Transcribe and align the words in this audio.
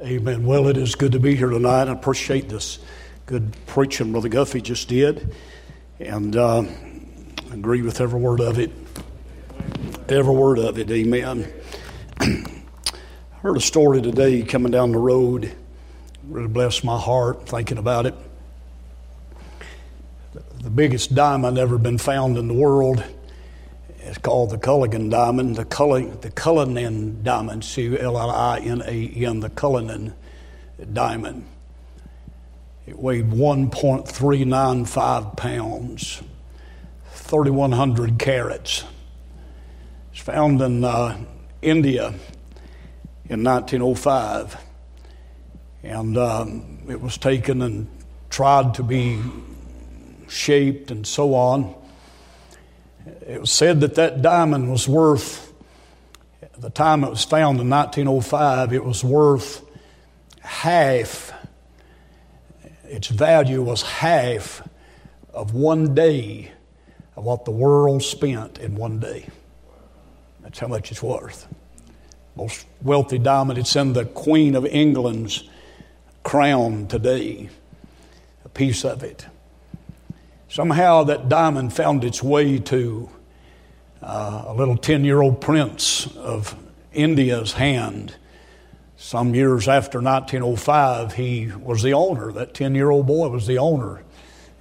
Amen. 0.00 0.46
Well, 0.46 0.68
it 0.68 0.76
is 0.76 0.94
good 0.94 1.10
to 1.10 1.18
be 1.18 1.34
here 1.34 1.50
tonight. 1.50 1.88
I 1.88 1.92
appreciate 1.92 2.48
this 2.48 2.78
good 3.26 3.52
preaching 3.66 4.12
Brother 4.12 4.28
Guffey 4.28 4.62
just 4.62 4.88
did, 4.88 5.34
and 5.98 6.36
uh, 6.36 6.62
agree 7.50 7.82
with 7.82 8.00
every 8.00 8.20
word 8.20 8.38
of 8.38 8.60
it. 8.60 8.70
Every 10.08 10.32
word 10.32 10.60
of 10.60 10.78
it. 10.78 10.88
Amen. 10.88 11.52
I 12.20 12.44
heard 13.42 13.56
a 13.56 13.60
story 13.60 14.00
today 14.00 14.42
coming 14.42 14.70
down 14.70 14.92
the 14.92 14.98
road. 14.98 15.52
Really 16.28 16.46
blessed 16.46 16.84
my 16.84 16.96
heart 16.96 17.48
thinking 17.48 17.78
about 17.78 18.06
it. 18.06 18.14
The 20.62 20.70
biggest 20.70 21.16
diamond 21.16 21.58
ever 21.58 21.76
been 21.76 21.98
found 21.98 22.38
in 22.38 22.46
the 22.46 22.54
world 22.54 23.02
it's 24.08 24.18
called 24.18 24.50
the 24.50 24.58
Cullinan 24.58 25.10
diamond, 25.10 25.56
the, 25.56 25.66
Cullinan, 25.66 26.18
the 26.20 26.30
Cullinan 26.30 27.22
diamond, 27.22 27.62
C 27.62 27.98
L 27.98 28.18
L 28.18 28.30
I 28.30 28.58
N 28.58 28.82
A 28.86 29.08
N, 29.08 29.40
the 29.40 29.50
Cullinan 29.50 30.14
diamond. 30.94 31.44
It 32.86 32.98
weighed 32.98 33.30
1.395 33.30 35.36
pounds, 35.36 36.22
3,100 37.12 38.18
carats. 38.18 38.84
It's 40.12 40.22
found 40.22 40.62
in 40.62 40.84
uh, 40.84 41.18
India 41.60 42.14
in 43.28 43.44
1905. 43.44 44.56
And 45.82 46.16
um, 46.16 46.78
it 46.88 47.02
was 47.02 47.18
taken 47.18 47.60
and 47.60 47.88
tried 48.30 48.72
to 48.74 48.82
be 48.82 49.20
shaped 50.28 50.90
and 50.90 51.06
so 51.06 51.34
on. 51.34 51.74
It 53.26 53.40
was 53.40 53.50
said 53.50 53.80
that 53.80 53.94
that 53.96 54.22
diamond 54.22 54.70
was 54.70 54.88
worth, 54.88 55.52
at 56.42 56.60
the 56.60 56.70
time 56.70 57.04
it 57.04 57.10
was 57.10 57.24
found 57.24 57.60
in 57.60 57.68
1905, 57.70 58.72
it 58.72 58.84
was 58.84 59.04
worth 59.04 59.64
half, 60.40 61.32
its 62.84 63.08
value 63.08 63.62
was 63.62 63.82
half 63.82 64.66
of 65.32 65.54
one 65.54 65.94
day 65.94 66.50
of 67.16 67.24
what 67.24 67.44
the 67.44 67.50
world 67.50 68.02
spent 68.02 68.58
in 68.58 68.74
one 68.74 68.98
day. 68.98 69.26
That's 70.40 70.58
how 70.58 70.68
much 70.68 70.90
it's 70.90 71.02
worth. 71.02 71.46
Most 72.36 72.66
wealthy 72.82 73.18
diamond, 73.18 73.58
it's 73.58 73.76
in 73.76 73.92
the 73.92 74.04
Queen 74.04 74.54
of 74.54 74.64
England's 74.64 75.44
crown 76.22 76.86
today, 76.86 77.48
a 78.44 78.48
piece 78.48 78.84
of 78.84 79.02
it. 79.02 79.26
Somehow 80.48 81.04
that 81.04 81.28
diamond 81.28 81.74
found 81.74 82.04
its 82.04 82.22
way 82.22 82.58
to 82.58 83.10
uh, 84.02 84.44
a 84.46 84.54
little 84.54 84.78
10 84.78 85.04
year 85.04 85.20
old 85.20 85.40
prince 85.42 86.06
of 86.16 86.56
India's 86.92 87.52
hand. 87.52 88.16
Some 88.96 89.34
years 89.34 89.68
after 89.68 90.00
1905, 90.00 91.14
he 91.14 91.52
was 91.52 91.82
the 91.82 91.92
owner. 91.92 92.32
That 92.32 92.54
10 92.54 92.74
year 92.74 92.90
old 92.90 93.06
boy 93.06 93.28
was 93.28 93.46
the 93.46 93.58
owner. 93.58 94.02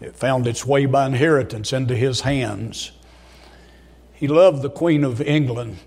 It 0.02 0.15
found 0.15 0.45
its 0.45 0.65
way 0.65 0.85
by 0.85 1.08
inheritance 1.08 1.71
into 1.71 1.95
his 1.95 2.21
hands. 2.21 2.91
He 4.13 4.27
loved 4.27 4.61
the 4.61 4.69
Queen 4.69 5.03
of 5.03 5.21
England 5.21 5.77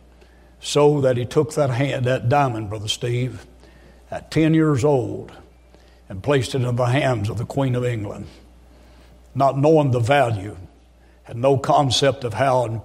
so 0.60 1.00
that 1.02 1.16
he 1.16 1.26
took 1.26 1.54
that, 1.54 1.70
hand, 1.70 2.06
that 2.06 2.28
diamond, 2.28 2.70
Brother 2.70 2.88
Steve, 2.88 3.46
at 4.10 4.30
10 4.30 4.54
years 4.54 4.82
old, 4.82 5.32
and 6.08 6.22
placed 6.22 6.54
it 6.54 6.62
in 6.62 6.76
the 6.76 6.84
hands 6.86 7.28
of 7.28 7.38
the 7.38 7.44
Queen 7.44 7.74
of 7.74 7.84
England 7.84 8.26
not 9.34 9.58
knowing 9.58 9.90
the 9.90 10.00
value, 10.00 10.56
had 11.24 11.36
no 11.36 11.56
concept 11.56 12.24
of 12.24 12.34
how 12.34 12.84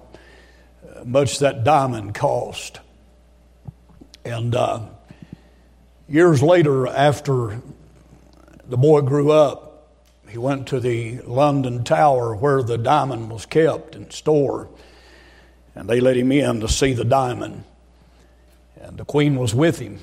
much 1.04 1.38
that 1.40 1.64
diamond 1.64 2.14
cost. 2.14 2.80
And 4.24 4.54
uh, 4.54 4.80
years 6.08 6.42
later, 6.42 6.86
after 6.86 7.60
the 8.66 8.76
boy 8.76 9.02
grew 9.02 9.30
up, 9.30 9.66
he 10.28 10.38
went 10.38 10.66
to 10.68 10.80
the 10.80 11.20
London 11.20 11.84
Tower 11.84 12.34
where 12.34 12.62
the 12.62 12.78
diamond 12.78 13.30
was 13.30 13.46
kept 13.46 13.94
and 13.94 14.12
stored. 14.12 14.68
And 15.74 15.88
they 15.88 16.00
let 16.00 16.16
him 16.16 16.32
in 16.32 16.60
to 16.60 16.68
see 16.68 16.92
the 16.92 17.04
diamond. 17.04 17.64
And 18.80 18.98
the 18.98 19.04
Queen 19.04 19.36
was 19.36 19.54
with 19.54 19.78
him. 19.78 20.00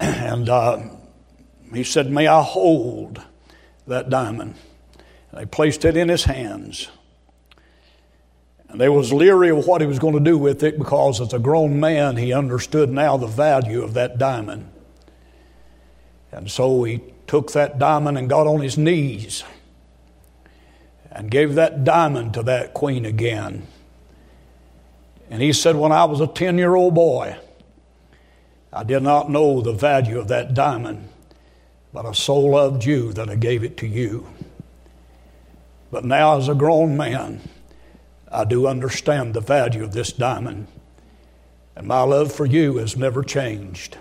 And 0.00 0.48
uh, 0.48 0.80
he 1.72 1.84
said, 1.84 2.10
May 2.10 2.26
I 2.26 2.42
hold 2.42 3.22
that 3.86 4.10
diamond? 4.10 4.54
They 5.32 5.46
placed 5.46 5.84
it 5.84 5.96
in 5.96 6.08
his 6.08 6.24
hands. 6.24 6.88
And 8.68 8.80
they 8.80 8.88
was 8.88 9.12
leery 9.12 9.50
of 9.50 9.66
what 9.66 9.80
he 9.80 9.86
was 9.86 9.98
going 9.98 10.14
to 10.14 10.20
do 10.20 10.36
with 10.36 10.62
it 10.62 10.78
because 10.78 11.20
as 11.20 11.32
a 11.32 11.38
grown 11.38 11.80
man, 11.80 12.16
he 12.16 12.32
understood 12.32 12.90
now 12.90 13.16
the 13.16 13.26
value 13.26 13.82
of 13.82 13.94
that 13.94 14.18
diamond. 14.18 14.70
And 16.32 16.50
so 16.50 16.84
he 16.84 17.00
took 17.26 17.52
that 17.52 17.78
diamond 17.78 18.18
and 18.18 18.28
got 18.28 18.46
on 18.46 18.60
his 18.60 18.76
knees 18.76 19.42
and 21.10 21.30
gave 21.30 21.54
that 21.54 21.84
diamond 21.84 22.34
to 22.34 22.42
that 22.42 22.74
queen 22.74 23.06
again. 23.06 23.66
And 25.30 25.42
he 25.42 25.52
said, 25.52 25.76
When 25.76 25.92
I 25.92 26.04
was 26.04 26.20
a 26.20 26.26
10 26.26 26.58
year 26.58 26.74
old 26.74 26.94
boy, 26.94 27.36
I 28.72 28.84
did 28.84 29.02
not 29.02 29.30
know 29.30 29.62
the 29.62 29.72
value 29.72 30.18
of 30.18 30.28
that 30.28 30.52
diamond, 30.52 31.08
but 31.92 32.04
I 32.04 32.12
so 32.12 32.38
loved 32.38 32.84
you 32.84 33.14
that 33.14 33.30
I 33.30 33.34
gave 33.34 33.64
it 33.64 33.78
to 33.78 33.86
you. 33.86 34.28
But 35.90 36.04
now, 36.04 36.36
as 36.36 36.48
a 36.48 36.54
grown 36.54 36.96
man, 36.96 37.40
I 38.30 38.44
do 38.44 38.66
understand 38.66 39.34
the 39.34 39.40
value 39.40 39.84
of 39.84 39.92
this 39.92 40.12
diamond. 40.12 40.66
And 41.74 41.86
my 41.86 42.02
love 42.02 42.32
for 42.32 42.44
you 42.44 42.76
has 42.78 42.96
never 42.96 43.22
changed. 43.22 43.96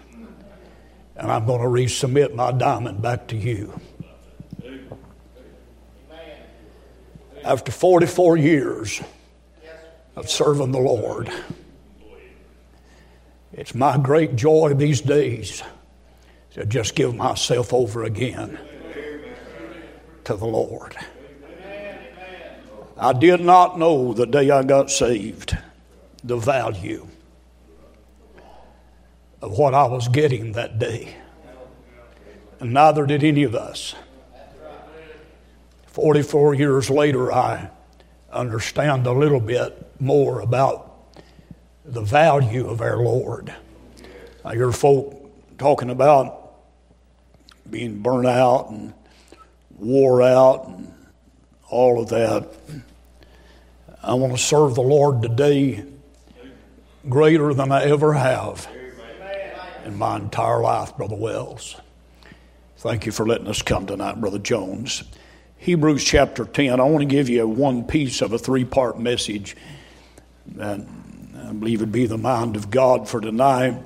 And 1.15 1.31
I'm 1.31 1.45
going 1.45 1.61
to 1.61 1.67
resubmit 1.67 2.33
my 2.33 2.51
diamond 2.51 3.01
back 3.01 3.27
to 3.27 3.37
you. 3.37 3.79
After 7.43 7.71
44 7.71 8.37
years 8.37 9.01
of 10.15 10.29
serving 10.29 10.71
the 10.71 10.79
Lord, 10.79 11.31
it's 13.53 13.73
my 13.73 13.97
great 13.97 14.35
joy 14.35 14.73
these 14.73 14.99
days 14.99 15.63
to 16.51 16.65
just 16.65 16.95
give 16.95 17.15
myself 17.15 17.73
over 17.73 18.03
again 18.03 18.59
to 20.25 20.35
the 20.35 20.45
Lord. 20.45 20.97
I 22.99 23.13
did 23.13 23.41
not 23.41 23.77
know 23.77 24.13
the 24.13 24.25
day 24.25 24.49
I 24.49 24.63
got 24.63 24.89
saved 24.89 25.55
the 26.23 26.37
value 26.37 27.07
of 29.41 29.51
what 29.51 29.73
I 29.73 29.85
was 29.85 30.07
getting 30.07 30.53
that 30.53 30.79
day. 30.79 31.15
And 32.59 32.73
neither 32.73 33.05
did 33.05 33.23
any 33.23 33.43
of 33.43 33.53
us. 33.53 33.93
44 35.87 36.55
years 36.55 36.89
later, 36.89 37.31
I 37.31 37.69
understand 38.31 39.05
a 39.05 39.11
little 39.11 39.39
bit 39.39 40.01
more 40.01 40.41
about 40.41 41.13
the 41.85 42.01
value 42.01 42.67
of 42.67 42.81
our 42.81 42.97
Lord. 42.97 43.53
I 44.43 44.55
hear 44.55 44.71
folk 44.71 45.29
talking 45.57 45.89
about 45.89 46.53
being 47.69 47.99
burnt 47.99 48.27
out 48.27 48.69
and 48.69 48.93
wore 49.77 50.21
out 50.21 50.67
and 50.67 50.93
all 51.69 52.01
of 52.01 52.09
that. 52.09 52.47
I 54.07 54.13
want 54.13 54.31
to 54.31 54.41
serve 54.41 54.75
the 54.75 54.81
Lord 54.81 55.21
today 55.21 55.83
greater 57.09 57.53
than 57.53 57.73
I 57.73 57.83
ever 57.83 58.13
have 58.13 58.65
in 59.83 59.97
my 59.97 60.15
entire 60.15 60.61
life, 60.61 60.95
Brother 60.95 61.17
Wells. 61.17 61.75
Thank 62.77 63.05
you 63.05 63.11
for 63.11 63.27
letting 63.27 63.47
us 63.47 63.61
come 63.61 63.85
tonight, 63.85 64.21
Brother 64.21 64.39
Jones. 64.39 65.03
Hebrews 65.57 66.05
chapter 66.05 66.45
10, 66.45 66.79
I 66.79 66.83
want 66.83 66.99
to 66.99 67.05
give 67.05 67.27
you 67.27 67.49
one 67.49 67.83
piece 67.83 68.21
of 68.21 68.31
a 68.31 68.39
three 68.39 68.63
part 68.63 68.97
message 68.97 69.57
that 70.55 70.79
I 71.45 71.51
believe 71.51 71.81
would 71.81 71.91
be 71.91 72.05
the 72.05 72.17
mind 72.17 72.55
of 72.55 72.71
God 72.71 73.09
for 73.09 73.19
tonight. 73.19 73.77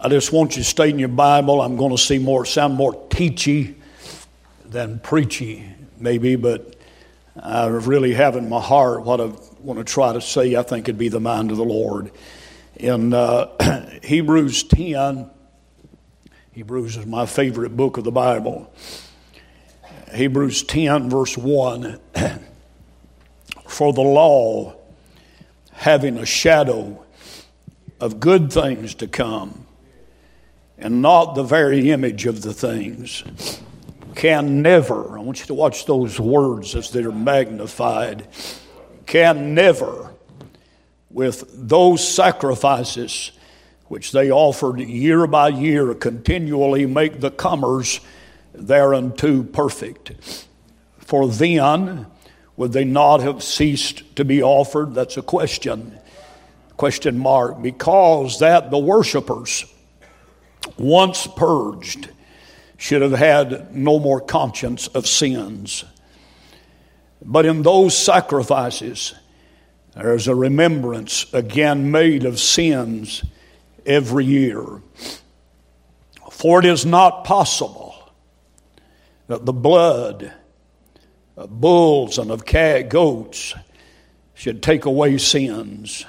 I 0.00 0.08
just 0.08 0.32
want 0.32 0.56
you 0.56 0.64
to 0.64 0.68
stay 0.68 0.90
in 0.90 0.98
your 0.98 1.06
Bible. 1.06 1.62
I'm 1.62 1.76
going 1.76 1.92
to 1.92 2.02
see 2.02 2.18
more, 2.18 2.44
sound 2.46 2.74
more 2.74 2.94
teachy 3.10 3.76
than 4.64 4.98
preachy, 4.98 5.68
maybe, 6.00 6.34
but 6.34 6.81
I 7.40 7.66
really 7.66 8.12
have 8.12 8.36
in 8.36 8.48
my 8.48 8.60
heart 8.60 9.04
what 9.04 9.20
I 9.20 9.32
want 9.60 9.78
to 9.78 9.84
try 9.84 10.12
to 10.12 10.20
say. 10.20 10.54
I 10.54 10.62
think 10.62 10.84
it'd 10.84 10.98
be 10.98 11.08
the 11.08 11.20
mind 11.20 11.50
of 11.50 11.56
the 11.56 11.64
Lord. 11.64 12.10
In 12.76 13.14
uh, 13.14 13.90
Hebrews 14.02 14.64
10, 14.64 15.30
Hebrews 16.52 16.98
is 16.98 17.06
my 17.06 17.24
favorite 17.24 17.74
book 17.74 17.96
of 17.96 18.04
the 18.04 18.12
Bible. 18.12 18.70
Hebrews 20.12 20.64
10, 20.64 21.08
verse 21.08 21.38
1 21.38 21.98
For 23.66 23.94
the 23.94 24.02
law, 24.02 24.76
having 25.72 26.18
a 26.18 26.26
shadow 26.26 27.02
of 27.98 28.20
good 28.20 28.52
things 28.52 28.94
to 28.96 29.06
come, 29.08 29.66
and 30.76 31.00
not 31.00 31.34
the 31.34 31.44
very 31.44 31.90
image 31.90 32.26
of 32.26 32.42
the 32.42 32.52
things 32.52 33.24
can 34.14 34.62
never, 34.62 35.18
I 35.18 35.22
want 35.22 35.40
you 35.40 35.46
to 35.46 35.54
watch 35.54 35.86
those 35.86 36.20
words 36.20 36.74
as 36.74 36.90
they're 36.90 37.12
magnified, 37.12 38.28
can 39.06 39.54
never, 39.54 40.12
with 41.10 41.44
those 41.52 42.06
sacrifices 42.06 43.32
which 43.88 44.12
they 44.12 44.30
offered 44.30 44.80
year 44.80 45.26
by 45.26 45.48
year, 45.48 45.92
continually 45.94 46.86
make 46.86 47.20
the 47.20 47.30
comers 47.30 48.00
thereunto 48.54 49.42
perfect. 49.42 50.46
For 50.98 51.28
then 51.28 52.06
would 52.56 52.72
they 52.72 52.84
not 52.84 53.20
have 53.20 53.42
ceased 53.42 54.16
to 54.16 54.24
be 54.24 54.42
offered? 54.42 54.94
That's 54.94 55.16
a 55.16 55.22
question. 55.22 55.98
Question 56.76 57.18
mark. 57.18 57.60
Because 57.60 58.38
that 58.38 58.70
the 58.70 58.78
worshippers, 58.78 59.66
once 60.78 61.26
purged, 61.26 62.10
should 62.82 63.00
have 63.00 63.12
had 63.12 63.72
no 63.72 64.00
more 64.00 64.20
conscience 64.20 64.88
of 64.88 65.06
sins. 65.06 65.84
But 67.24 67.46
in 67.46 67.62
those 67.62 67.96
sacrifices, 67.96 69.14
there's 69.94 70.26
a 70.26 70.34
remembrance 70.34 71.32
again 71.32 71.92
made 71.92 72.24
of 72.24 72.40
sins 72.40 73.22
every 73.86 74.24
year. 74.24 74.64
For 76.32 76.58
it 76.58 76.64
is 76.64 76.84
not 76.84 77.22
possible 77.22 77.94
that 79.28 79.46
the 79.46 79.52
blood 79.52 80.32
of 81.36 81.60
bulls 81.60 82.18
and 82.18 82.32
of 82.32 82.44
goats 82.44 83.54
should 84.34 84.60
take 84.60 84.86
away 84.86 85.18
sins. 85.18 86.04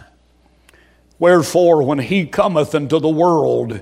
Wherefore, 1.20 1.84
when 1.84 2.00
he 2.00 2.26
cometh 2.26 2.74
into 2.74 2.98
the 2.98 3.10
world, 3.10 3.80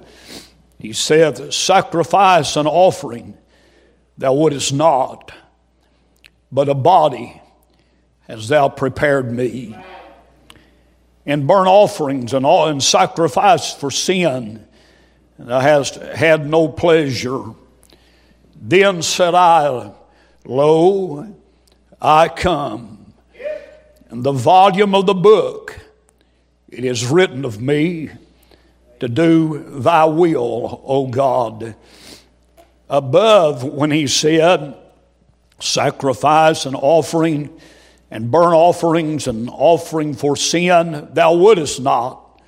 he 0.81 0.93
saith, 0.93 1.53
Sacrifice 1.53 2.55
an 2.55 2.65
offering 2.65 3.37
thou 4.17 4.33
wouldest 4.33 4.73
not, 4.73 5.31
but 6.51 6.67
a 6.67 6.73
body 6.73 7.39
hast 8.21 8.49
thou 8.49 8.67
prepared 8.67 9.31
me. 9.31 9.77
And 11.23 11.45
burnt 11.45 11.67
offerings 11.67 12.33
and, 12.33 12.47
all, 12.47 12.67
and 12.67 12.81
sacrifice 12.81 13.71
for 13.71 13.91
sin, 13.91 14.65
thou 15.37 15.59
hast 15.59 15.95
had 15.97 16.49
no 16.49 16.67
pleasure. 16.67 17.43
Then 18.55 19.03
said 19.03 19.35
I, 19.35 19.91
Lo, 20.45 21.35
I 22.01 22.27
come. 22.27 23.13
And 24.09 24.23
the 24.23 24.31
volume 24.31 24.95
of 24.95 25.05
the 25.05 25.13
book, 25.13 25.79
it 26.69 26.83
is 26.83 27.05
written 27.05 27.45
of 27.45 27.61
me 27.61 28.09
to 29.01 29.09
do 29.09 29.81
thy 29.81 30.05
will, 30.05 30.81
O 30.85 31.07
God. 31.07 31.75
Above, 32.89 33.63
when 33.63 33.91
he 33.91 34.07
said, 34.07 34.75
sacrifice 35.59 36.65
and 36.65 36.75
offering 36.75 37.49
and 38.09 38.31
burnt 38.31 38.53
offerings 38.53 39.27
and 39.27 39.49
offering 39.51 40.13
for 40.13 40.35
sin, 40.35 41.09
thou 41.11 41.35
wouldest 41.35 41.81
not, 41.81 42.41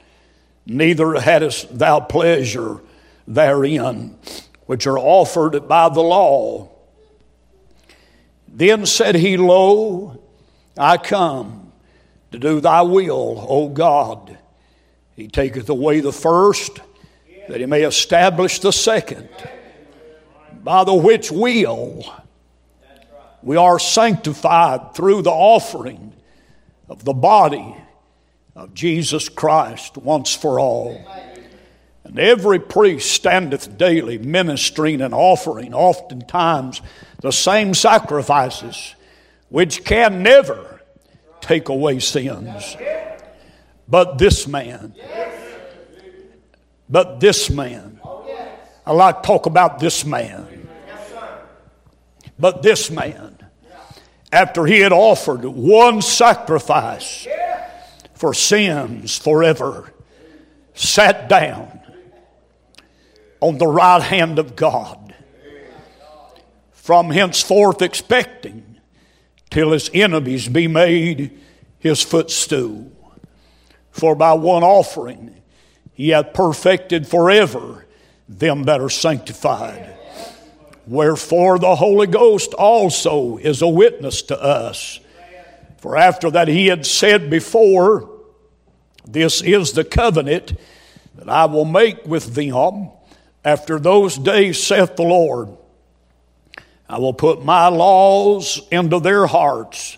neither 0.65 1.19
hadst 1.19 1.77
thou 1.77 1.99
pleasure 1.99 2.81
therein, 3.27 4.17
which 4.65 4.87
are 4.87 4.97
offered 4.97 5.67
by 5.67 5.89
the 5.89 6.01
law 6.01 6.69
then 8.53 8.85
said 8.85 9.15
he, 9.15 9.35
Lo, 9.35 10.21
I 10.77 10.97
come 10.97 11.71
to 12.31 12.37
do 12.37 12.61
thy 12.61 12.83
will, 12.83 13.45
O 13.49 13.67
God. 13.69 14.37
He 15.15 15.27
taketh 15.27 15.69
away 15.69 15.99
the 15.99 16.11
first, 16.11 16.79
that 17.47 17.59
he 17.59 17.65
may 17.65 17.83
establish 17.83 18.59
the 18.59 18.71
second, 18.71 19.29
by 20.63 20.83
the 20.83 20.93
which 20.93 21.31
will 21.31 22.03
we 23.43 23.57
are 23.57 23.77
sanctified 23.77 24.95
through 24.95 25.21
the 25.21 25.31
offering 25.31 26.13
of 26.87 27.03
the 27.03 27.13
body 27.13 27.75
of 28.55 28.73
Jesus 28.73 29.27
Christ 29.27 29.97
once 29.97 30.33
for 30.33 30.59
all. 30.59 31.05
And 32.05 32.17
every 32.19 32.59
priest 32.59 33.11
standeth 33.11 33.77
daily 33.77 34.17
ministering 34.17 35.01
and 35.01 35.13
offering, 35.13 35.73
oftentimes 35.73 36.81
the 37.21 37.31
same 37.31 37.73
sacrifices, 37.73 38.95
which 39.49 39.83
can 39.83 40.23
never 40.23 40.81
take 41.41 41.69
away 41.69 41.99
sins. 41.99 42.77
But 43.87 44.17
this 44.17 44.47
man, 44.47 44.93
but 46.89 47.19
this 47.19 47.49
man, 47.49 47.99
I 48.85 48.91
like 48.91 49.21
to 49.21 49.27
talk 49.27 49.45
about 49.45 49.79
this 49.79 50.05
man. 50.05 50.67
But 52.39 52.63
this 52.63 52.89
man, 52.89 53.37
after 54.31 54.65
he 54.65 54.79
had 54.79 54.91
offered 54.91 55.45
one 55.45 56.01
sacrifice 56.01 57.27
for 58.15 58.33
sins 58.33 59.17
forever, 59.17 59.93
sat 60.73 61.29
down 61.29 61.79
on 63.39 63.57
the 63.57 63.67
right 63.67 64.01
hand 64.01 64.39
of 64.39 64.55
God, 64.55 65.13
from 66.71 67.09
henceforth 67.09 67.81
expecting 67.81 68.77
till 69.49 69.71
his 69.71 69.89
enemies 69.93 70.47
be 70.47 70.67
made 70.67 71.39
his 71.79 72.01
footstool. 72.01 72.91
For 73.93 74.15
by 74.15 74.33
one 74.33 74.63
offering 74.63 75.41
he 75.93 76.09
hath 76.09 76.33
perfected 76.33 77.07
forever 77.07 77.85
them 78.27 78.63
that 78.63 78.81
are 78.81 78.89
sanctified. 78.89 79.95
Wherefore 80.87 81.59
the 81.59 81.75
Holy 81.75 82.07
Ghost 82.07 82.53
also 82.55 83.37
is 83.37 83.61
a 83.61 83.67
witness 83.67 84.23
to 84.23 84.41
us. 84.41 84.99
For 85.77 85.95
after 85.95 86.31
that 86.31 86.47
he 86.47 86.67
had 86.67 86.85
said 86.85 87.29
before, 87.29 88.09
This 89.05 89.41
is 89.41 89.73
the 89.73 89.83
covenant 89.83 90.59
that 91.15 91.29
I 91.29 91.45
will 91.45 91.65
make 91.65 92.05
with 92.05 92.33
them 92.33 92.89
after 93.45 93.77
those 93.77 94.17
days, 94.17 94.61
saith 94.61 94.95
the 94.95 95.03
Lord, 95.03 95.49
I 96.89 96.97
will 96.97 97.13
put 97.13 97.43
my 97.43 97.67
laws 97.67 98.61
into 98.71 98.99
their 98.99 99.27
hearts, 99.27 99.97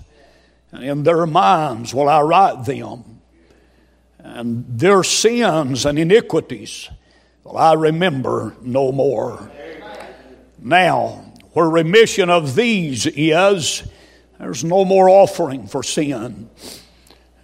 and 0.72 0.84
in 0.84 1.04
their 1.04 1.26
minds 1.26 1.94
will 1.94 2.10
I 2.10 2.22
write 2.22 2.66
them. 2.66 3.15
And 4.26 4.66
their 4.68 5.04
sins 5.04 5.86
and 5.86 6.00
iniquities 6.00 6.90
will 7.44 7.58
I 7.58 7.74
remember 7.74 8.56
no 8.62 8.92
more. 8.92 9.52
Now, 10.60 11.32
where 11.54 11.70
remission 11.70 12.32
of 12.32 12.56
these 12.56 13.06
is, 13.06 13.84
there's 14.40 14.64
no 14.64 14.84
more 14.84 15.10
offering 15.10 15.68
for 15.68 15.84
sin. 15.84 16.50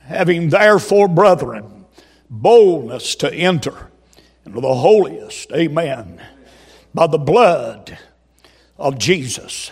Having 0.01 0.49
therefore, 0.49 1.07
brethren, 1.07 1.85
boldness 2.29 3.15
to 3.17 3.31
enter 3.31 3.91
into 4.43 4.59
the 4.59 4.73
holiest, 4.73 5.51
amen, 5.51 6.19
by 6.95 7.05
the 7.05 7.19
blood 7.19 7.97
of 8.77 8.97
Jesus, 8.97 9.71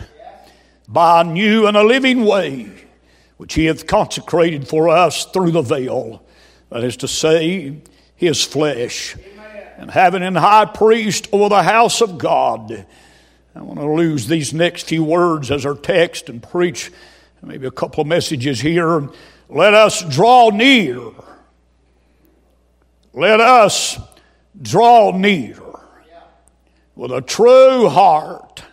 by 0.87 1.21
a 1.21 1.23
new 1.23 1.65
and 1.65 1.75
a 1.75 1.83
living 1.83 2.23
way, 2.23 2.71
which 3.37 3.55
he 3.55 3.65
hath 3.65 3.87
consecrated 3.87 4.67
for 4.67 4.89
us 4.89 5.25
through 5.25 5.51
the 5.51 5.63
veil, 5.63 6.23
that 6.69 6.83
is 6.83 6.97
to 6.97 7.07
say, 7.07 7.77
his 8.15 8.43
flesh. 8.43 9.15
And 9.77 9.89
having 9.89 10.23
an 10.23 10.35
high 10.35 10.65
priest 10.65 11.29
over 11.31 11.49
the 11.49 11.63
house 11.63 12.01
of 12.01 12.17
God, 12.17 12.85
I 13.55 13.61
want 13.61 13.79
to 13.79 13.89
lose 13.89 14.27
these 14.27 14.53
next 14.53 14.87
few 14.87 15.03
words 15.03 15.51
as 15.51 15.65
our 15.65 15.73
text 15.73 16.27
and 16.27 16.43
preach 16.43 16.91
maybe 17.41 17.65
a 17.65 17.71
couple 17.71 18.01
of 18.01 18.07
messages 18.07 18.59
here. 18.59 19.09
Let 19.47 19.73
us 19.73 20.03
draw 20.03 20.49
near. 20.49 20.99
Let 23.13 23.39
us 23.39 23.97
draw 24.61 25.11
near 25.15 25.57
with 26.95 27.11
a 27.11 27.21
true 27.21 27.87
heart 27.87 28.63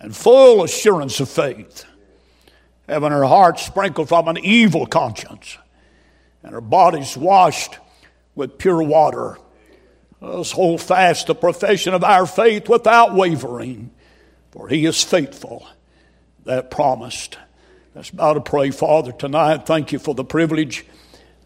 and 0.00 0.14
full 0.14 0.64
assurance 0.64 1.20
of 1.20 1.28
faith, 1.28 1.84
having 2.88 3.12
our 3.12 3.24
hearts 3.24 3.64
sprinkled 3.64 4.08
from 4.08 4.26
an 4.26 4.38
evil 4.38 4.86
conscience 4.86 5.56
and 6.42 6.54
our 6.54 6.60
bodies 6.60 7.16
washed 7.16 7.78
with 8.34 8.58
pure 8.58 8.82
water. 8.82 9.38
Let 10.20 10.34
us 10.34 10.52
hold 10.52 10.80
fast 10.80 11.26
the 11.26 11.34
profession 11.34 11.94
of 11.94 12.04
our 12.04 12.26
faith 12.26 12.68
without 12.68 13.14
wavering, 13.14 13.90
for 14.50 14.68
he 14.68 14.86
is 14.86 15.02
faithful 15.02 15.66
that 16.44 16.70
promised. 16.70 17.38
Let's 17.94 18.10
bow 18.10 18.34
to 18.34 18.40
pray, 18.40 18.70
Father, 18.70 19.12
tonight. 19.12 19.66
Thank 19.66 19.92
you 19.92 19.98
for 19.98 20.14
the 20.14 20.24
privilege, 20.24 20.84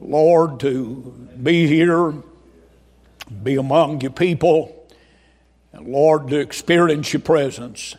Lord, 0.00 0.60
to 0.60 1.28
be 1.42 1.66
here 1.66 2.14
be 3.42 3.56
among 3.56 4.00
your 4.00 4.12
people, 4.12 4.86
and 5.72 5.88
Lord, 5.88 6.28
to 6.28 6.38
experience 6.38 7.12
your 7.12 7.22
presence. 7.22 7.96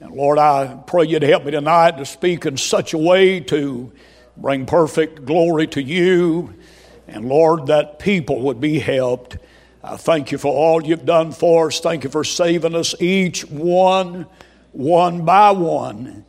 And 0.00 0.12
Lord, 0.12 0.38
I 0.38 0.78
pray 0.86 1.06
you 1.06 1.18
to 1.18 1.26
help 1.26 1.44
me 1.44 1.50
tonight 1.50 1.98
to 1.98 2.06
speak 2.06 2.46
in 2.46 2.56
such 2.56 2.92
a 2.92 2.98
way 2.98 3.40
to 3.40 3.92
bring 4.40 4.66
perfect 4.66 5.24
glory 5.24 5.66
to 5.68 5.82
you. 5.82 6.54
And 7.06 7.28
Lord, 7.28 7.66
that 7.66 7.98
people 7.98 8.40
would 8.42 8.60
be 8.60 8.78
helped. 8.78 9.38
I 9.82 9.96
thank 9.96 10.32
you 10.32 10.38
for 10.38 10.52
all 10.52 10.84
you've 10.84 11.06
done 11.06 11.32
for 11.32 11.68
us. 11.68 11.80
Thank 11.80 12.04
you 12.04 12.10
for 12.10 12.24
saving 12.24 12.74
us 12.74 12.94
each 13.00 13.44
one, 13.46 14.26
one 14.72 15.24
by 15.24 15.50
one. 15.52 16.24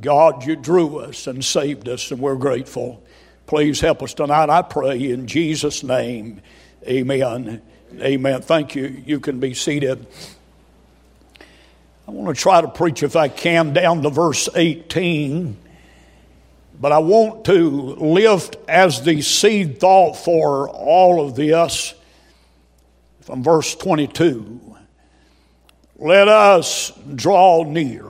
God, 0.00 0.44
you 0.46 0.54
drew 0.54 0.98
us 0.98 1.26
and 1.26 1.44
saved 1.44 1.88
us, 1.88 2.10
and 2.10 2.20
we're 2.20 2.36
grateful. 2.36 3.02
Please 3.46 3.80
help 3.80 4.02
us 4.02 4.14
tonight, 4.14 4.48
I 4.48 4.62
pray, 4.62 5.10
in 5.10 5.26
Jesus' 5.26 5.82
name. 5.82 6.40
Amen. 6.86 7.60
Amen. 8.00 8.42
Thank 8.42 8.76
you. 8.76 9.02
You 9.04 9.18
can 9.18 9.40
be 9.40 9.54
seated. 9.54 10.06
I 12.06 12.12
want 12.12 12.36
to 12.36 12.40
try 12.40 12.60
to 12.60 12.68
preach, 12.68 13.02
if 13.02 13.16
I 13.16 13.28
can, 13.28 13.72
down 13.72 14.02
to 14.02 14.10
verse 14.10 14.48
18. 14.54 15.56
But 16.80 16.92
I 16.92 16.98
want 16.98 17.44
to 17.44 17.68
lift 17.68 18.56
as 18.66 19.02
the 19.02 19.20
seed 19.20 19.78
thought 19.78 20.14
for 20.14 20.66
all 20.70 21.22
of 21.22 21.36
this 21.36 21.92
from 23.20 23.44
verse 23.44 23.74
22. 23.74 24.76
Let 25.96 26.28
us 26.28 26.90
draw 27.14 27.64
near 27.64 28.08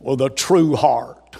with 0.00 0.20
a 0.20 0.30
true 0.30 0.74
heart. 0.74 1.36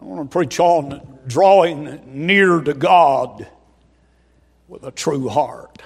I 0.00 0.04
want 0.04 0.28
to 0.28 0.32
preach 0.32 0.58
on 0.58 1.18
drawing 1.28 2.00
near 2.26 2.60
to 2.60 2.74
God 2.74 3.46
with 4.66 4.82
a 4.82 4.90
true 4.90 5.28
heart. 5.28 5.80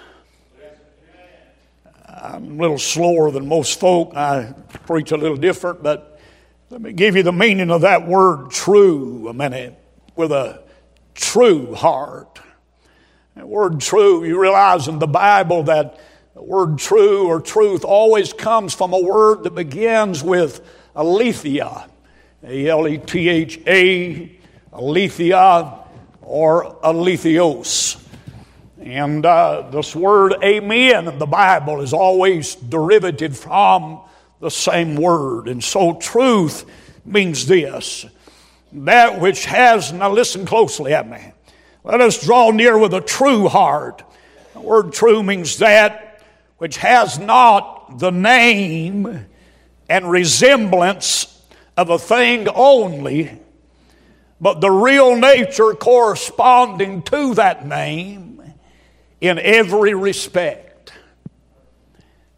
I'm 2.08 2.58
a 2.58 2.62
little 2.62 2.78
slower 2.78 3.30
than 3.30 3.46
most 3.46 3.78
folk. 3.78 4.16
I 4.16 4.54
preach 4.86 5.12
a 5.12 5.18
little 5.18 5.36
different, 5.36 5.82
but 5.82 6.09
let 6.70 6.80
me 6.80 6.92
give 6.92 7.16
you 7.16 7.24
the 7.24 7.32
meaning 7.32 7.68
of 7.68 7.80
that 7.80 8.06
word 8.06 8.52
true 8.52 9.26
a 9.26 9.34
minute 9.34 9.76
with 10.14 10.30
a 10.30 10.62
true 11.14 11.74
heart. 11.74 12.38
That 13.34 13.48
word 13.48 13.80
true, 13.80 14.24
you 14.24 14.40
realize 14.40 14.86
in 14.86 15.00
the 15.00 15.08
Bible 15.08 15.64
that 15.64 15.98
the 16.32 16.44
word 16.44 16.78
true 16.78 17.26
or 17.26 17.40
truth 17.40 17.84
always 17.84 18.32
comes 18.32 18.72
from 18.72 18.92
a 18.92 19.00
word 19.00 19.42
that 19.42 19.56
begins 19.56 20.22
with 20.22 20.64
aletheia, 20.94 21.88
A 22.44 22.68
L 22.68 22.86
E 22.86 22.98
T 22.98 23.28
H 23.28 23.58
A, 23.66 24.38
aletheia, 24.72 25.88
or 26.22 26.76
aletheos. 26.84 28.00
And 28.80 29.26
uh, 29.26 29.70
this 29.72 29.96
word 29.96 30.36
amen 30.44 31.08
in 31.08 31.18
the 31.18 31.26
Bible 31.26 31.80
is 31.80 31.92
always 31.92 32.54
derivative 32.54 33.36
from 33.36 34.02
the 34.40 34.50
same 34.50 34.96
word. 34.96 35.48
And 35.48 35.62
so 35.62 35.94
truth 35.94 36.64
means 37.04 37.46
this 37.46 38.06
that 38.72 39.20
which 39.20 39.46
has, 39.46 39.92
now 39.92 40.10
listen 40.10 40.46
closely 40.46 40.94
at 40.94 41.08
me. 41.08 41.32
Let 41.82 42.00
us 42.00 42.24
draw 42.24 42.50
near 42.50 42.78
with 42.78 42.94
a 42.94 43.00
true 43.00 43.48
heart. 43.48 44.04
The 44.54 44.60
word 44.60 44.92
true 44.92 45.22
means 45.22 45.58
that 45.58 46.22
which 46.58 46.76
has 46.76 47.18
not 47.18 47.98
the 47.98 48.10
name 48.10 49.26
and 49.88 50.10
resemblance 50.10 51.42
of 51.76 51.90
a 51.90 51.98
thing 51.98 52.46
only, 52.48 53.40
but 54.40 54.60
the 54.60 54.70
real 54.70 55.16
nature 55.16 55.72
corresponding 55.72 57.02
to 57.02 57.34
that 57.34 57.66
name 57.66 58.54
in 59.20 59.38
every 59.38 59.94
respect. 59.94 60.69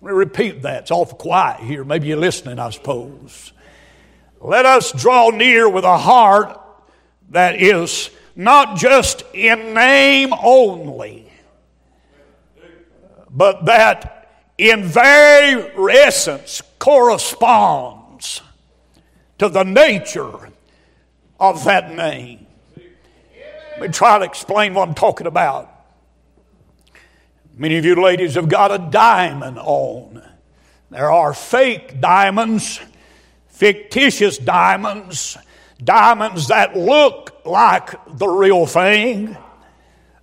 Let 0.03 0.11
me 0.11 0.19
repeat 0.19 0.63
that. 0.63 0.83
It's 0.83 0.91
awful 0.91 1.17
quiet 1.17 1.61
here. 1.61 1.85
Maybe 1.85 2.09
you're 2.09 2.17
listening, 2.17 2.59
I 2.59 2.71
suppose. 2.71 3.53
Let 4.41 4.67
us 4.67 4.91
draw 4.91 5.31
near 5.31 5.69
with 5.69 5.85
a 5.85 5.97
heart 5.97 6.61
that 7.31 7.63
is 7.63 8.11
not 8.35 8.77
just 8.77 9.23
in 9.33 9.75
name 9.75 10.33
only, 10.33 11.31
but 13.31 13.67
that 13.67 14.43
in 14.59 14.83
very 14.83 15.71
essence 15.93 16.63
corresponds 16.81 18.43
to 19.39 19.49
the 19.49 19.63
nature 19.63 20.51
of 21.39 21.65
that 21.65 21.93
name. 21.93 22.45
Let 23.79 23.81
me 23.81 23.89
try 23.89 24.19
to 24.19 24.25
explain 24.25 24.75
what 24.75 24.89
I'm 24.89 24.97
talking 24.97 25.29
about. 25.29 25.72
Many 27.55 27.77
of 27.77 27.85
you 27.85 27.95
ladies 28.03 28.35
have 28.37 28.49
got 28.49 28.73
a 28.73 28.79
diamond 28.79 29.59
on. 29.59 30.23
There 30.91 31.11
are 31.11 31.35
fake 31.35 32.01
diamonds, 32.01 32.81
fictitious 33.49 34.39
diamonds, 34.39 35.37
diamonds 35.83 36.49
that 36.49 36.77
look 36.77 37.43
like 37.45 37.91
the 38.07 38.29
real 38.29 38.65
thing, 38.67 39.37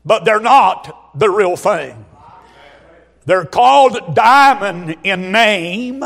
but 0.03 0.25
they're 0.25 0.39
not 0.39 1.17
the 1.17 1.29
real 1.29 1.55
thing. 1.55 2.05
They're 3.25 3.45
called 3.45 4.15
diamond 4.15 4.97
in 5.03 5.31
name. 5.31 6.03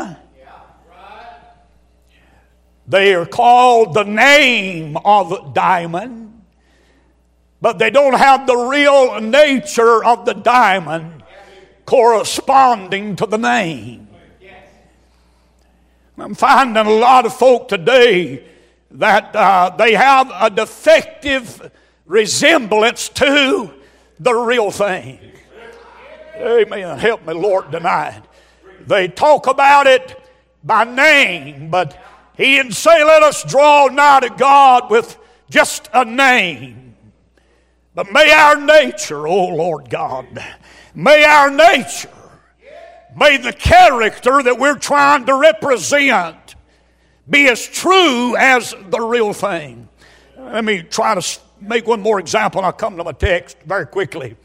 They 2.86 3.14
are 3.14 3.24
called 3.24 3.94
the 3.94 4.04
name 4.04 4.98
of 4.98 5.54
diamond, 5.54 6.33
but 7.64 7.78
they 7.78 7.88
don't 7.88 8.12
have 8.12 8.46
the 8.46 8.54
real 8.54 9.18
nature 9.22 10.04
of 10.04 10.26
the 10.26 10.34
diamond 10.34 11.22
corresponding 11.86 13.16
to 13.16 13.24
the 13.24 13.38
name. 13.38 14.06
I'm 16.18 16.34
finding 16.34 16.76
a 16.76 16.90
lot 16.90 17.24
of 17.24 17.34
folk 17.34 17.68
today 17.68 18.44
that 18.90 19.34
uh, 19.34 19.74
they 19.78 19.94
have 19.94 20.30
a 20.30 20.50
defective 20.50 21.72
resemblance 22.04 23.08
to 23.08 23.72
the 24.20 24.34
real 24.34 24.70
thing. 24.70 25.18
Amen. 26.36 26.98
Help 26.98 27.26
me, 27.26 27.32
Lord, 27.32 27.72
tonight. 27.72 28.24
They 28.86 29.08
talk 29.08 29.46
about 29.46 29.86
it 29.86 30.22
by 30.62 30.84
name, 30.84 31.70
but 31.70 31.98
he 32.36 32.56
didn't 32.56 32.72
say, 32.72 33.02
let 33.02 33.22
us 33.22 33.42
draw 33.42 33.86
nigh 33.86 34.20
to 34.20 34.28
God 34.28 34.90
with 34.90 35.16
just 35.48 35.88
a 35.94 36.04
name. 36.04 36.83
But 37.94 38.12
may 38.12 38.32
our 38.32 38.60
nature, 38.60 39.28
oh 39.28 39.54
Lord 39.54 39.88
God, 39.88 40.26
may 40.94 41.24
our 41.24 41.50
nature, 41.50 42.10
may 43.16 43.36
the 43.36 43.52
character 43.52 44.42
that 44.42 44.58
we're 44.58 44.78
trying 44.78 45.26
to 45.26 45.34
represent 45.34 46.56
be 47.28 47.48
as 47.48 47.64
true 47.66 48.36
as 48.36 48.74
the 48.88 49.00
real 49.00 49.32
thing. 49.32 49.88
Let 50.36 50.64
me 50.64 50.82
try 50.82 51.14
to 51.14 51.40
make 51.60 51.86
one 51.86 52.00
more 52.00 52.18
example 52.18 52.62
I'll 52.62 52.72
come 52.72 52.96
to 52.96 53.04
my 53.04 53.12
text 53.12 53.58
very 53.64 53.86
quickly. 53.86 54.36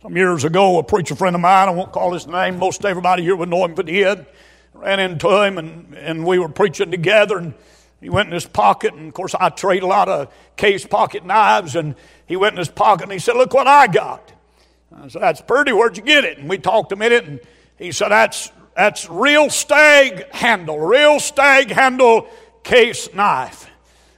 Some 0.00 0.16
years 0.16 0.44
ago, 0.44 0.78
a 0.78 0.82
preacher 0.82 1.14
friend 1.14 1.34
of 1.34 1.42
mine, 1.42 1.68
I 1.68 1.72
won't 1.72 1.92
call 1.92 2.14
his 2.14 2.26
name, 2.26 2.58
most 2.58 2.84
everybody 2.84 3.22
here 3.22 3.36
would 3.36 3.50
know 3.50 3.64
him 3.64 3.72
if 3.72 3.86
he 3.86 4.02
did, 4.02 4.24
ran 4.72 5.00
into 5.00 5.28
him 5.42 5.58
and, 5.58 5.94
and 5.94 6.24
we 6.24 6.38
were 6.38 6.48
preaching 6.48 6.90
together 6.90 7.38
and 7.38 7.54
he 8.00 8.08
went 8.08 8.28
in 8.28 8.32
his 8.32 8.46
pocket 8.46 8.94
and 8.94 9.08
of 9.08 9.14
course 9.14 9.34
I 9.34 9.50
trade 9.50 9.82
a 9.82 9.86
lot 9.86 10.08
of 10.08 10.32
case 10.56 10.86
pocket 10.86 11.24
knives 11.24 11.76
and 11.76 11.94
he 12.26 12.36
went 12.36 12.54
in 12.54 12.58
his 12.58 12.68
pocket 12.68 13.04
and 13.04 13.12
he 13.12 13.18
said, 13.18 13.36
look 13.36 13.52
what 13.54 13.66
I 13.66 13.86
got. 13.86 14.32
I 14.94 15.08
said, 15.08 15.22
that's 15.22 15.40
pretty, 15.40 15.72
where'd 15.72 15.96
you 15.96 16.02
get 16.02 16.24
it? 16.24 16.38
And 16.38 16.48
we 16.48 16.58
talked 16.58 16.92
a 16.92 16.96
minute 16.96 17.24
and 17.24 17.40
he 17.78 17.92
said, 17.92 18.08
that's 18.08 18.50
that's 18.76 19.10
real 19.10 19.50
stag 19.50 20.32
handle, 20.32 20.78
real 20.78 21.20
stag 21.20 21.70
handle 21.70 22.28
case 22.62 23.12
knife. 23.12 23.68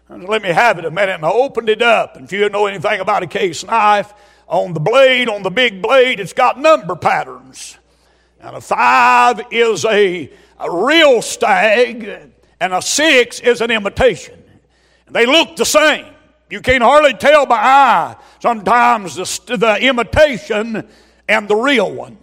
Let 0.09 0.43
me 0.43 0.51
have 0.51 0.79
it 0.79 0.85
a 0.85 0.91
minute. 0.91 1.15
And 1.15 1.25
I 1.25 1.31
opened 1.31 1.69
it 1.69 1.81
up. 1.81 2.17
And 2.17 2.27
if 2.27 2.33
you 2.33 2.49
know 2.51 2.67
anything 2.67 3.01
about 3.01 3.23
a 3.23 3.27
case 3.27 3.65
knife, 3.65 4.13
on 4.47 4.75
the 4.75 4.81
blade, 4.81 5.29
on 5.29 5.43
the 5.43 5.51
big 5.51 5.81
blade, 5.81 6.21
it's 6.21 6.35
got 6.35 6.61
number 6.61 6.95
patterns. 6.95 7.79
And 8.39 8.55
a 8.55 8.61
five 8.61 9.41
is 9.51 9.85
a, 9.87 10.31
a 10.59 10.71
real 10.71 11.23
stag, 11.23 12.32
and 12.63 12.73
a 12.73 12.81
six 12.81 13.41
is 13.41 13.61
an 13.61 13.73
imitation. 13.73 14.41
They 15.11 15.27
look 15.27 15.57
the 15.57 15.65
same. 15.65 16.07
You 16.49 16.61
can't 16.61 16.83
hardly 16.83 17.13
tell 17.13 17.45
by 17.45 17.57
eye 17.57 18.17
sometimes 18.39 19.17
the, 19.17 19.57
the 19.57 19.79
imitation 19.83 20.89
and 21.29 21.49
the 21.49 21.57
real 21.57 21.93
one. 21.93 22.19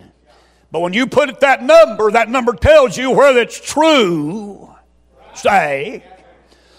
But 0.72 0.80
when 0.80 0.94
you 0.94 1.08
put 1.08 1.28
it 1.28 1.42
that 1.42 1.62
number, 1.62 2.10
that 2.12 2.30
number 2.30 2.54
tells 2.54 2.96
you 2.96 3.12
whether 3.12 3.42
it's 3.42 3.60
true 3.60 4.74
stag 5.34 6.04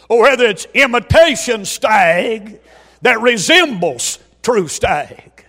or 0.09 0.23
whether 0.23 0.47
it's 0.47 0.67
imitation 0.73 1.67
stag 1.67 2.61
that 3.03 3.21
resembles 3.21 4.21
true 4.43 4.69
stag. 4.69 5.45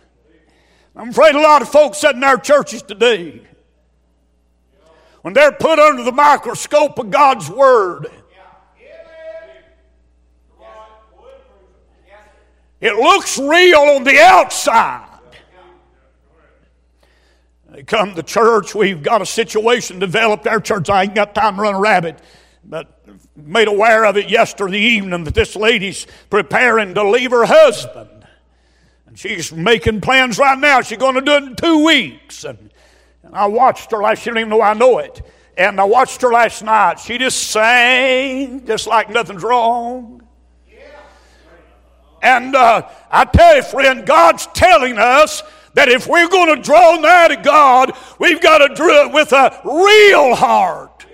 I'm 0.97 1.09
afraid 1.09 1.35
a 1.35 1.41
lot 1.41 1.61
of 1.61 1.69
folks 1.69 1.99
sitting 1.99 2.17
in 2.17 2.23
our 2.25 2.37
churches 2.37 2.81
today, 2.81 3.41
when 5.21 5.33
they're 5.33 5.51
put 5.51 5.79
under 5.79 6.03
the 6.03 6.11
microscope 6.11 6.97
of 6.99 7.11
God's 7.11 7.49
Word, 7.49 8.07
it 12.79 12.95
looks 12.95 13.37
real 13.37 13.79
on 13.79 14.03
the 14.03 14.19
outside. 14.19 15.07
They 17.69 17.83
come 17.83 18.15
to 18.15 18.23
church. 18.23 18.75
We've 18.75 19.01
got 19.01 19.21
a 19.21 19.25
situation 19.25 19.99
developed. 19.99 20.45
Our 20.45 20.59
church, 20.59 20.89
I 20.89 21.03
ain't 21.03 21.15
got 21.15 21.33
time 21.33 21.55
to 21.55 21.61
run 21.61 21.75
a 21.75 21.79
rabbit, 21.79 22.19
but 22.65 23.01
made 23.35 23.69
aware 23.69 24.03
of 24.05 24.17
it 24.17 24.29
yesterday 24.29 24.79
evening 24.79 25.23
that 25.23 25.33
this 25.33 25.55
lady's 25.55 26.05
preparing 26.29 26.93
to 26.95 27.09
leave 27.09 27.31
her 27.31 27.45
husband. 27.45 28.09
And 29.05 29.17
she's 29.17 29.53
making 29.53 30.01
plans 30.01 30.37
right 30.37 30.57
now. 30.57 30.81
She's 30.81 30.97
going 30.97 31.15
to 31.15 31.21
do 31.21 31.31
it 31.31 31.43
in 31.43 31.55
two 31.55 31.85
weeks. 31.85 32.43
And, 32.43 32.71
and 33.23 33.35
I 33.35 33.45
watched 33.47 33.91
her 33.91 34.01
last, 34.01 34.21
she 34.21 34.29
don't 34.29 34.39
even 34.39 34.49
know 34.49 34.61
I 34.61 34.73
know 34.73 34.99
it. 34.99 35.21
And 35.57 35.79
I 35.79 35.83
watched 35.83 36.21
her 36.21 36.31
last 36.31 36.63
night. 36.63 36.99
She 36.99 37.17
just 37.17 37.49
sang 37.49 38.65
just 38.65 38.87
like 38.87 39.09
nothing's 39.09 39.43
wrong. 39.43 40.21
And 42.21 42.55
uh, 42.55 42.87
I 43.09 43.25
tell 43.25 43.55
you, 43.55 43.63
friend, 43.63 44.05
God's 44.05 44.47
telling 44.53 44.97
us 44.97 45.43
that 45.73 45.89
if 45.89 46.07
we're 46.07 46.29
going 46.29 46.55
to 46.55 46.61
draw 46.61 46.95
nigh 46.97 47.29
to 47.29 47.37
God, 47.37 47.93
we've 48.19 48.41
got 48.41 48.59
to 48.59 48.75
do 48.75 48.89
it 48.89 49.13
with 49.13 49.31
a 49.31 49.59
real 49.63 50.35
heart 50.35 51.05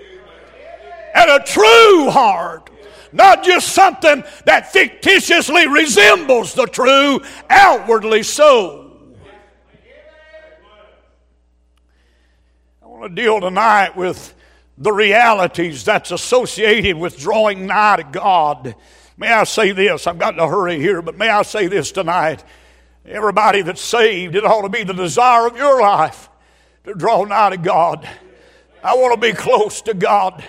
and 1.15 1.29
a 1.29 1.43
true 1.43 2.09
heart. 2.09 2.69
Not 3.13 3.43
just 3.43 3.69
something 3.69 4.23
that 4.45 4.71
fictitiously 4.71 5.67
resembles 5.67 6.53
the 6.53 6.65
true, 6.65 7.21
outwardly 7.49 8.23
so. 8.23 8.83
I 12.83 12.86
want 12.97 13.15
to 13.15 13.21
deal 13.21 13.39
tonight 13.39 13.95
with 13.95 14.33
the 14.75 14.91
realities 14.91 15.85
that's 15.85 16.09
associated 16.09 16.97
with 16.97 17.15
drawing 17.15 17.67
nigh 17.67 17.97
to 17.97 18.03
God. 18.03 18.73
May 19.17 19.31
I 19.31 19.43
say 19.43 19.71
this? 19.71 20.07
I've 20.07 20.17
got 20.17 20.31
to 20.31 20.47
hurry 20.47 20.79
here, 20.79 21.03
but 21.03 21.15
may 21.15 21.29
I 21.29 21.43
say 21.43 21.67
this 21.67 21.91
tonight? 21.91 22.43
Everybody 23.05 23.61
that's 23.61 23.81
saved, 23.81 24.35
it 24.35 24.43
ought 24.43 24.63
to 24.63 24.69
be 24.69 24.83
the 24.83 24.95
desire 24.95 25.45
of 25.45 25.55
your 25.55 25.79
life 25.79 26.27
to 26.85 26.95
draw 26.95 27.23
nigh 27.23 27.51
to 27.51 27.57
God. 27.57 28.09
I 28.83 28.95
want 28.95 29.13
to 29.13 29.21
be 29.21 29.31
close 29.31 29.83
to 29.83 29.93
God. 29.93 30.43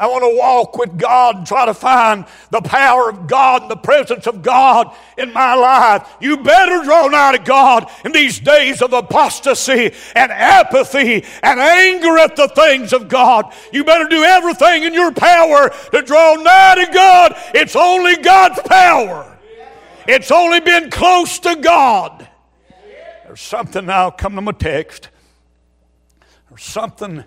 I 0.00 0.06
want 0.06 0.24
to 0.24 0.36
walk 0.36 0.76
with 0.76 0.98
God 0.98 1.36
and 1.36 1.46
try 1.46 1.66
to 1.66 1.74
find 1.74 2.26
the 2.50 2.60
power 2.60 3.08
of 3.08 3.26
God 3.26 3.62
and 3.62 3.70
the 3.70 3.76
presence 3.76 4.26
of 4.26 4.42
God 4.42 4.94
in 5.16 5.32
my 5.32 5.54
life. 5.54 6.08
You 6.20 6.38
better 6.38 6.82
draw 6.84 7.06
nigh 7.08 7.36
to 7.36 7.42
God 7.42 7.90
in 8.04 8.12
these 8.12 8.40
days 8.40 8.82
of 8.82 8.92
apostasy 8.92 9.92
and 10.14 10.32
apathy 10.32 11.24
and 11.42 11.60
anger 11.60 12.18
at 12.18 12.36
the 12.36 12.48
things 12.48 12.92
of 12.92 13.08
God. 13.08 13.52
You 13.72 13.84
better 13.84 14.08
do 14.08 14.22
everything 14.22 14.82
in 14.84 14.94
your 14.94 15.12
power 15.12 15.70
to 15.92 16.02
draw 16.02 16.34
nigh 16.34 16.84
to 16.84 16.92
God. 16.92 17.36
It's 17.54 17.76
only 17.76 18.16
God's 18.16 18.60
power. 18.66 19.38
It's 20.06 20.30
only 20.30 20.60
been 20.60 20.90
close 20.90 21.38
to 21.40 21.56
God. 21.56 22.28
There's 23.24 23.40
something 23.40 23.86
now, 23.86 24.10
come 24.10 24.34
to 24.36 24.42
my 24.42 24.52
text. 24.52 25.08
There's 26.48 26.62
something 26.62 27.24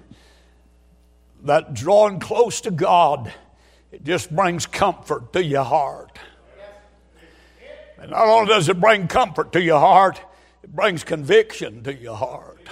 that 1.43 1.73
drawing 1.73 2.19
close 2.19 2.61
to 2.61 2.71
God, 2.71 3.33
it 3.91 4.03
just 4.03 4.35
brings 4.35 4.65
comfort 4.65 5.33
to 5.33 5.43
your 5.43 5.63
heart. 5.63 6.17
And 7.99 8.11
not 8.11 8.27
only 8.27 8.47
does 8.47 8.69
it 8.69 8.79
bring 8.79 9.07
comfort 9.07 9.51
to 9.53 9.61
your 9.61 9.79
heart, 9.79 10.21
it 10.63 10.75
brings 10.75 11.03
conviction 11.03 11.83
to 11.83 11.93
your 11.93 12.15
heart. 12.15 12.67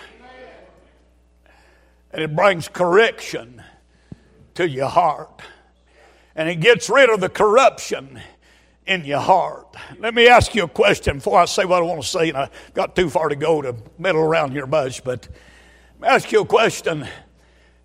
And 2.12 2.22
it 2.22 2.36
brings 2.36 2.68
correction 2.68 3.62
to 4.54 4.68
your 4.68 4.88
heart. 4.88 5.42
And 6.36 6.50
it 6.50 6.60
gets 6.60 6.90
rid 6.90 7.10
of 7.10 7.22
the 7.22 7.30
corruption 7.30 8.20
in 8.86 9.04
your 9.04 9.20
heart. 9.20 9.76
Let 10.00 10.14
me 10.14 10.28
ask 10.28 10.54
you 10.54 10.64
a 10.64 10.68
question 10.68 11.18
before 11.18 11.40
I 11.40 11.46
say 11.46 11.66
what 11.66 11.82
I 11.82 11.86
want 11.86 12.02
to 12.02 12.08
say, 12.08 12.30
and 12.30 12.38
I 12.38 12.50
got 12.74 12.96
too 12.96 13.10
far 13.10 13.30
to 13.30 13.36
go 13.36 13.62
to 13.62 13.76
meddle 13.98 14.22
around 14.22 14.52
here 14.52 14.68
much, 14.68 15.04
but 15.04 15.28
let 16.00 16.02
me 16.02 16.08
ask 16.08 16.32
you 16.32 16.42
a 16.42 16.46
question. 16.46 17.08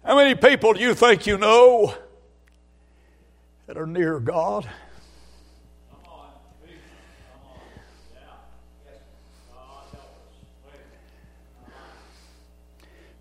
How 0.04 0.16
many 0.16 0.34
people 0.34 0.72
do 0.72 0.80
you 0.80 0.94
think 0.94 1.26
you 1.26 1.36
know 1.36 1.94
that 3.66 3.76
are 3.76 3.86
near 3.86 4.18
God? 4.18 4.68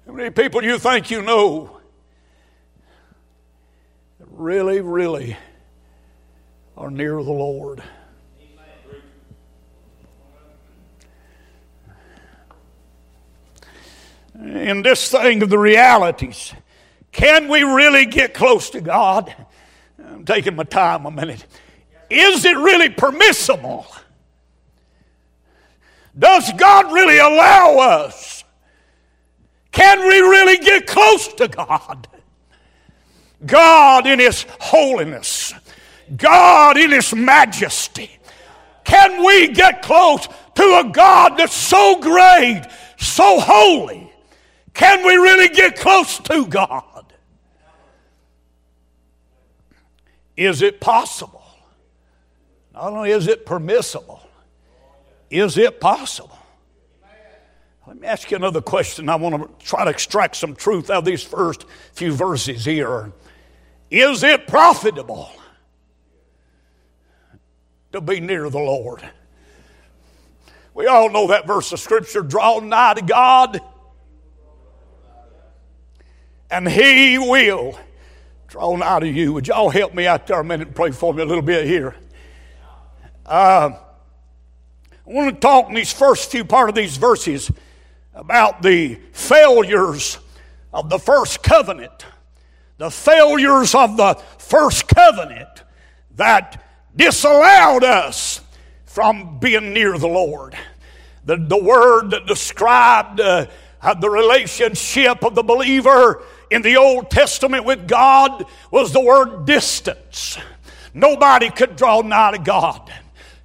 How 0.07 0.13
many 0.13 0.31
people 0.31 0.61
do 0.61 0.67
you 0.67 0.79
think 0.79 1.11
you 1.11 1.21
know 1.21 1.79
that 4.19 4.27
really, 4.31 4.81
really 4.81 5.37
are 6.75 6.89
near 6.89 7.21
the 7.21 7.31
Lord? 7.31 7.83
In 14.33 14.81
this 14.81 15.11
thing 15.11 15.43
of 15.43 15.49
the 15.49 15.59
realities, 15.59 16.53
can 17.11 17.47
we 17.47 17.63
really 17.63 18.05
get 18.05 18.33
close 18.33 18.69
to 18.71 18.81
God? 18.81 19.33
I'm 20.03 20.25
taking 20.25 20.55
my 20.55 20.63
time 20.63 21.05
a 21.05 21.11
minute. 21.11 21.45
Is 22.09 22.45
it 22.45 22.57
really 22.57 22.89
permissible? 22.89 23.87
Does 26.17 26.51
God 26.53 26.91
really 26.91 27.17
allow 27.17 27.77
us? 27.77 28.43
Can 29.71 29.99
we 29.99 30.19
really 30.19 30.57
get 30.57 30.87
close 30.87 31.27
to 31.35 31.47
God? 31.47 32.07
God 33.45 34.07
in 34.07 34.19
His 34.19 34.45
holiness, 34.59 35.53
God 36.15 36.77
in 36.77 36.91
His 36.91 37.13
majesty. 37.13 38.11
Can 38.83 39.23
we 39.23 39.49
get 39.49 39.81
close 39.81 40.27
to 40.55 40.63
a 40.63 40.89
God 40.91 41.37
that's 41.37 41.53
so 41.53 41.99
great, 42.01 42.63
so 42.97 43.39
holy? 43.39 44.11
Can 44.73 45.05
we 45.05 45.15
really 45.15 45.49
get 45.49 45.77
close 45.77 46.17
to 46.19 46.45
God? 46.47 46.83
Is 50.39 50.61
it 50.61 50.79
possible? 50.79 51.43
Not 52.73 52.93
only 52.93 53.11
is 53.11 53.27
it 53.27 53.45
permissible, 53.45 54.21
is 55.29 55.57
it 55.57 55.81
possible? 55.81 56.39
Let 57.85 57.99
me 57.99 58.07
ask 58.07 58.31
you 58.31 58.37
another 58.37 58.61
question. 58.61 59.09
I 59.09 59.17
want 59.17 59.35
to 59.35 59.65
try 59.65 59.83
to 59.83 59.89
extract 59.89 60.37
some 60.37 60.55
truth 60.55 60.89
out 60.89 60.99
of 60.99 61.05
these 61.05 61.23
first 61.23 61.65
few 61.91 62.13
verses 62.13 62.63
here. 62.63 63.11
Is 63.91 64.23
it 64.23 64.47
profitable 64.47 65.29
to 67.91 67.99
be 67.99 68.21
near 68.21 68.49
the 68.49 68.59
Lord? 68.59 69.03
We 70.73 70.87
all 70.87 71.09
know 71.09 71.27
that 71.27 71.47
verse 71.47 71.73
of 71.73 71.81
Scripture 71.81 72.21
draw 72.21 72.61
nigh 72.61 72.93
to 72.93 73.01
God, 73.01 73.59
and 76.49 76.65
He 76.65 77.17
will 77.17 77.77
drawn 78.49 78.81
out 78.81 79.03
of 79.03 79.15
you. 79.15 79.31
Would 79.33 79.47
y'all 79.47 79.69
help 79.69 79.93
me 79.93 80.07
out 80.07 80.25
there 80.25 80.39
a 80.39 80.43
minute 80.43 80.69
and 80.69 80.75
pray 80.75 80.89
for 80.89 81.13
me 81.13 81.21
a 81.21 81.25
little 81.25 81.43
bit 81.43 81.67
here? 81.67 81.95
Uh, 83.23 83.69
I 83.71 83.77
want 85.05 85.35
to 85.35 85.39
talk 85.39 85.69
in 85.69 85.75
these 85.75 85.93
first 85.93 86.31
few 86.31 86.43
part 86.43 86.67
of 86.67 86.73
these 86.73 86.97
verses 86.97 87.51
about 88.11 88.63
the 88.63 88.95
failures 89.11 90.17
of 90.73 90.89
the 90.89 90.97
first 90.97 91.43
covenant, 91.43 92.07
the 92.79 92.89
failures 92.89 93.75
of 93.75 93.97
the 93.97 94.15
first 94.39 94.87
covenant 94.87 95.63
that 96.15 96.65
disallowed 96.95 97.83
us 97.83 98.41
from 98.85 99.37
being 99.37 99.73
near 99.73 99.95
the 99.99 100.07
Lord. 100.07 100.57
The, 101.23 101.37
the 101.37 101.63
word 101.63 102.09
that 102.11 102.25
described 102.25 103.21
uh, 103.21 103.45
the 103.99 104.09
relationship 104.09 105.23
of 105.23 105.35
the 105.35 105.43
believer 105.43 106.23
in 106.49 106.61
the 106.61 106.77
Old 106.77 107.09
Testament 107.09 107.65
with 107.65 107.87
God 107.87 108.45
was 108.71 108.91
the 108.91 109.01
word 109.01 109.45
distance. 109.45 110.37
Nobody 110.93 111.49
could 111.49 111.75
draw 111.75 112.01
nigh 112.01 112.31
to 112.31 112.39
God. 112.39 112.91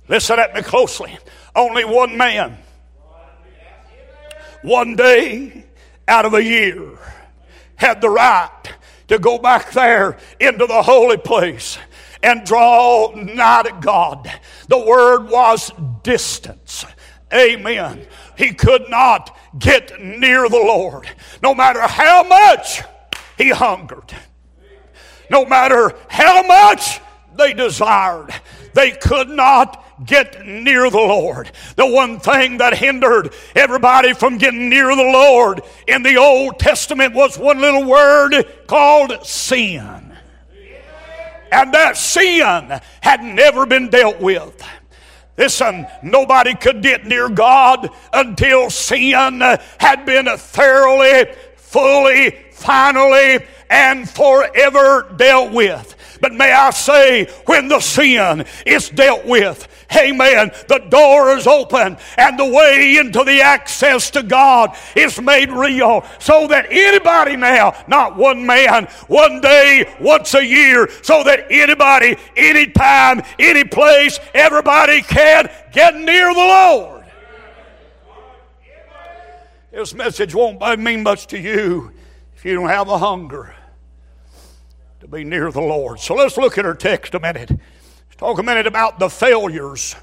Listen 0.09 0.39
at 0.39 0.55
me 0.55 0.63
closely. 0.63 1.19
Only 1.55 1.85
one 1.85 2.17
man, 2.17 2.59
one 4.63 4.97
day 4.97 5.65
out 6.09 6.25
of 6.25 6.35
a 6.35 6.43
year, 6.43 6.99
had 7.77 8.01
the 8.01 8.11
right 8.11 8.51
to 9.09 9.19
go 9.19 9.39
back 9.39 9.73
there 9.73 10.19
into 10.41 10.67
the 10.67 10.83
holy 10.83 11.17
place 11.17 11.79
and 12.23 12.45
draw 12.45 13.13
nigh 13.15 13.63
to 13.63 13.79
God. 13.81 14.31
The 14.69 14.79
word 14.79 15.29
was 15.29 15.71
distance. 16.03 16.85
Amen. 17.33 18.07
He 18.37 18.53
could 18.53 18.89
not 18.89 19.37
get 19.59 20.01
near 20.01 20.49
the 20.49 20.57
Lord. 20.57 21.09
No 21.43 21.55
matter 21.55 21.81
how 21.81 22.23
much 22.23 22.83
he 23.37 23.51
hungered. 23.51 24.15
No 25.31 25.45
matter 25.45 25.95
how 26.09 26.43
much 26.43 27.01
they 27.37 27.53
desired, 27.53 28.33
they 28.75 28.93
could 28.93 29.29
not 29.29 29.85
get 30.05 30.45
near 30.45 30.91
the 30.91 30.99
Lord. 30.99 31.51
The 31.77 31.87
one 31.87 32.19
thing 32.19 32.59
that 32.59 32.77
hindered 32.77 33.33
everybody 33.55 34.13
from 34.13 34.39
getting 34.39 34.69
near 34.69 34.95
the 34.95 35.03
Lord 35.03 35.63
in 35.87 36.03
the 36.03 36.17
Old 36.17 36.59
Testament 36.59 37.15
was 37.15 37.39
one 37.39 37.61
little 37.61 37.85
word 37.85 38.45
called 38.67 39.25
sin. 39.25 40.13
And 41.53 41.73
that 41.73 41.97
sin 41.97 42.81
had 43.01 43.23
never 43.23 43.65
been 43.65 43.89
dealt 43.89 44.21
with. 44.21 44.61
Listen, 45.37 45.87
nobody 46.03 46.55
could 46.55 46.83
get 46.83 47.07
near 47.07 47.29
God 47.29 47.89
until 48.13 48.71
sin 48.71 49.41
had 49.79 50.05
been 50.05 50.27
thoroughly, 50.37 51.33
fully, 51.57 52.31
finally, 52.65 53.45
and 53.71 54.09
forever 54.09 55.13
dealt 55.17 55.53
with. 55.53 55.95
But 56.21 56.33
may 56.33 56.53
I 56.53 56.71
say, 56.71 57.27
when 57.45 57.69
the 57.69 57.81
sin 57.81 58.47
is 58.65 58.89
dealt 58.89 59.27
with, 59.27 59.69
amen, 59.95 60.53
the 60.69 60.79
door 60.89 61.37
is 61.37 61.47
open 61.47 61.99
and 62.17 62.39
the 62.39 62.47
way 62.47 62.97
into 62.97 63.25
the 63.25 63.43
access 63.43 64.11
to 64.13 64.23
God 64.23 64.75
is 64.97 65.21
made 65.21 65.51
real 65.51 66.03
so 66.19 66.47
that 66.47 66.67
anybody 66.71 67.37
now, 67.37 67.77
not 67.89 68.17
one 68.17 68.47
man, 68.47 68.87
one 69.09 69.43
day, 69.43 69.95
once 70.01 70.35
a 70.35 70.45
year, 70.45 70.89
so 71.03 71.25
that 71.25 71.47
anybody, 71.51 72.17
anytime, 72.37 73.21
any 73.39 73.65
place, 73.65 74.19
everybody 74.33 75.03
can 75.03 75.51
get 75.73 75.95
near 75.95 76.33
the 76.33 76.41
Lord. 76.41 77.05
This 79.73 79.93
message 79.93 80.35
won't 80.35 80.79
mean 80.79 81.03
much 81.03 81.27
to 81.27 81.39
you 81.39 81.93
you 82.45 82.55
don't 82.55 82.69
have 82.69 82.89
a 82.89 82.99
hunger 82.99 83.55
to 85.01 85.09
be 85.09 85.25
near 85.25 85.51
the 85.51 85.61
Lord. 85.61 86.01
So 86.01 86.15
let's 86.15 86.37
look 86.37 86.59
at 86.59 86.67
our 86.67 86.75
text 86.75 87.15
a 87.15 87.21
minute. 87.21 87.51
Let's 87.51 88.17
talk 88.17 88.39
a 88.39 88.43
minute 88.43 88.67
about 88.67 88.99
the 88.99 89.09
failures, 89.09 89.97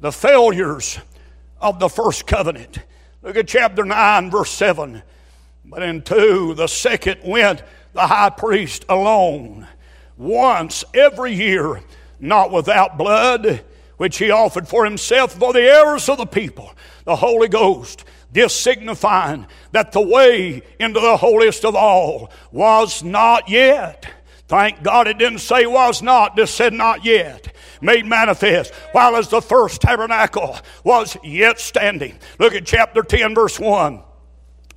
the 0.00 0.12
failures 0.12 0.98
of 1.60 1.78
the 1.78 1.88
first 1.88 2.26
covenant. 2.26 2.78
Look 3.22 3.36
at 3.36 3.48
chapter 3.48 3.84
9, 3.84 4.30
verse 4.30 4.50
7. 4.50 5.02
But 5.64 5.82
in 5.82 6.02
2, 6.02 6.54
the 6.54 6.66
second 6.66 7.20
went 7.24 7.62
the 7.92 8.06
high 8.06 8.30
priest 8.30 8.84
alone, 8.88 9.66
once 10.16 10.84
every 10.94 11.32
year, 11.32 11.82
not 12.18 12.50
without 12.50 12.96
blood, 12.96 13.64
which 13.96 14.18
he 14.18 14.30
offered 14.30 14.66
for 14.66 14.84
himself 14.84 15.34
for 15.34 15.52
the 15.52 15.62
errors 15.62 16.08
of 16.08 16.18
the 16.18 16.26
people. 16.26 16.72
The 17.04 17.16
Holy 17.16 17.48
Ghost 17.48 18.04
this 18.32 18.54
signifying 18.54 19.46
that 19.72 19.92
the 19.92 20.00
way 20.00 20.62
into 20.78 21.00
the 21.00 21.16
holiest 21.16 21.64
of 21.64 21.74
all 21.74 22.30
was 22.52 23.02
not 23.02 23.48
yet. 23.48 24.06
Thank 24.46 24.82
God 24.82 25.06
it 25.06 25.18
didn't 25.18 25.38
say 25.38 25.66
was 25.66 26.02
not, 26.02 26.36
just 26.36 26.54
said 26.56 26.72
not 26.72 27.04
yet. 27.04 27.54
Made 27.80 28.04
manifest, 28.04 28.74
while 28.92 29.16
as 29.16 29.28
the 29.28 29.40
first 29.40 29.80
tabernacle 29.80 30.58
was 30.84 31.16
yet 31.22 31.60
standing. 31.60 32.18
Look 32.38 32.54
at 32.54 32.66
chapter 32.66 33.02
10, 33.02 33.34
verse 33.34 33.58
1. 33.58 34.02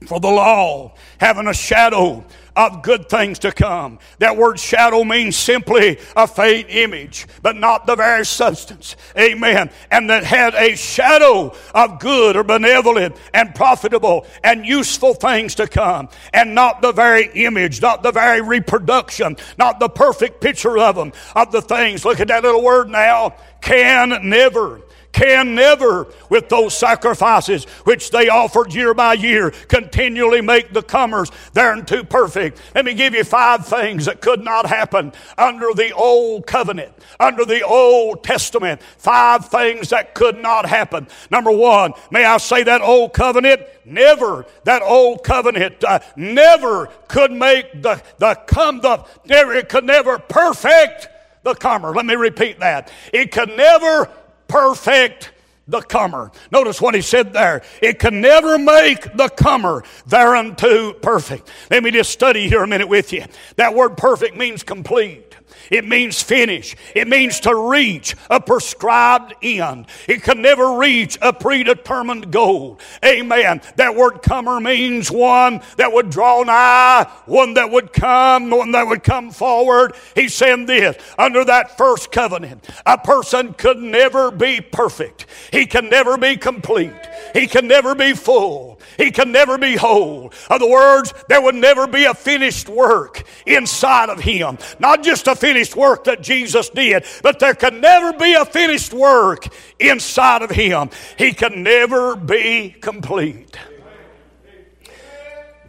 For 0.08 0.20
the 0.20 0.30
law, 0.30 0.94
having 1.20 1.48
a 1.48 1.54
shadow 1.54 2.26
of 2.56 2.84
good 2.84 3.10
things 3.10 3.39
to 3.39 3.52
come. 3.52 4.00
That 4.20 4.38
word 4.38 4.60
shadow 4.60 5.04
means 5.04 5.36
simply 5.36 6.00
a 6.16 6.28
faint 6.28 6.68
image, 6.70 7.28
but 7.42 7.56
not 7.56 7.86
the 7.86 7.96
very 7.96 8.26
substance. 8.26 8.96
Amen. 9.18 9.72
And 9.92 10.10
that 10.10 10.24
had 10.24 10.56
a 10.56 10.76
shadow 10.76 11.56
of 11.74 12.00
good 12.00 12.36
or 12.36 12.44
benevolent 12.44 13.16
and 13.34 13.54
profitable 13.56 14.26
and 14.44 14.66
useful 14.66 15.13
things 15.13 15.56
to 15.56 15.68
come. 15.68 16.10
And 16.34 16.56
not 16.56 16.82
the 16.82 16.92
very 16.92 17.30
image, 17.34 17.82
not 17.82 18.04
the 18.04 18.12
very 18.12 18.42
reproduction, 18.42 19.38
not 19.58 19.80
the 19.80 19.89
perfect 19.89 20.42
picture 20.42 20.78
of 20.78 20.96
them, 20.96 21.13
of 21.36 21.52
the 21.52 21.62
things. 21.62 22.06
Look 22.06 22.20
at 22.20 22.28
that 22.28 22.44
little 22.44 22.63
word 22.63 22.89
now. 22.89 23.36
Can 23.62 24.30
never 24.30 24.82
can 25.13 25.56
never, 25.56 26.08
with 26.30 26.49
those 26.49 26.76
sacrifices 26.76 27.65
which 27.86 28.10
they 28.12 28.28
offered 28.28 28.73
year 28.73 28.93
by 28.93 29.13
year, 29.13 29.52
continually 29.67 30.41
make 30.41 30.73
the 30.73 30.82
comers 30.82 31.32
thereunto 31.54 32.04
perfect. 32.04 32.60
Let 32.76 32.84
me 32.84 32.95
give 32.95 33.13
you 33.13 33.23
five 33.23 33.65
things 33.65 34.06
that 34.06 34.21
could 34.21 34.43
not 34.43 34.65
happen 34.65 35.13
under 35.38 35.73
the 35.73 35.91
old 35.93 36.47
covenant, 36.47 36.91
under 37.19 37.45
the 37.45 37.62
Old 37.62 38.23
Testament. 38.23 38.82
Five 38.97 39.47
things 39.49 39.89
that 39.89 40.15
could 40.15 40.39
not 40.39 40.65
happen. 40.65 41.08
Number 41.30 41.52
one, 41.52 41.93
may 42.12 42.26
I 42.26 42.38
say 42.38 42.63
that 42.63 42.82
old 42.82 43.13
covenant? 43.13 43.62
Never, 43.86 44.45
that 44.63 44.82
old 44.82 45.23
covenant 45.23 45.84
uh, 45.84 45.99
never 46.15 46.88
could 47.08 47.32
make 47.32 47.82
the, 47.82 48.02
the 48.17 48.34
come, 48.47 48.82
the, 48.82 49.06
never, 49.26 49.54
it 49.54 49.69
could 49.69 49.84
never 49.84 50.17
perfect 50.17 51.10
the 51.43 51.54
comer. 51.54 51.93
Let 51.93 52.06
me 52.06 52.15
repeat 52.15 52.60
that. 52.62 52.91
It 53.12 53.32
could 53.32 53.49
never 53.49 54.10
perfect 54.54 55.32
the 55.68 55.82
comer. 55.82 56.32
Notice 56.52 56.80
what 56.80 56.94
he 56.94 57.02
said 57.02 57.34
there. 57.34 57.63
It 57.82 57.98
can 57.98 58.22
never 58.22 58.60
make 58.60 59.02
the 59.18 59.28
comer 59.30 59.84
thereunto 60.06 60.94
perfect. 60.94 61.50
Let 61.72 61.82
me 61.82 61.89
just 61.89 62.12
study 62.12 62.48
here 62.48 62.62
a 62.62 62.68
minute 62.68 62.88
with 62.88 63.12
you. 63.13 63.26
That 63.56 63.74
word 63.74 63.98
perfect 63.98 64.38
means 64.38 64.62
complete. 64.62 65.33
It 65.71 65.86
means 65.86 66.21
finish. 66.21 66.76
It 66.95 67.08
means 67.08 67.39
to 67.41 67.56
reach 67.56 68.15
a 68.30 68.39
prescribed 68.39 69.34
end. 69.41 69.88
It 70.08 70.23
can 70.23 70.41
never 70.41 70.78
reach 70.78 71.17
a 71.21 71.34
predetermined 71.34 72.32
goal. 72.32 72.80
Amen. 73.04 73.62
That 73.78 73.95
word 73.95 74.21
comer 74.21 74.60
means 74.60 75.10
one 75.10 75.62
that 75.78 75.91
would 75.91 76.10
draw 76.10 76.43
nigh, 76.43 77.10
one 77.26 77.54
that 77.56 77.69
would 77.71 77.93
come, 77.93 78.49
one 78.49 78.71
that 78.71 78.88
would 78.88 79.04
come 79.04 79.32
forward. 79.32 79.95
He's 80.15 80.34
saying 80.34 80.65
this 80.65 80.97
under 81.17 81.45
that 81.45 81.78
first 81.78 82.12
covenant, 82.12 82.67
a 82.86 82.97
person 82.97 83.54
could 83.54 83.78
never 83.78 84.32
be 84.32 84.62
perfect. 84.62 85.26
He 85.52 85.65
can 85.65 85.89
never 85.89 86.17
be 86.17 86.38
complete. 86.38 86.93
He 87.34 87.47
can 87.47 87.67
never 87.67 87.95
be 87.95 88.13
full. 88.13 88.80
He 88.97 89.12
can 89.12 89.32
never 89.32 89.58
be 89.58 89.76
whole. 89.76 90.26
In 90.26 90.32
Other 90.49 90.69
words, 90.69 91.13
there 91.30 91.41
would 91.41 91.56
never 91.56 91.88
be 91.88 92.06
a 92.06 92.13
finished 92.13 92.69
work 92.69 93.23
inside 93.45 94.10
of 94.10 94.19
him. 94.19 94.58
Not 94.80 95.04
just 95.04 95.28
a 95.28 95.36
finished 95.36 95.53
work 95.76 96.06
that 96.06 96.22
Jesus 96.22 96.70
did, 96.70 97.06
but 97.22 97.39
there 97.39 97.54
can 97.54 97.82
never 97.82 98.13
be 98.13 98.34
a 98.34 98.46
finished 98.46 98.94
work 98.94 99.48
inside 99.80 100.42
of 100.42 100.52
him. 100.52 100.89
He 101.18 101.34
can 101.34 101.63
never 101.63 102.16
be 102.16 102.76
complete. 102.82 103.58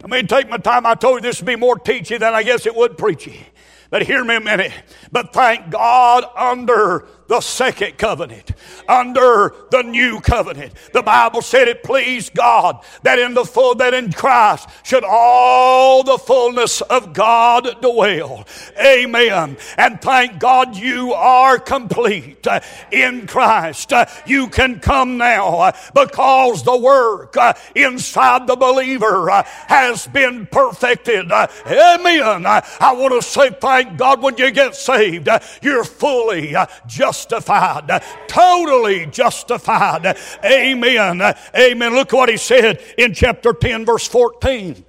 I 0.03 0.07
mean, 0.07 0.27
take 0.27 0.47
my 0.49 0.57
time. 0.57 0.85
I 0.85 0.93
told 0.93 1.15
you 1.15 1.21
this 1.21 1.41
would 1.41 1.47
be 1.47 1.55
more 1.55 1.77
teachy 1.77 2.19
than 2.19 2.33
I 2.33 2.43
guess 2.43 2.65
it 2.65 2.75
would 2.75 2.97
preachy. 2.97 3.47
But 3.89 4.03
hear 4.03 4.23
me 4.23 4.35
a 4.35 4.39
minute. 4.39 4.71
But 5.11 5.33
thank 5.33 5.69
God 5.71 6.25
under 6.35 7.07
the 7.27 7.41
second 7.41 7.97
covenant, 7.97 8.51
under 8.87 9.53
the 9.71 9.81
new 9.81 10.19
covenant. 10.19 10.73
The 10.93 11.01
Bible 11.01 11.41
said 11.41 11.67
it 11.67 11.83
pleased 11.83 12.33
God 12.33 12.83
that 13.03 13.17
in 13.19 13.33
the 13.33 13.45
full, 13.45 13.75
that 13.75 13.93
in 13.93 14.11
Christ 14.11 14.69
should 14.83 15.03
all 15.03 16.03
the 16.03 16.17
fullness 16.17 16.81
of 16.81 17.13
God 17.13 17.81
dwell. 17.81 18.45
Amen. 18.79 19.57
And 19.77 20.01
thank 20.01 20.39
God 20.39 20.75
you 20.75 21.13
are 21.13 21.57
complete 21.57 22.45
uh, 22.45 22.59
in 22.91 23.27
Christ. 23.27 23.91
Uh, 23.91 24.05
you 24.25 24.47
can 24.47 24.79
come 24.79 25.17
now 25.17 25.59
uh, 25.59 25.71
because 25.93 26.63
the 26.63 26.77
work 26.77 27.35
inside 27.73 28.47
the 28.47 28.55
believer 28.55 29.31
has 29.67 30.07
been 30.07 30.45
perfected. 30.45 31.31
Amen. 31.31 32.45
I 32.45 32.93
want 32.93 33.13
to 33.13 33.27
say 33.27 33.49
thank 33.49 33.97
God 33.97 34.21
when 34.21 34.37
you 34.37 34.51
get 34.51 34.75
saved, 34.75 35.27
you're 35.61 35.83
fully 35.83 36.55
just 36.85 37.14
justified, 37.15 38.03
totally 38.27 39.05
justified. 39.05 40.17
Amen. 40.43 41.21
Amen. 41.55 41.95
Look 41.95 42.11
what 42.11 42.29
he 42.29 42.37
said 42.37 42.81
in 42.97 43.13
chapter 43.13 43.53
10, 43.53 43.85
verse 43.85 44.07
14. 44.07 44.83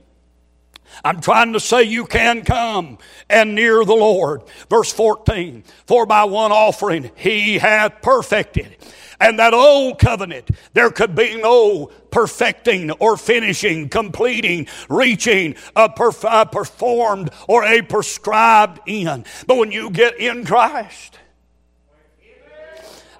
I'm 1.04 1.20
trying 1.20 1.52
to 1.52 1.60
say 1.60 1.82
you 1.82 2.06
can 2.06 2.42
come 2.42 2.98
and 3.28 3.54
near 3.54 3.84
the 3.84 3.94
Lord. 3.94 4.42
Verse 4.70 4.92
14, 4.92 5.62
for 5.86 6.06
by 6.06 6.24
one 6.24 6.52
offering 6.52 7.10
he 7.16 7.58
hath 7.58 8.00
perfected. 8.02 8.76
And 9.20 9.38
that 9.38 9.54
old 9.54 9.98
covenant, 9.98 10.50
there 10.74 10.90
could 10.90 11.14
be 11.14 11.40
no 11.40 11.86
perfecting 12.10 12.90
or 12.92 13.16
finishing, 13.16 13.88
completing, 13.88 14.68
reaching 14.88 15.54
a, 15.74 15.88
perf- 15.88 16.28
a 16.28 16.46
performed 16.46 17.30
or 17.48 17.64
a 17.64 17.82
prescribed 17.82 18.80
end. 18.86 19.26
But 19.46 19.56
when 19.56 19.72
you 19.72 19.90
get 19.90 20.18
in 20.18 20.44
Christ, 20.44 21.18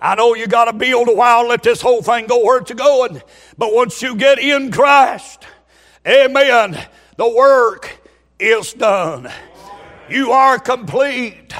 I 0.00 0.14
know 0.14 0.34
you 0.34 0.46
got 0.46 0.66
to 0.66 0.72
build 0.72 1.08
a 1.08 1.14
while, 1.14 1.48
let 1.48 1.62
this 1.62 1.80
whole 1.80 2.02
thing 2.02 2.26
go 2.26 2.44
where 2.44 2.58
it's 2.58 2.72
going. 2.72 3.22
But 3.56 3.74
once 3.74 4.00
you 4.02 4.16
get 4.16 4.38
in 4.38 4.70
Christ, 4.70 5.46
amen, 6.06 6.78
the 7.16 7.28
work 7.28 8.00
is 8.38 8.72
done. 8.72 9.30
You 10.08 10.32
are 10.32 10.58
complete. 10.58 11.54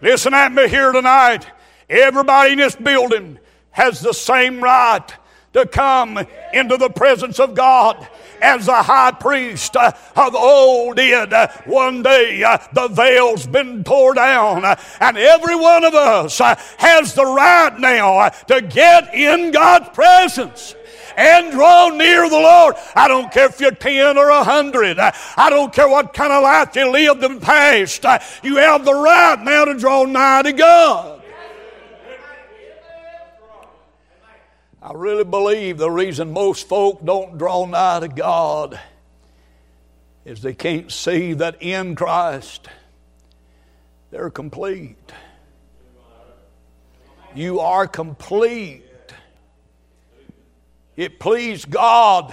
Listen 0.00 0.34
at 0.34 0.52
me 0.52 0.68
here 0.68 0.92
tonight. 0.92 1.46
Everybody 1.88 2.52
in 2.52 2.58
this 2.58 2.76
building 2.76 3.38
has 3.70 4.00
the 4.00 4.12
same 4.12 4.60
right 4.60 5.06
to 5.52 5.66
come 5.66 6.18
into 6.52 6.76
the 6.76 6.90
presence 6.90 7.40
of 7.40 7.54
God 7.54 8.06
as 8.40 8.66
the 8.66 8.82
high 8.82 9.12
priest 9.12 9.76
uh, 9.76 9.92
of 10.16 10.34
old 10.34 10.96
did. 10.96 11.32
Uh, 11.32 11.48
one 11.64 12.02
day 12.02 12.42
uh, 12.42 12.58
the 12.72 12.88
veil's 12.88 13.46
been 13.46 13.84
torn 13.84 14.16
down, 14.16 14.64
and 14.64 15.16
every 15.16 15.56
one 15.56 15.84
of 15.84 15.94
us 15.94 16.38
has 16.38 17.14
the 17.14 17.24
right 17.24 17.78
now 17.78 18.28
to 18.28 18.60
get 18.60 19.14
in 19.14 19.50
God's 19.50 19.88
presence 19.90 20.74
and 21.16 21.50
draw 21.52 21.88
near 21.88 22.28
the 22.28 22.36
Lord. 22.36 22.74
I 22.94 23.08
don't 23.08 23.32
care 23.32 23.46
if 23.46 23.60
you're 23.60 23.70
10 23.70 24.18
or 24.18 24.30
100. 24.30 24.98
I 24.98 25.50
don't 25.50 25.72
care 25.72 25.88
what 25.88 26.12
kind 26.12 26.32
of 26.32 26.42
life 26.42 26.76
you 26.76 26.90
lived 26.90 27.24
in 27.24 27.36
the 27.36 27.40
past. 27.40 28.04
You 28.42 28.56
have 28.56 28.84
the 28.84 28.94
right 28.94 29.42
now 29.42 29.64
to 29.64 29.74
draw 29.74 30.04
nigh 30.04 30.42
to 30.42 30.52
God. 30.52 31.15
I 34.86 34.92
really 34.92 35.24
believe 35.24 35.78
the 35.78 35.90
reason 35.90 36.32
most 36.32 36.68
folk 36.68 37.04
don't 37.04 37.38
draw 37.38 37.66
nigh 37.66 37.98
to 37.98 38.06
God 38.06 38.78
is 40.24 40.42
they 40.42 40.54
can't 40.54 40.92
see 40.92 41.32
that 41.32 41.60
in 41.60 41.96
Christ 41.96 42.68
they're 44.12 44.30
complete. 44.30 45.12
You 47.34 47.58
are 47.58 47.88
complete. 47.88 48.84
It 50.94 51.18
pleased 51.18 51.68
God 51.68 52.32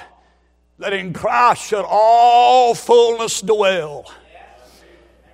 that 0.78 0.94
in 0.94 1.12
Christ 1.12 1.64
should 1.64 1.86
all 1.90 2.76
fullness 2.76 3.42
dwell. 3.42 4.14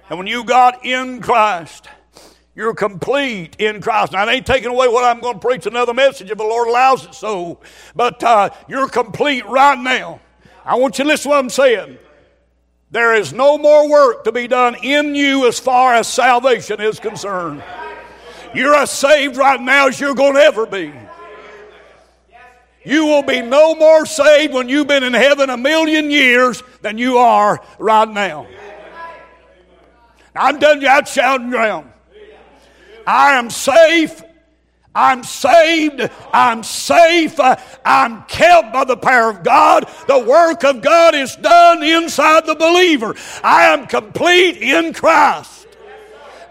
And 0.10 0.18
when 0.18 0.28
you 0.28 0.46
got 0.46 0.86
in 0.86 1.20
Christ, 1.20 1.90
you're 2.60 2.74
complete 2.74 3.56
in 3.58 3.82
Christ. 3.82 4.12
Now, 4.12 4.26
I 4.26 4.34
ain't 4.34 4.46
taking 4.46 4.70
away 4.70 4.90
what 4.90 5.06
I'm 5.06 5.22
going 5.22 5.36
to 5.36 5.40
preach 5.40 5.66
another 5.66 5.94
message 5.94 6.30
if 6.30 6.38
the 6.38 6.44
Lord 6.44 6.68
allows 6.68 7.06
it 7.06 7.16
so, 7.16 7.62
but 7.96 8.22
uh, 8.22 8.50
you're 8.68 8.90
complete 8.90 9.46
right 9.46 9.80
now. 9.80 10.20
I 10.66 10.76
want 10.76 10.98
you 11.00 11.06
to 11.06 11.08
listen 11.08 11.24
to 11.24 11.30
what 11.30 11.40
I'm 11.40 11.50
saying. 11.50 11.98
There 12.92 13.16
is 13.16 13.32
no 13.32 13.58
more 13.58 13.90
work 13.90 14.26
to 14.26 14.34
be 14.34 14.50
done 14.50 14.76
in 14.84 15.16
you 15.16 15.48
as 15.48 15.58
far 15.58 15.94
as 15.94 16.10
salvation 16.10 16.82
is 16.82 17.00
concerned. 17.00 17.64
You're 18.54 18.76
as 18.76 18.92
saved 18.92 19.38
right 19.38 19.62
now 19.62 19.88
as 19.88 19.98
you're 19.98 20.14
going 20.14 20.34
to 20.34 20.42
ever 20.42 20.66
be. 20.66 20.92
You 22.84 23.06
will 23.06 23.24
be 23.24 23.42
no 23.42 23.74
more 23.74 24.06
saved 24.06 24.54
when 24.54 24.68
you've 24.68 24.88
been 24.88 25.04
in 25.04 25.14
heaven 25.14 25.50
a 25.50 25.56
million 25.56 26.12
years 26.12 26.62
than 26.82 26.98
you 26.98 27.20
are 27.20 27.64
right 27.78 28.10
now. 28.10 28.48
I'm 30.36 30.60
done 30.60 30.82
you 30.82 30.90
out 30.90 31.08
shouting 31.08 31.52
ground. 31.52 31.90
I 33.10 33.40
am 33.40 33.50
safe. 33.50 34.22
I'm 34.94 35.24
saved. 35.24 36.08
I'm 36.32 36.62
safe. 36.62 37.40
I'm 37.84 38.22
kept 38.24 38.72
by 38.72 38.84
the 38.84 38.98
power 38.98 39.32
of 39.32 39.44
God. 39.44 39.90
The 40.08 40.20
work 40.20 40.64
of 40.64 40.84
God 40.84 41.16
is 41.16 41.36
done 41.36 41.82
inside 41.82 42.46
the 42.46 42.54
believer. 42.54 43.16
I 43.44 43.74
am 43.74 43.88
complete 43.88 44.58
in 44.58 44.94
Christ. 44.94 45.68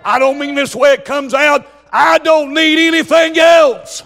I 0.04 0.18
don't 0.18 0.36
mean 0.40 0.56
this 0.56 0.74
way 0.74 0.94
it 0.94 1.04
comes 1.04 1.32
out. 1.32 1.64
I 1.92 2.18
don't 2.18 2.52
need 2.54 2.88
anything 2.88 3.38
else. 3.38 4.02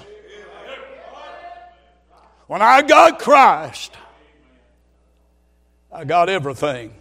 When 2.48 2.60
I 2.60 2.82
got 2.82 3.18
Christ, 3.18 3.96
I 5.90 6.04
got 6.04 6.28
everything. 6.28 6.92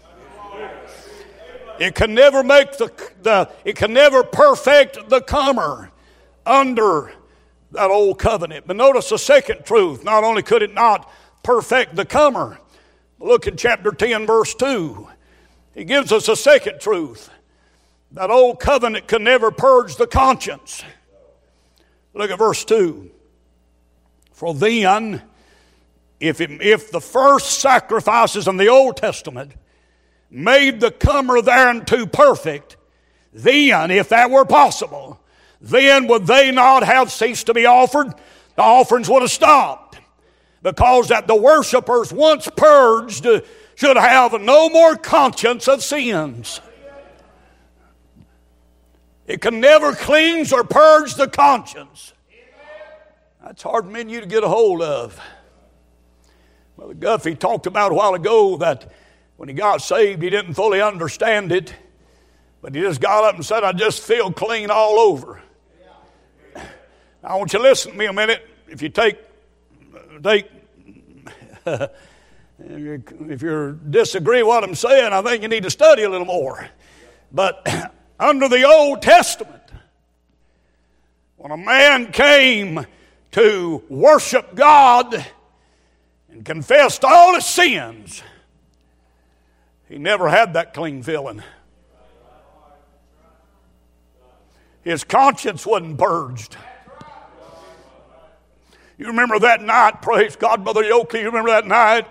It 1.81 1.95
can 1.95 2.13
never 2.13 2.43
make 2.43 2.77
the, 2.77 2.91
the 3.23 3.49
it 3.65 3.75
can 3.75 3.91
never 3.91 4.23
perfect 4.23 5.09
the 5.09 5.19
comer 5.19 5.89
under 6.45 7.11
that 7.71 7.89
old 7.89 8.19
covenant. 8.19 8.67
But 8.67 8.75
notice 8.75 9.09
the 9.09 9.17
second 9.17 9.65
truth. 9.65 10.03
Not 10.03 10.23
only 10.23 10.43
could 10.43 10.61
it 10.61 10.75
not 10.75 11.11
perfect 11.41 11.95
the 11.95 12.05
comer, 12.05 12.59
look 13.17 13.47
in 13.47 13.57
chapter 13.57 13.91
10, 13.91 14.27
verse 14.27 14.53
2. 14.53 15.07
He 15.73 15.83
gives 15.83 16.11
us 16.11 16.27
a 16.27 16.35
second 16.35 16.81
truth. 16.81 17.31
That 18.11 18.29
old 18.29 18.59
covenant 18.59 19.07
can 19.07 19.23
never 19.23 19.49
purge 19.49 19.95
the 19.95 20.05
conscience. 20.05 20.83
Look 22.13 22.29
at 22.29 22.37
verse 22.37 22.63
2. 22.63 23.09
For 24.33 24.53
then 24.53 25.23
if, 26.19 26.41
it, 26.41 26.61
if 26.61 26.91
the 26.91 27.01
first 27.01 27.59
sacrifices 27.59 28.47
in 28.47 28.57
the 28.57 28.67
Old 28.67 28.97
Testament 28.97 29.53
made 30.31 30.79
the 30.79 30.89
comer 30.89 31.41
thereunto 31.41 32.05
perfect, 32.05 32.77
then, 33.33 33.91
if 33.91 34.09
that 34.09 34.31
were 34.31 34.45
possible, 34.45 35.19
then 35.59 36.07
would 36.07 36.25
they 36.25 36.51
not 36.51 36.83
have 36.83 37.11
ceased 37.11 37.45
to 37.45 37.53
be 37.53 37.65
offered? 37.65 38.07
The 38.55 38.61
offerings 38.61 39.09
would 39.09 39.21
have 39.21 39.31
stopped. 39.31 39.99
Because 40.63 41.09
that 41.09 41.27
the 41.27 41.35
worshippers, 41.35 42.13
once 42.13 42.47
purged, 42.55 43.27
should 43.75 43.97
have 43.97 44.39
no 44.41 44.69
more 44.69 44.95
conscience 44.95 45.67
of 45.67 45.83
sins. 45.83 46.61
It 49.27 49.41
can 49.41 49.59
never 49.59 49.93
cleanse 49.93 50.51
or 50.51 50.63
purge 50.63 51.15
the 51.15 51.27
conscience. 51.27 52.13
That's 53.43 53.63
hard 53.63 53.91
you 54.09 54.21
to 54.21 54.27
get 54.27 54.43
a 54.43 54.47
hold 54.47 54.81
of. 54.81 55.19
Brother 56.77 56.93
Guffey 56.93 57.35
talked 57.35 57.65
about 57.65 57.91
a 57.91 57.95
while 57.95 58.13
ago 58.13 58.57
that 58.57 58.91
when 59.41 59.49
he 59.49 59.55
got 59.55 59.81
saved, 59.81 60.21
he 60.21 60.29
didn't 60.29 60.53
fully 60.53 60.83
understand 60.83 61.51
it, 61.51 61.73
but 62.61 62.75
he 62.75 62.81
just 62.81 63.01
got 63.01 63.23
up 63.23 63.33
and 63.33 63.43
said, 63.43 63.63
I 63.63 63.71
just 63.71 64.03
feel 64.03 64.31
clean 64.31 64.69
all 64.69 64.99
over. 64.99 65.41
I 67.23 67.35
want 67.37 67.51
you 67.51 67.57
to 67.57 67.63
listen 67.63 67.93
to 67.93 67.97
me 67.97 68.05
a 68.05 68.13
minute. 68.13 68.47
If 68.67 68.83
you 68.83 68.89
take, 68.89 69.17
take, 70.21 70.47
if 71.65 73.41
you 73.41 73.79
disagree 73.89 74.43
with 74.43 74.47
what 74.47 74.63
I'm 74.63 74.75
saying, 74.75 75.11
I 75.11 75.23
think 75.23 75.41
you 75.41 75.47
need 75.47 75.63
to 75.63 75.71
study 75.71 76.03
a 76.03 76.09
little 76.11 76.27
more. 76.27 76.69
But 77.31 77.67
under 78.19 78.47
the 78.47 78.63
Old 78.63 79.01
Testament, 79.01 79.63
when 81.37 81.51
a 81.51 81.57
man 81.57 82.11
came 82.11 82.85
to 83.31 83.83
worship 83.89 84.53
God, 84.53 85.25
and 86.29 86.45
confessed 86.45 87.03
all 87.03 87.33
his 87.33 87.47
sins, 87.47 88.21
he 89.91 89.97
never 89.97 90.29
had 90.29 90.53
that 90.53 90.73
clean 90.73 91.03
feeling. 91.03 91.43
His 94.83 95.03
conscience 95.03 95.65
wasn't 95.65 95.97
purged. 95.97 96.55
You 98.97 99.07
remember 99.07 99.37
that 99.39 99.61
night, 99.61 100.01
praise 100.01 100.37
God, 100.37 100.63
Brother 100.63 100.83
Yoki, 100.83 101.19
you 101.19 101.25
remember 101.25 101.49
that 101.49 101.67
night, 101.67 102.05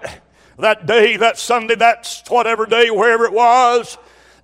that 0.59 0.85
day, 0.85 1.16
that 1.16 1.38
Sunday, 1.38 1.75
that 1.77 2.23
whatever 2.29 2.66
day, 2.66 2.90
wherever 2.90 3.25
it 3.25 3.33
was. 3.33 3.97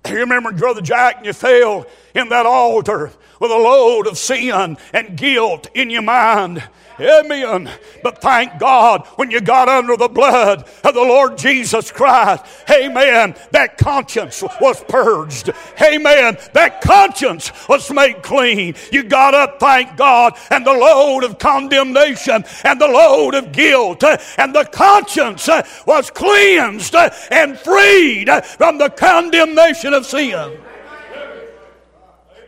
You 0.07 0.15
remember 0.15 0.51
Brother 0.51 0.81
Jack 0.81 1.17
and 1.17 1.25
you 1.27 1.33
fell 1.33 1.85
in 2.15 2.29
that 2.29 2.47
altar 2.47 3.11
with 3.39 3.51
a 3.51 3.55
load 3.55 4.07
of 4.07 4.17
sin 4.17 4.77
and 4.93 5.17
guilt 5.17 5.67
in 5.73 5.89
your 5.89 6.01
mind. 6.01 6.63
Amen. 6.99 7.69
But 8.01 8.21
thank 8.21 8.59
God 8.59 9.05
when 9.17 9.29
you 9.29 9.39
got 9.39 9.69
under 9.69 9.95
the 9.95 10.07
blood 10.07 10.67
of 10.83 10.93
the 10.93 11.01
Lord 11.01 11.37
Jesus 11.37 11.91
Christ. 11.91 12.43
Amen. 12.71 13.35
That 13.51 13.77
conscience 13.77 14.43
was 14.59 14.83
purged. 14.87 15.51
Amen. 15.81 16.37
That 16.53 16.81
conscience 16.81 17.51
was 17.69 17.91
made 17.91 18.23
clean. 18.23 18.75
You 18.91 19.03
got 19.03 19.35
up, 19.35 19.59
thank 19.59 19.95
God, 19.95 20.37
and 20.49 20.65
the 20.65 20.73
load 20.73 21.23
of 21.23 21.37
condemnation 21.37 22.43
and 22.63 22.81
the 22.81 22.87
load 22.87 23.35
of 23.35 23.51
guilt 23.51 24.03
and 24.03 24.55
the 24.55 24.65
conscience 24.65 25.47
was 25.85 26.09
cleansed 26.09 26.95
and 26.95 27.59
freed 27.59 28.29
from 28.57 28.79
the 28.79 28.89
condemnation 28.89 29.93
of 29.93 30.05
sin. 30.05 30.57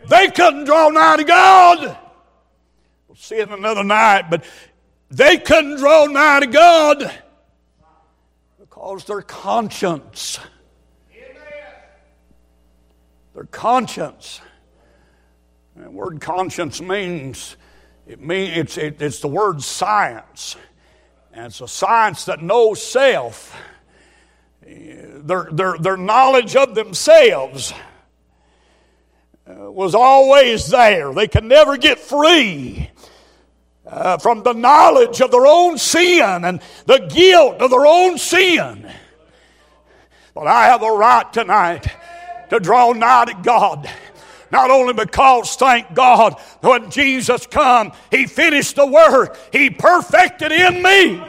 They 0.10 0.30
couldn't 0.32 0.66
draw 0.66 0.90
nigh 0.90 1.18
to 1.18 1.24
God. 1.24 1.98
We'll 3.08 3.16
see 3.16 3.36
it 3.36 3.50
another 3.50 3.84
night, 3.84 4.30
but 4.30 4.44
they 5.12 5.38
couldn't 5.38 5.78
draw 5.78 6.06
nigh 6.06 6.40
to 6.40 6.48
God 6.48 7.12
because 8.60 9.06
their 9.06 9.22
conscience, 9.22 10.40
their 13.36 13.46
conscience, 13.46 14.42
the 15.76 15.90
word 15.90 16.20
conscience 16.20 16.82
means 16.82 17.56
it 18.08 18.20
means 18.20 18.58
it's, 18.58 18.78
it, 18.78 19.02
it's 19.02 19.20
the 19.20 19.28
word 19.28 19.62
science, 19.62 20.56
and 21.32 21.46
it's 21.46 21.62
a 21.62 21.68
science 21.68 22.26
that 22.26 22.42
knows 22.42 22.82
self. 22.82 23.56
Their, 24.66 25.48
their, 25.52 25.78
their 25.78 25.98
knowledge 25.98 26.56
of 26.56 26.74
themselves 26.74 27.74
was 29.50 29.96
always 29.96 30.68
there. 30.68 31.14
They 31.14 31.28
could 31.28 31.44
never 31.44 31.78
get 31.78 32.00
free 32.00 32.90
uh, 33.86 34.18
from 34.18 34.44
the 34.44 34.54
knowledge 34.54 35.22
of 35.22 35.32
their 35.32 35.48
own 35.48 35.78
sin 35.78 36.46
and 36.46 36.62
the 36.86 37.00
guilt 37.14 37.58
of 37.62 37.72
their 37.72 37.86
own 37.86 38.18
sin. 38.18 38.90
But 40.36 40.48
I 40.48 40.66
have 40.66 40.84
a 40.84 40.92
right 40.92 41.32
tonight 41.34 41.88
to 42.50 42.60
draw 42.60 42.92
nigh 42.94 43.26
to 43.26 43.34
God. 43.42 43.90
Not 44.52 44.72
only 44.72 44.94
because, 44.94 45.56
thank 45.56 45.94
God, 45.94 46.40
when 46.62 46.90
Jesus 46.90 47.46
come, 47.46 47.92
He 48.10 48.26
finished 48.26 48.76
the 48.76 48.86
work. 48.86 49.38
He 49.52 49.70
perfected 49.70 50.52
in 50.52 50.82
me. 50.82 51.22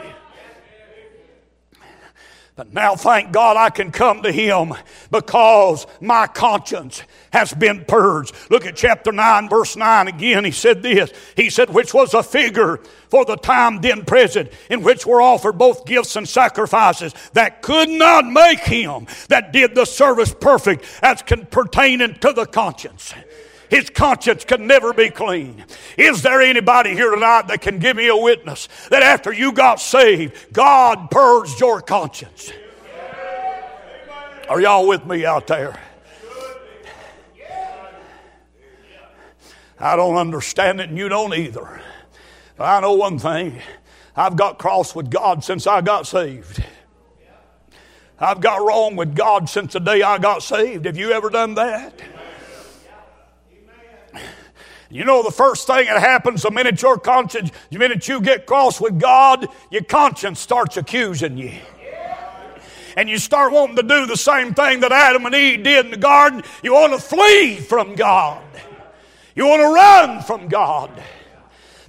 But 2.55 2.73
now, 2.73 2.95
thank 2.95 3.31
God, 3.31 3.55
I 3.55 3.69
can 3.69 3.91
come 3.91 4.23
to 4.23 4.31
Him 4.31 4.73
because 5.09 5.87
my 6.01 6.27
conscience 6.27 7.01
has 7.31 7.53
been 7.53 7.85
purged. 7.85 8.35
Look 8.49 8.65
at 8.65 8.75
chapter 8.75 9.13
9, 9.13 9.47
verse 9.47 9.77
9 9.77 10.09
again. 10.09 10.43
He 10.43 10.51
said 10.51 10.83
this. 10.83 11.11
He 11.37 11.49
said, 11.49 11.69
which 11.69 11.93
was 11.93 12.13
a 12.13 12.21
figure 12.21 12.77
for 13.09 13.23
the 13.23 13.37
time 13.37 13.79
then 13.79 14.03
present, 14.03 14.51
in 14.69 14.83
which 14.83 15.05
were 15.05 15.21
offered 15.21 15.57
both 15.57 15.85
gifts 15.85 16.17
and 16.17 16.27
sacrifices 16.27 17.13
that 17.33 17.61
could 17.61 17.89
not 17.89 18.25
make 18.25 18.59
Him 18.59 19.07
that 19.29 19.53
did 19.53 19.73
the 19.73 19.85
service 19.85 20.33
perfect 20.33 20.85
as 21.01 21.21
can 21.21 21.45
pertaining 21.45 22.15
to 22.15 22.33
the 22.33 22.45
conscience 22.45 23.13
his 23.71 23.89
conscience 23.89 24.43
could 24.43 24.59
never 24.59 24.91
be 24.91 25.09
clean. 25.09 25.63
Is 25.97 26.21
there 26.21 26.41
anybody 26.41 26.89
here 26.89 27.09
tonight 27.09 27.47
that 27.47 27.61
can 27.61 27.79
give 27.79 27.95
me 27.95 28.09
a 28.09 28.15
witness 28.17 28.67
that 28.89 29.01
after 29.01 29.31
you 29.31 29.53
got 29.53 29.79
saved, 29.79 30.51
God 30.51 31.09
purged 31.09 31.57
your 31.61 31.81
conscience? 31.81 32.51
Are 34.49 34.59
y'all 34.59 34.85
with 34.85 35.05
me 35.05 35.25
out 35.25 35.47
there? 35.47 35.79
I 39.79 39.95
don't 39.95 40.17
understand 40.17 40.81
it, 40.81 40.89
and 40.89 40.97
you 40.97 41.07
don't 41.07 41.33
either. 41.33 41.81
But 42.57 42.65
I 42.65 42.81
know 42.81 42.93
one 42.93 43.19
thing 43.19 43.61
I've 44.17 44.35
got 44.35 44.59
cross 44.59 44.93
with 44.93 45.09
God 45.09 45.45
since 45.45 45.65
I 45.65 45.79
got 45.79 46.05
saved. 46.05 46.61
I've 48.19 48.41
got 48.41 48.57
wrong 48.57 48.97
with 48.97 49.15
God 49.15 49.49
since 49.49 49.71
the 49.71 49.79
day 49.79 50.01
I 50.01 50.17
got 50.17 50.43
saved. 50.43 50.83
Have 50.83 50.97
you 50.97 51.13
ever 51.13 51.29
done 51.29 51.55
that? 51.55 51.93
You 54.91 55.05
know, 55.05 55.23
the 55.23 55.31
first 55.31 55.67
thing 55.67 55.85
that 55.85 56.01
happens 56.01 56.43
the 56.43 56.51
minute 56.51 56.81
your 56.81 56.97
conscience, 56.97 57.49
the 57.69 57.79
minute 57.79 58.07
you 58.09 58.19
get 58.19 58.45
cross 58.45 58.81
with 58.81 58.99
God, 58.99 59.47
your 59.69 59.83
conscience 59.83 60.39
starts 60.39 60.75
accusing 60.75 61.37
you. 61.37 61.53
And 62.97 63.09
you 63.09 63.17
start 63.17 63.53
wanting 63.53 63.77
to 63.77 63.83
do 63.83 64.05
the 64.05 64.17
same 64.17 64.53
thing 64.53 64.81
that 64.81 64.91
Adam 64.91 65.25
and 65.25 65.33
Eve 65.33 65.63
did 65.63 65.85
in 65.85 65.91
the 65.91 65.97
garden. 65.97 66.43
You 66.61 66.73
want 66.73 66.91
to 66.91 66.99
flee 66.99 67.55
from 67.55 67.95
God. 67.95 68.43
You 69.33 69.47
want 69.47 69.61
to 69.61 69.67
run 69.67 70.21
from 70.23 70.49
God. 70.49 70.91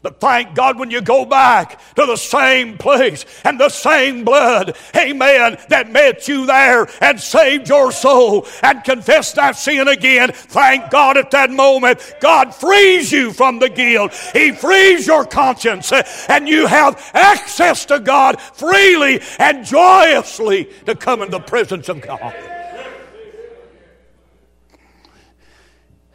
But 0.02 0.18
thank 0.18 0.56
God 0.56 0.78
when 0.78 0.90
you 0.90 1.00
go 1.00 1.24
back 1.24 1.80
to 1.94 2.04
the 2.04 2.16
same 2.16 2.76
place 2.76 3.24
and 3.44 3.58
the 3.58 3.68
same 3.68 4.24
blood, 4.24 4.76
amen, 4.96 5.58
that 5.68 5.90
met 5.90 6.26
you 6.26 6.44
there 6.44 6.88
and 7.00 7.20
saved 7.20 7.68
your 7.68 7.92
soul 7.92 8.46
and 8.62 8.82
confessed 8.82 9.36
that 9.36 9.52
sin 9.52 9.86
again. 9.86 10.32
Thank 10.32 10.90
God 10.90 11.16
at 11.16 11.30
that 11.30 11.50
moment, 11.50 12.16
God 12.20 12.52
frees 12.52 13.12
you 13.12 13.32
from 13.32 13.60
the 13.60 13.68
guilt. 13.68 14.12
He 14.32 14.50
frees 14.50 15.06
your 15.06 15.24
conscience 15.24 15.92
eh, 15.92 16.02
and 16.28 16.48
you 16.48 16.66
have 16.66 17.10
access 17.14 17.84
to 17.86 18.00
God 18.00 18.40
freely 18.40 19.20
and 19.38 19.64
joyously 19.64 20.64
to 20.86 20.96
come 20.96 21.22
in 21.22 21.30
the 21.30 21.40
presence 21.40 21.88
of 21.88 22.00
God. 22.00 22.34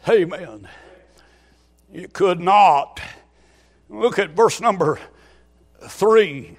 Amen. 0.06 0.68
You 1.90 2.08
could 2.08 2.40
not 2.40 3.00
Look 3.88 4.18
at 4.18 4.30
verse 4.30 4.60
number 4.60 4.98
three. 5.88 6.56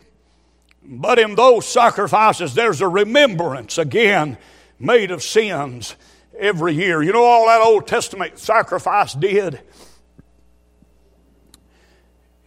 But 0.83 1.19
in 1.19 1.35
those 1.35 1.67
sacrifices, 1.67 2.55
there's 2.55 2.81
a 2.81 2.87
remembrance 2.87 3.77
again 3.77 4.37
made 4.79 5.11
of 5.11 5.21
sins 5.21 5.95
every 6.37 6.73
year. 6.73 7.03
You 7.03 7.11
know 7.11 7.23
all 7.23 7.45
that 7.47 7.61
Old 7.61 7.85
Testament 7.85 8.39
sacrifice 8.39 9.13
did? 9.13 9.61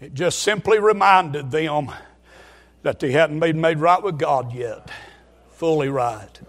It 0.00 0.14
just 0.14 0.40
simply 0.40 0.80
reminded 0.80 1.52
them 1.52 1.92
that 2.82 2.98
they 2.98 3.12
hadn't 3.12 3.38
been 3.38 3.60
made 3.60 3.78
right 3.78 4.02
with 4.02 4.18
God 4.18 4.52
yet, 4.52 4.90
fully 5.52 5.88
right. 5.88 6.40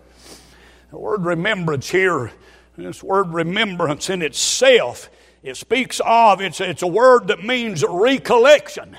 The 0.89 0.97
word 0.97 1.25
remembrance 1.25 1.89
here, 1.89 2.31
this 2.75 3.03
word 3.03 3.33
remembrance 3.33 4.09
in 4.09 4.23
itself 4.23 5.09
it 5.43 5.57
speaks 5.57 5.99
of, 6.05 6.41
it's, 6.41 6.61
it's 6.61 6.81
a 6.81 6.87
word 6.87 7.27
that 7.27 7.43
means 7.43 7.83
recollection. 7.87 8.97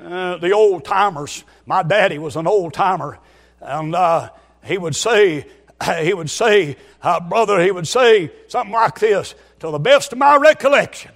Uh, 0.00 0.36
the 0.38 0.50
old 0.50 0.84
timers, 0.84 1.44
my 1.66 1.84
daddy 1.84 2.18
was 2.18 2.34
an 2.34 2.48
old 2.48 2.74
timer, 2.74 3.18
and 3.60 3.94
uh, 3.94 4.30
he 4.64 4.76
would 4.76 4.96
say, 4.96 5.46
he 6.00 6.12
would 6.12 6.30
say, 6.30 6.76
uh, 7.00 7.20
brother, 7.20 7.62
he 7.62 7.70
would 7.70 7.86
say 7.86 8.32
something 8.48 8.72
like 8.72 8.98
this, 8.98 9.36
to 9.60 9.70
the 9.70 9.78
best 9.78 10.12
of 10.12 10.18
my 10.18 10.36
recollection. 10.36 11.12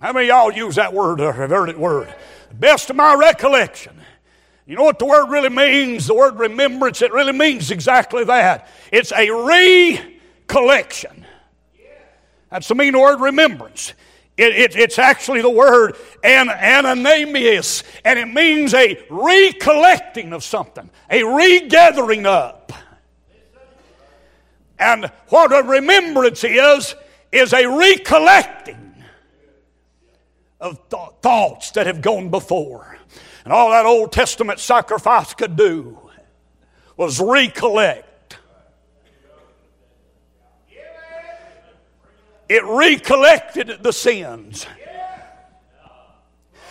How 0.00 0.12
many 0.12 0.28
y'all 0.28 0.52
use 0.52 0.76
that 0.76 0.94
word 0.94 1.20
or 1.20 1.32
have 1.32 1.50
heard 1.50 1.68
it 1.68 1.78
word? 1.78 2.12
Best 2.52 2.90
of 2.90 2.96
my 2.96 3.14
recollection. 3.14 3.96
You 4.66 4.76
know 4.76 4.84
what 4.84 4.98
the 4.98 5.04
word 5.04 5.28
really 5.28 5.48
means? 5.48 6.06
The 6.06 6.14
word 6.14 6.38
remembrance, 6.38 7.02
it 7.02 7.12
really 7.12 7.32
means 7.32 7.70
exactly 7.70 8.24
that. 8.24 8.68
It's 8.90 9.12
a 9.12 9.30
recollection. 10.48 11.26
That's 12.52 12.68
the 12.68 12.74
mean 12.74 12.98
word 12.98 13.18
remembrance. 13.18 13.94
It, 14.36 14.54
it, 14.54 14.76
it's 14.76 14.98
actually 14.98 15.40
the 15.40 15.48
word 15.48 15.96
an, 16.22 16.50
ananias, 16.50 17.82
and 18.04 18.18
it 18.18 18.26
means 18.26 18.74
a 18.74 19.02
recollecting 19.08 20.34
of 20.34 20.44
something, 20.44 20.90
a 21.10 21.22
regathering 21.22 22.26
up. 22.26 22.74
And 24.78 25.06
what 25.28 25.50
a 25.50 25.66
remembrance 25.66 26.44
is, 26.44 26.94
is 27.30 27.54
a 27.54 27.66
recollecting 27.66 28.94
of 30.60 30.90
th- 30.90 31.02
thoughts 31.22 31.70
that 31.70 31.86
have 31.86 32.02
gone 32.02 32.28
before. 32.28 32.98
And 33.44 33.52
all 33.52 33.70
that 33.70 33.86
Old 33.86 34.12
Testament 34.12 34.60
sacrifice 34.60 35.32
could 35.32 35.56
do 35.56 35.98
was 36.98 37.18
recollect 37.18 38.11
it 42.52 42.64
recollected 42.64 43.78
the 43.82 43.92
sins. 43.92 44.66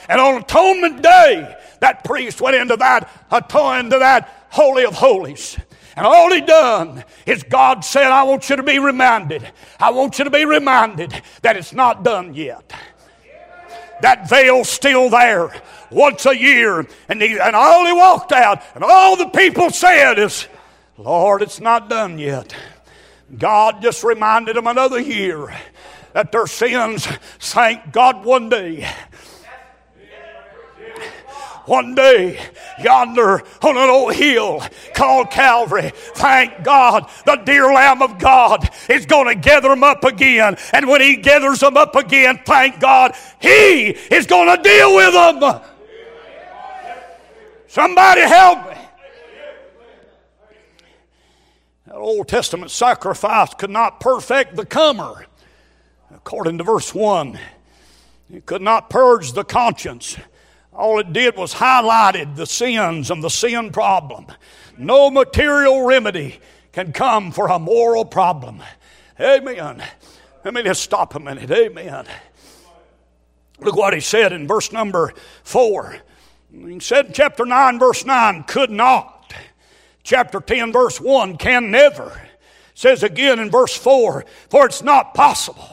And 0.07 0.19
on 0.19 0.41
Atonement 0.41 1.01
Day, 1.01 1.55
that 1.79 2.03
priest 2.03 2.41
went 2.41 2.55
into 2.55 2.75
that, 2.77 3.09
into 3.31 3.99
that 3.99 4.47
Holy 4.49 4.85
of 4.85 4.93
Holies. 4.93 5.57
And 5.95 6.05
all 6.05 6.31
he 6.31 6.41
done 6.41 7.03
is 7.25 7.43
God 7.43 7.83
said, 7.83 8.05
I 8.05 8.23
want 8.23 8.49
you 8.49 8.55
to 8.55 8.63
be 8.63 8.79
reminded. 8.79 9.51
I 9.79 9.91
want 9.91 10.19
you 10.19 10.25
to 10.25 10.31
be 10.31 10.45
reminded 10.45 11.21
that 11.41 11.57
it's 11.57 11.73
not 11.73 12.03
done 12.03 12.33
yet. 12.33 12.73
That 14.01 14.29
veil's 14.29 14.69
still 14.69 15.09
there 15.09 15.51
once 15.89 16.25
a 16.25 16.37
year. 16.37 16.87
And, 17.09 17.21
he, 17.21 17.37
and 17.39 17.55
all 17.55 17.85
he 17.85 17.93
walked 17.93 18.31
out, 18.31 18.61
and 18.75 18.83
all 18.83 19.15
the 19.15 19.29
people 19.29 19.69
said 19.69 20.17
is, 20.17 20.47
Lord, 20.97 21.41
it's 21.41 21.59
not 21.59 21.89
done 21.89 22.19
yet. 22.19 22.55
God 23.37 23.81
just 23.81 24.03
reminded 24.03 24.57
him 24.57 24.67
another 24.67 24.99
year 24.99 25.55
that 26.13 26.31
their 26.31 26.47
sins 26.47 27.07
sank 27.39 27.91
God 27.91 28.25
one 28.25 28.49
day. 28.49 28.89
One 31.65 31.93
day, 31.93 32.39
yonder 32.83 33.43
on 33.61 33.77
an 33.77 33.89
old 33.89 34.15
hill 34.15 34.63
called 34.95 35.29
Calvary, 35.29 35.91
thank 35.93 36.63
God, 36.63 37.07
the 37.25 37.35
dear 37.35 37.71
Lamb 37.71 38.01
of 38.01 38.17
God 38.17 38.67
is 38.89 39.05
going 39.05 39.27
to 39.27 39.35
gather 39.35 39.69
them 39.69 39.83
up 39.83 40.03
again. 40.03 40.57
And 40.73 40.87
when 40.87 41.01
He 41.01 41.17
gathers 41.17 41.59
them 41.59 41.77
up 41.77 41.95
again, 41.95 42.41
thank 42.45 42.79
God, 42.79 43.15
He 43.39 43.89
is 43.89 44.25
going 44.25 44.55
to 44.55 44.61
deal 44.63 44.95
with 44.95 45.13
them. 45.13 45.61
Somebody 47.67 48.21
help 48.21 48.69
me. 48.69 48.77
That 51.85 51.95
Old 51.95 52.27
Testament 52.27 52.71
sacrifice 52.71 53.53
could 53.53 53.69
not 53.69 53.99
perfect 53.99 54.55
the 54.55 54.65
comer 54.65 55.25
according 56.15 56.57
to 56.57 56.63
verse 56.63 56.93
1. 56.93 57.39
It 58.33 58.45
could 58.45 58.61
not 58.61 58.89
purge 58.89 59.33
the 59.33 59.43
conscience. 59.43 60.17
All 60.73 60.99
it 60.99 61.11
did 61.11 61.35
was 61.35 61.53
highlighted 61.53 62.35
the 62.35 62.45
sins 62.45 63.11
and 63.11 63.23
the 63.23 63.29
sin 63.29 63.71
problem. 63.71 64.27
No 64.77 65.11
material 65.11 65.85
remedy 65.85 66.39
can 66.71 66.93
come 66.93 67.31
for 67.31 67.47
a 67.47 67.59
moral 67.59 68.05
problem. 68.05 68.63
Amen. 69.19 69.83
Let 70.45 70.53
me 70.53 70.63
just 70.63 70.81
stop 70.81 71.13
a 71.15 71.19
minute. 71.19 71.51
Amen. 71.51 72.05
Look 73.59 73.75
what 73.75 73.93
he 73.93 73.99
said 73.99 74.31
in 74.31 74.47
verse 74.47 74.71
number 74.71 75.13
4. 75.43 75.97
He 76.51 76.79
said 76.79 77.07
in 77.07 77.13
chapter 77.13 77.45
9, 77.45 77.79
verse 77.79 78.05
9, 78.05 78.43
could 78.43 78.71
not. 78.71 79.33
Chapter 80.03 80.39
10, 80.39 80.71
verse 80.71 80.99
1, 80.99 81.37
can 81.37 81.69
never. 81.69 82.19
Says 82.73 83.03
again 83.03 83.39
in 83.39 83.51
verse 83.51 83.75
4, 83.75 84.25
for 84.49 84.65
it's 84.65 84.81
not 84.81 85.13
possible 85.13 85.70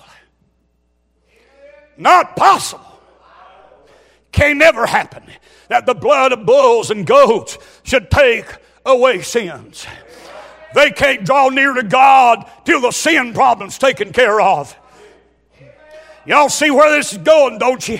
not 1.98 2.36
possible. 2.36 2.84
Can 4.32 4.58
never 4.58 4.86
happen 4.86 5.24
that 5.68 5.84
the 5.84 5.94
blood 5.94 6.32
of 6.32 6.46
bulls 6.46 6.90
and 6.90 7.06
goats 7.06 7.58
should 7.82 8.10
take 8.10 8.46
away 8.86 9.22
sins. 9.22 9.86
They 10.74 10.90
can't 10.90 11.24
draw 11.24 11.48
near 11.48 11.74
to 11.74 11.82
God 11.82 12.48
till 12.64 12.80
the 12.80 12.90
sin 12.90 13.34
problem's 13.34 13.78
taken 13.78 14.12
care 14.12 14.40
of. 14.40 14.76
Y'all 16.26 16.48
see 16.48 16.70
where 16.70 16.94
this 16.96 17.12
is 17.12 17.18
going, 17.18 17.58
don't 17.58 17.86
you? 17.88 17.98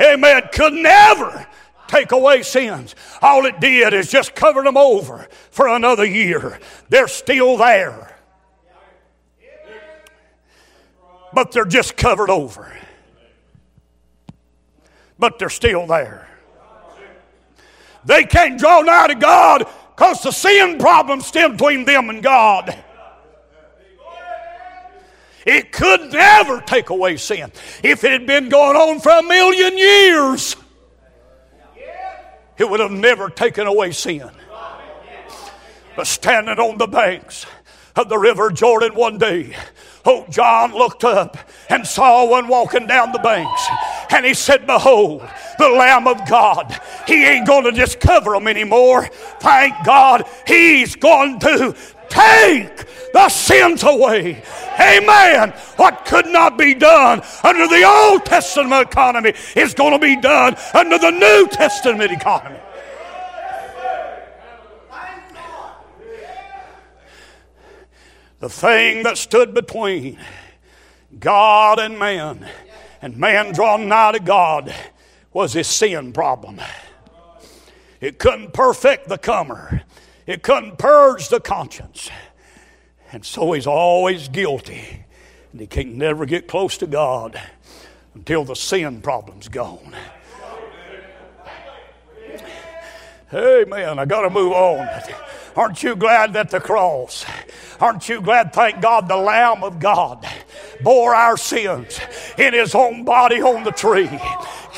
Amen. 0.00 0.42
Could 0.52 0.74
never 0.74 1.46
take 1.88 2.12
away 2.12 2.42
sins. 2.42 2.94
All 3.20 3.46
it 3.46 3.58
did 3.60 3.92
is 3.94 4.10
just 4.10 4.34
cover 4.34 4.62
them 4.62 4.76
over 4.76 5.26
for 5.50 5.66
another 5.68 6.04
year. 6.04 6.60
They're 6.88 7.08
still 7.08 7.56
there. 7.56 8.16
But 11.32 11.52
they're 11.52 11.64
just 11.64 11.96
covered 11.96 12.30
over 12.30 12.72
but 15.18 15.38
they're 15.38 15.50
still 15.50 15.86
there. 15.86 16.28
They 18.04 18.24
can't 18.24 18.58
draw 18.58 18.80
nigh 18.80 19.08
to 19.08 19.14
God 19.14 19.66
because 19.94 20.22
the 20.22 20.30
sin 20.30 20.78
problem 20.78 21.20
still 21.20 21.50
between 21.50 21.84
them 21.84 22.08
and 22.10 22.22
God. 22.22 22.76
It 25.44 25.72
could 25.72 26.12
never 26.12 26.60
take 26.60 26.90
away 26.90 27.16
sin. 27.16 27.50
If 27.82 28.04
it 28.04 28.12
had 28.12 28.26
been 28.26 28.48
going 28.48 28.76
on 28.76 29.00
for 29.00 29.10
a 29.10 29.22
million 29.22 29.78
years, 29.78 30.56
it 32.58 32.68
would 32.68 32.80
have 32.80 32.90
never 32.90 33.30
taken 33.30 33.66
away 33.66 33.92
sin. 33.92 34.30
But 35.96 36.06
standing 36.06 36.58
on 36.58 36.78
the 36.78 36.86
banks 36.86 37.46
of 37.96 38.08
the 38.08 38.18
river 38.18 38.50
Jordan 38.50 38.94
one 38.94 39.18
day, 39.18 39.56
oh, 40.04 40.26
John 40.28 40.72
looked 40.72 41.02
up 41.02 41.38
and 41.68 41.86
saw 41.86 42.24
one 42.28 42.46
walking 42.46 42.86
down 42.86 43.12
the 43.12 43.18
banks. 43.18 43.66
And 44.10 44.24
he 44.24 44.34
said, 44.34 44.66
Behold, 44.66 45.28
the 45.58 45.68
Lamb 45.68 46.06
of 46.06 46.26
God. 46.28 46.80
He 47.06 47.24
ain't 47.24 47.46
going 47.46 47.64
to 47.64 47.72
just 47.72 48.00
cover 48.00 48.32
them 48.32 48.48
anymore. 48.48 49.06
Thank 49.40 49.74
God, 49.84 50.24
He's 50.46 50.96
going 50.96 51.38
to 51.40 51.74
take 52.08 53.12
the 53.12 53.28
sins 53.28 53.82
away. 53.82 54.42
Amen. 54.80 55.50
What 55.76 56.04
could 56.04 56.26
not 56.26 56.56
be 56.56 56.74
done 56.74 57.22
under 57.42 57.66
the 57.66 57.84
Old 57.84 58.24
Testament 58.24 58.88
economy 58.88 59.34
is 59.56 59.74
going 59.74 59.92
to 59.92 59.98
be 59.98 60.16
done 60.20 60.56
under 60.74 60.98
the 60.98 61.10
New 61.10 61.48
Testament 61.50 62.12
economy. 62.12 62.58
The 68.40 68.48
thing 68.48 69.02
that 69.02 69.18
stood 69.18 69.52
between 69.52 70.16
God 71.18 71.80
and 71.80 71.98
man, 71.98 72.48
and 73.00 73.16
man 73.16 73.52
drawn 73.52 73.88
nigh 73.88 74.12
to 74.12 74.20
God, 74.20 74.74
was 75.32 75.52
his 75.52 75.66
sin 75.66 76.12
problem. 76.12 76.60
It 78.00 78.18
couldn't 78.18 78.52
perfect 78.52 79.08
the 79.08 79.18
comer. 79.18 79.82
It 80.26 80.42
couldn't 80.42 80.78
purge 80.78 81.28
the 81.28 81.40
conscience. 81.40 82.10
And 83.12 83.24
so 83.24 83.52
he's 83.52 83.66
always 83.66 84.28
guilty. 84.28 85.04
And 85.52 85.60
he 85.60 85.66
can 85.66 85.96
never 85.96 86.26
get 86.26 86.48
close 86.48 86.76
to 86.78 86.86
God 86.86 87.40
until 88.14 88.44
the 88.44 88.56
sin 88.56 89.00
problem's 89.00 89.48
gone. 89.48 89.96
Hey, 93.30 93.64
man, 93.68 93.98
I 93.98 94.06
got 94.06 94.22
to 94.22 94.30
move 94.30 94.52
on. 94.52 94.88
Aren't 95.54 95.82
you 95.82 95.96
glad 95.96 96.32
that 96.34 96.50
the 96.50 96.60
cross, 96.60 97.26
aren't 97.80 98.08
you 98.08 98.20
glad, 98.20 98.52
thank 98.52 98.80
God, 98.80 99.08
the 99.08 99.16
Lamb 99.16 99.64
of 99.64 99.80
God 99.80 100.26
bore 100.82 101.14
our 101.14 101.36
sins 101.36 101.98
in 102.36 102.54
his 102.54 102.74
own 102.74 103.04
body 103.04 103.40
on 103.42 103.64
the 103.64 103.72
tree? 103.72 104.08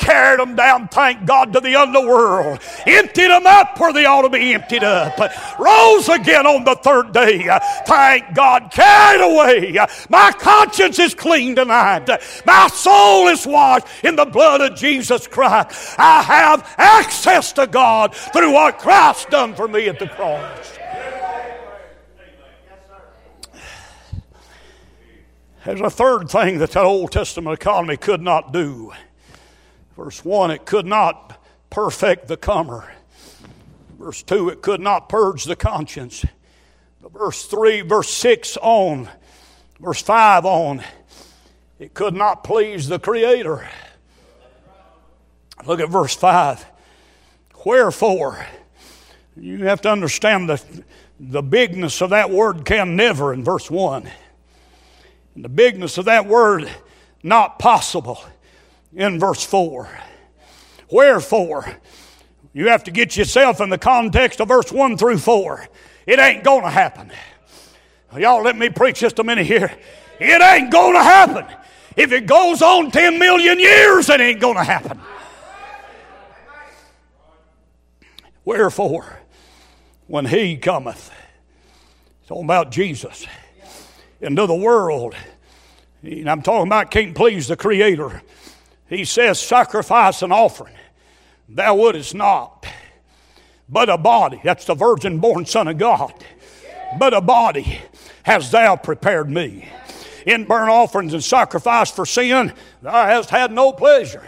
carried 0.01 0.41
them 0.41 0.57
down, 0.57 0.89
thank 0.89 1.25
God, 1.27 1.53
to 1.53 1.61
the 1.61 1.77
underworld, 1.77 2.59
emptied 2.87 3.29
them 3.29 3.47
up 3.47 3.79
where 3.79 3.93
they 3.93 4.07
ought 4.07 4.23
to 4.23 4.31
be 4.31 4.55
emptied 4.55 4.83
up, 4.83 5.19
rose 5.59 6.09
again 6.09 6.47
on 6.47 6.65
the 6.65 6.75
third 6.77 7.13
day, 7.13 7.47
thank 7.87 8.35
God, 8.35 8.71
carried 8.73 9.23
away. 9.23 9.79
My 10.09 10.33
conscience 10.33 10.99
is 10.99 11.15
clean 11.15 11.55
tonight. 11.55 12.09
My 12.47 12.69
soul 12.69 13.29
is 13.29 13.47
washed 13.47 13.87
in 14.03 14.17
the 14.17 14.25
blood 14.25 14.61
of 14.61 14.77
Jesus 14.77 15.27
Christ. 15.27 15.97
I 15.99 16.23
have 16.23 16.75
access 16.79 17.53
to 17.53 17.67
God 17.67 18.15
through 18.15 18.53
what 18.53 18.79
Christ 18.79 19.31
done 19.31 19.55
for 19.55 19.69
me 19.69 19.89
at 19.89 19.99
the 19.99 20.09
cross. 20.09 20.80
There's 25.65 25.81
a 25.81 25.91
third 25.91 26.31
thing 26.31 26.59
that 26.59 26.71
that 26.71 26.85
Old 26.85 27.13
Testament 27.13 27.55
economy 27.55 27.99
could 27.99 28.23
not 28.23 28.53
do. 28.53 28.93
Verse 29.95 30.25
1, 30.25 30.51
it 30.51 30.65
could 30.65 30.87
not 30.87 31.39
perfect 31.69 32.29
the 32.29 32.39
comer. 32.39 32.91
Verse 33.99 34.23
2, 34.23 34.49
it 34.49 34.63
could 34.63 34.81
not 34.81 35.11
purge 35.11 35.45
the 35.45 35.57
conscience. 35.57 36.25
Verse 37.13 37.45
3, 37.45 37.83
verse 37.83 38.09
6 38.09 38.57
on, 38.63 39.11
verse 39.79 40.01
5 40.01 40.47
on, 40.47 40.83
it 41.79 41.93
could 41.93 42.15
not 42.15 42.43
please 42.43 42.89
the 42.89 42.99
Creator. 42.99 43.69
Look 45.67 45.81
at 45.81 45.91
verse 45.91 46.17
5. 46.17 46.65
Wherefore, 47.67 48.47
you 49.37 49.65
have 49.67 49.83
to 49.83 49.91
understand 49.91 50.49
the, 50.49 50.63
the 51.19 51.43
bigness 51.43 52.01
of 52.01 52.11
that 52.11 52.31
word 52.31 52.65
can 52.65 52.97
never 52.97 53.35
in 53.35 53.45
verse 53.45 53.71
1. 53.71 54.11
And 55.35 55.45
the 55.45 55.49
bigness 55.49 55.99
of 55.99 56.07
that 56.07 56.27
word, 56.27 56.71
not 57.23 57.59
possible 57.59 58.23
in 58.95 59.21
verse 59.21 59.45
4. 59.45 59.89
Wherefore, 60.91 61.77
you 62.53 62.69
have 62.69 62.85
to 62.85 62.91
get 62.91 63.17
yourself 63.17 63.61
in 63.61 63.71
the 63.71 63.79
context 63.79 64.41
of 64.41 64.49
verse 64.49 64.73
1 64.73 64.97
through 64.97 65.19
4. 65.19 65.69
It 66.07 66.19
ain't 66.19 66.43
going 66.43 66.63
to 66.63 66.71
happen. 66.71 67.13
Y'all, 68.17 68.43
let 68.43 68.57
me 68.57 68.69
preach 68.71 68.99
just 68.99 69.21
a 69.21 69.25
minute 69.25 69.47
here. 69.47 69.73
It 70.19 70.43
ain't 70.43 70.73
going 70.73 70.95
to 70.95 71.03
happen. 71.03 71.47
If 71.97 72.13
it 72.13 72.27
goes 72.27 72.61
on 72.61 72.91
10 72.91 73.19
million 73.19 73.59
years, 73.61 74.09
it 74.09 74.21
ain't 74.21 74.41
going 74.41 74.57
to 74.57 74.65
happen. 74.65 75.01
Wherefore, 78.45 79.21
when 80.07 80.27
he 80.27 80.57
cometh, 80.57 81.13
it's 82.23 82.31
all 82.31 82.43
about 82.43 82.73
Jesus, 82.73 83.27
into 84.21 84.47
the 84.47 84.55
world, 84.55 85.15
and 86.03 86.29
I'm 86.29 86.43
talking 86.43 86.67
about 86.67 86.91
can't 86.91 87.15
please 87.15 87.49
the 87.49 87.57
Creator 87.57 88.23
he 88.91 89.05
says, 89.05 89.41
Sacrifice 89.41 90.21
an 90.21 90.33
offering 90.33 90.75
thou 91.49 91.75
wouldest 91.75 92.15
not, 92.15 92.67
but 93.69 93.89
a 93.89 93.97
body, 93.97 94.41
that's 94.45 94.67
the 94.67 94.75
virgin 94.75 95.19
born 95.19 95.47
Son 95.47 95.67
of 95.69 95.79
God, 95.79 96.13
but 96.99 97.15
a 97.15 97.21
body 97.21 97.81
hast 98.25 98.53
thou 98.53 98.77
prepared 98.77 99.31
me. 99.31 99.69
In 100.27 100.45
burnt 100.45 100.71
offerings 100.71 101.15
and 101.15 101.25
sacrifice 101.25 101.91
for 101.91 102.05
sin, 102.05 102.53
thou 102.83 103.07
hast 103.07 103.31
had 103.31 103.51
no 103.51 103.73
pleasure. 103.73 104.23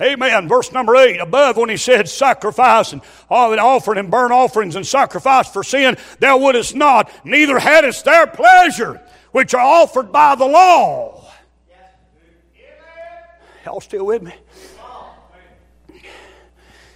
Amen. 0.00 0.48
Verse 0.48 0.72
number 0.72 0.94
eight, 0.96 1.18
above 1.18 1.56
when 1.56 1.68
he 1.68 1.76
said 1.76 2.08
sacrifice 2.08 2.92
and 2.92 3.02
all 3.28 3.50
the 3.50 3.58
offering 3.58 3.98
and 3.98 4.10
burnt 4.10 4.32
offerings 4.32 4.76
and 4.76 4.86
sacrifice 4.86 5.48
for 5.50 5.64
sin, 5.64 5.96
thou 6.20 6.38
wouldest 6.38 6.76
not, 6.76 7.10
neither 7.24 7.58
hadst 7.58 8.04
thou 8.04 8.26
pleasure, 8.26 9.00
which 9.32 9.54
are 9.54 9.64
offered 9.64 10.12
by 10.12 10.34
the 10.34 10.46
law. 10.46 11.24
Y'all 13.64 13.80
still 13.80 14.06
with 14.06 14.22
me? 14.22 14.32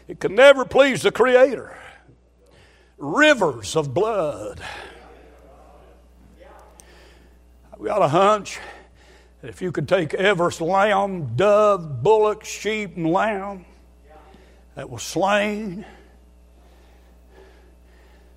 It 0.08 0.20
can 0.20 0.34
never 0.34 0.64
please 0.64 1.02
the 1.02 1.10
Creator. 1.10 1.76
Rivers 2.98 3.76
of 3.76 3.92
blood. 3.92 4.62
We 7.78 7.88
got 7.88 8.00
a 8.00 8.08
hunch 8.08 8.58
that 8.58 8.81
if 9.42 9.60
you 9.60 9.72
could 9.72 9.88
take 9.88 10.14
every 10.14 10.52
lamb, 10.64 11.34
dove, 11.36 12.02
bullock, 12.02 12.44
sheep, 12.44 12.96
and 12.96 13.10
lamb 13.10 13.64
that 14.74 14.88
was 14.88 15.02
slain 15.02 15.84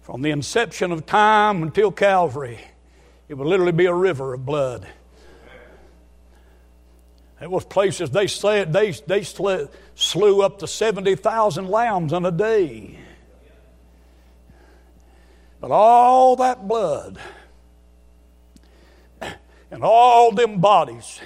from 0.02 0.22
the 0.22 0.32
inception 0.32 0.92
of 0.92 1.06
time 1.06 1.64
until 1.64 1.92
Calvary, 1.92 2.60
it 3.28 3.36
would 3.36 3.48
literally 3.48 3.72
be 3.72 3.86
a 3.86 3.94
river 3.94 4.34
of 4.34 4.46
blood. 4.46 4.88
There 7.40 7.50
was 7.50 7.66
places 7.66 8.10
they 8.10 8.28
said 8.28 8.72
they, 8.72 8.92
they 8.92 9.24
slew 9.24 10.42
up 10.42 10.60
to 10.60 10.68
70,000 10.68 11.68
lambs 11.68 12.14
in 12.14 12.26
a 12.26 12.32
day. 12.32 12.98
But 15.60 15.72
all 15.72 16.36
that 16.38 16.68
blood 16.68 17.20
and 19.76 19.84
all 19.84 20.32
them 20.32 20.62
bodies 20.62 21.20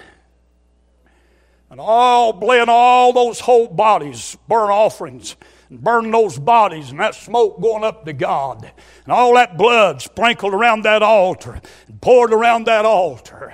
and 1.69 1.79
all 1.79 2.33
blend 2.33 2.67
all 2.67 3.13
those 3.13 3.39
whole 3.39 3.67
bodies, 3.67 4.35
burn 4.47 4.71
offerings, 4.71 5.35
and 5.69 5.79
burn 5.79 6.09
those 6.09 6.39
bodies, 6.39 6.89
and 6.89 6.99
that 6.99 7.13
smoke 7.13 7.61
going 7.61 7.83
up 7.83 8.05
to 8.05 8.13
God, 8.13 8.71
and 9.03 9.13
all 9.13 9.35
that 9.35 9.55
blood 9.55 10.01
sprinkled 10.01 10.51
around 10.51 10.81
that 10.81 11.03
altar 11.03 11.61
and 11.87 12.01
poured 12.01 12.33
around 12.33 12.65
that 12.65 12.85
altar. 12.85 13.53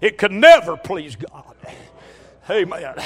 It 0.00 0.18
could 0.18 0.32
never 0.32 0.76
please 0.76 1.14
God. 1.14 1.54
Amen. 2.50 2.96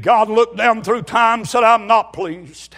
God 0.00 0.30
looked 0.30 0.56
down 0.56 0.84
through 0.84 1.02
time 1.02 1.44
said, 1.44 1.64
I'm 1.64 1.88
not 1.88 2.12
pleased. 2.12 2.76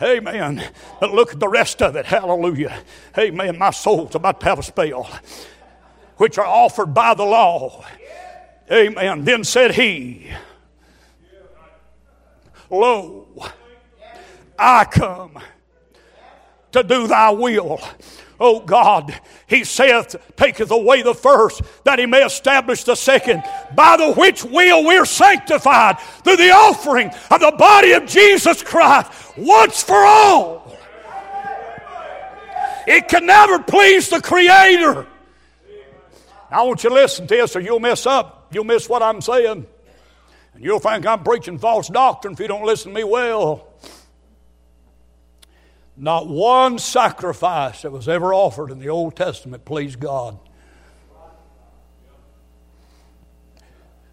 Amen. 0.00 0.64
But 0.98 1.12
look 1.12 1.34
at 1.34 1.40
the 1.40 1.48
rest 1.48 1.82
of 1.82 1.94
it. 1.94 2.06
Hallelujah. 2.06 2.82
Amen. 3.18 3.58
My 3.58 3.70
soul's 3.70 4.14
about 4.14 4.40
to 4.40 4.46
have 4.46 4.58
a 4.58 4.62
spell. 4.62 5.10
Which 6.22 6.38
are 6.38 6.46
offered 6.46 6.94
by 6.94 7.14
the 7.14 7.24
law. 7.24 7.84
Amen. 8.70 9.24
Then 9.24 9.42
said 9.42 9.74
he, 9.74 10.30
Lo, 12.70 13.26
I 14.56 14.84
come 14.84 15.36
to 16.70 16.84
do 16.84 17.08
thy 17.08 17.30
will. 17.30 17.80
O 18.38 18.60
God, 18.60 19.12
he 19.48 19.64
saith, 19.64 20.14
taketh 20.36 20.70
away 20.70 21.02
the 21.02 21.12
first, 21.12 21.60
that 21.82 21.98
he 21.98 22.06
may 22.06 22.24
establish 22.24 22.84
the 22.84 22.94
second, 22.94 23.42
by 23.74 23.96
the 23.96 24.12
which 24.12 24.44
will 24.44 24.84
we're 24.84 25.04
sanctified 25.04 25.98
through 26.22 26.36
the 26.36 26.52
offering 26.52 27.10
of 27.32 27.40
the 27.40 27.52
body 27.58 27.94
of 27.94 28.06
Jesus 28.06 28.62
Christ 28.62 29.10
once 29.36 29.82
for 29.82 29.96
all. 29.96 30.76
It 32.86 33.08
can 33.08 33.26
never 33.26 33.58
please 33.58 34.08
the 34.08 34.20
Creator. 34.20 35.08
I 36.52 36.62
want 36.62 36.84
you 36.84 36.90
to 36.90 36.94
listen 36.94 37.26
to 37.26 37.34
this 37.34 37.56
or 37.56 37.60
you'll 37.60 37.80
mess 37.80 38.06
up. 38.06 38.48
You'll 38.52 38.64
miss 38.64 38.88
what 38.88 39.02
I'm 39.02 39.20
saying. 39.20 39.66
And 40.54 40.64
you'll 40.64 40.80
think 40.80 41.06
I'm 41.06 41.22
preaching 41.22 41.58
false 41.58 41.88
doctrine 41.88 42.34
if 42.34 42.40
you 42.40 42.48
don't 42.48 42.64
listen 42.64 42.92
to 42.92 42.96
me 42.96 43.04
well. 43.04 43.68
Not 45.96 46.26
one 46.26 46.78
sacrifice 46.78 47.82
that 47.82 47.92
was 47.92 48.08
ever 48.08 48.34
offered 48.34 48.70
in 48.70 48.78
the 48.78 48.88
Old 48.88 49.16
Testament 49.16 49.64
pleased 49.64 50.00
God. 50.00 50.38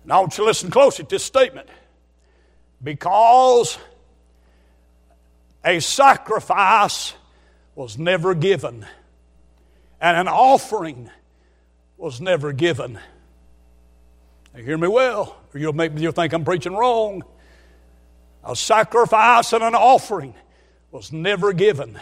Now, 0.06 0.18
I 0.18 0.20
want 0.22 0.38
you 0.38 0.44
to 0.44 0.48
listen 0.48 0.72
closely 0.72 1.06
to 1.06 1.10
this 1.10 1.24
statement. 1.24 1.70
Because 2.82 3.78
a 5.64 5.80
sacrifice 5.80 7.14
was 7.76 7.98
never 7.98 8.34
given, 8.34 8.86
and 10.00 10.18
an 10.18 10.28
offering 10.28 11.10
was 12.00 12.22
never 12.22 12.54
given. 12.54 12.94
Now, 14.54 14.64
hear 14.64 14.78
me 14.78 14.88
well, 14.88 15.38
or 15.54 15.60
you'll 15.60 15.74
make 15.74 15.92
you'll 15.98 16.14
think 16.14 16.34
I'm 16.34 16.46
preaching 16.46 16.74
wrong. 16.74 17.24
A 18.44 18.56
sacrifice 18.56 19.52
and 19.52 19.62
an 19.62 19.76
offering 19.76 20.34
was 20.92 21.12
never 21.12 21.52
given. 21.52 22.00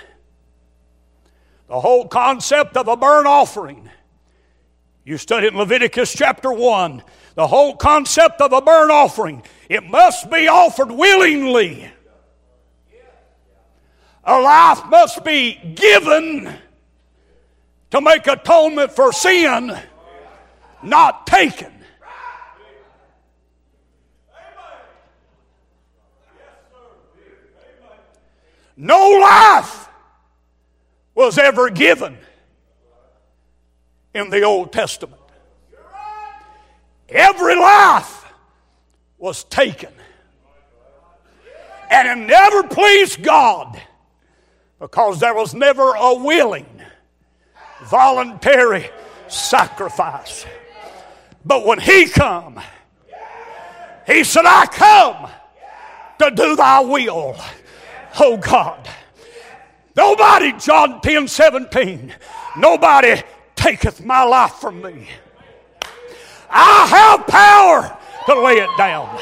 The 1.68 1.80
whole 1.80 2.08
concept 2.08 2.78
of 2.78 2.88
a 2.88 2.96
burnt 2.96 3.28
offering. 3.28 3.90
You 5.04 5.18
study 5.18 5.48
in 5.48 5.58
Leviticus 5.58 6.14
chapter 6.14 6.52
1. 6.52 7.02
The 7.36 7.48
whole 7.48 7.76
concept 7.76 8.40
of 8.40 8.54
a 8.54 8.62
burnt 8.62 8.92
offering. 8.92 9.42
It 9.68 9.84
must 9.84 10.30
be 10.30 10.48
offered 10.48 10.92
willingly. 10.92 11.92
A 14.24 14.40
life 14.40 14.86
must 14.90 15.24
be 15.24 15.54
given 15.76 16.54
to 17.92 18.02
make 18.02 18.28
atonement 18.28 18.92
for 18.92 19.12
sin, 19.12 19.78
not 20.84 21.28
taken. 21.28 21.72
No 28.76 29.10
life 29.20 29.90
was 31.16 31.40
ever 31.40 31.72
given 31.72 32.16
in 34.14 34.30
the 34.30 34.44
Old 34.44 34.72
Testament. 34.72 35.22
Every 37.10 37.56
life 37.56 38.26
was 39.18 39.44
taken. 39.46 39.90
And 41.90 42.08
it 42.08 42.28
never 42.28 42.64
pleased 42.64 43.24
God 43.24 43.82
because 44.80 45.20
there 45.20 45.34
was 45.34 45.56
never 45.56 45.94
a 45.96 46.14
willing, 46.14 46.77
voluntary 47.86 48.90
sacrifice. 49.28 50.46
But 51.46 51.66
when 51.66 51.80
He 51.80 52.08
come, 52.08 52.60
He 54.06 54.24
said, 54.24 54.46
I 54.46 54.66
come 54.66 55.30
to 56.20 56.36
do 56.36 56.56
thy 56.56 56.80
will 56.80 57.36
oh 58.20 58.38
God. 58.38 58.88
Nobody, 59.96 60.54
John 60.54 61.02
10 61.02 61.28
17, 61.28 62.14
nobody 62.58 63.22
taketh 63.56 64.04
my 64.04 64.24
life 64.24 64.54
from 64.54 64.82
me. 64.82 65.08
I 66.50 66.86
have 66.88 67.28
power 67.28 67.98
to 68.28 68.42
lay 68.42 68.58
it 68.58 68.70
down. 68.78 69.20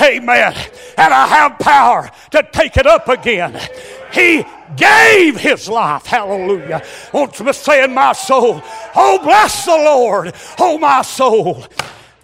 Amen. 0.00 0.54
And 0.96 1.14
I 1.14 1.26
have 1.26 1.58
power 1.58 2.10
to 2.30 2.48
take 2.52 2.76
it 2.76 2.86
up 2.86 3.08
again. 3.08 3.60
He 4.12 4.44
gave 4.76 5.36
his 5.36 5.68
life. 5.68 6.06
Hallelujah. 6.06 6.82
Won't 7.12 7.38
you 7.38 7.52
say 7.52 7.84
in 7.84 7.94
my 7.94 8.12
soul, 8.12 8.62
Oh, 8.94 9.18
bless 9.22 9.64
the 9.64 9.72
Lord, 9.72 10.34
oh, 10.58 10.78
my 10.78 11.02
soul. 11.02 11.64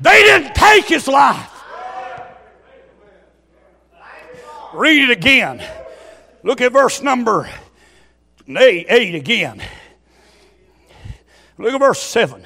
They 0.00 0.22
didn't 0.22 0.54
take 0.54 0.86
his 0.86 1.06
life. 1.06 1.50
Read 4.74 5.10
it 5.10 5.10
again. 5.10 5.62
Look 6.42 6.60
at 6.60 6.72
verse 6.72 7.02
number 7.02 7.48
eight, 8.48 8.86
eight 8.88 9.14
again. 9.14 9.62
Look 11.58 11.74
at 11.74 11.78
verse 11.78 12.00
7. 12.00 12.44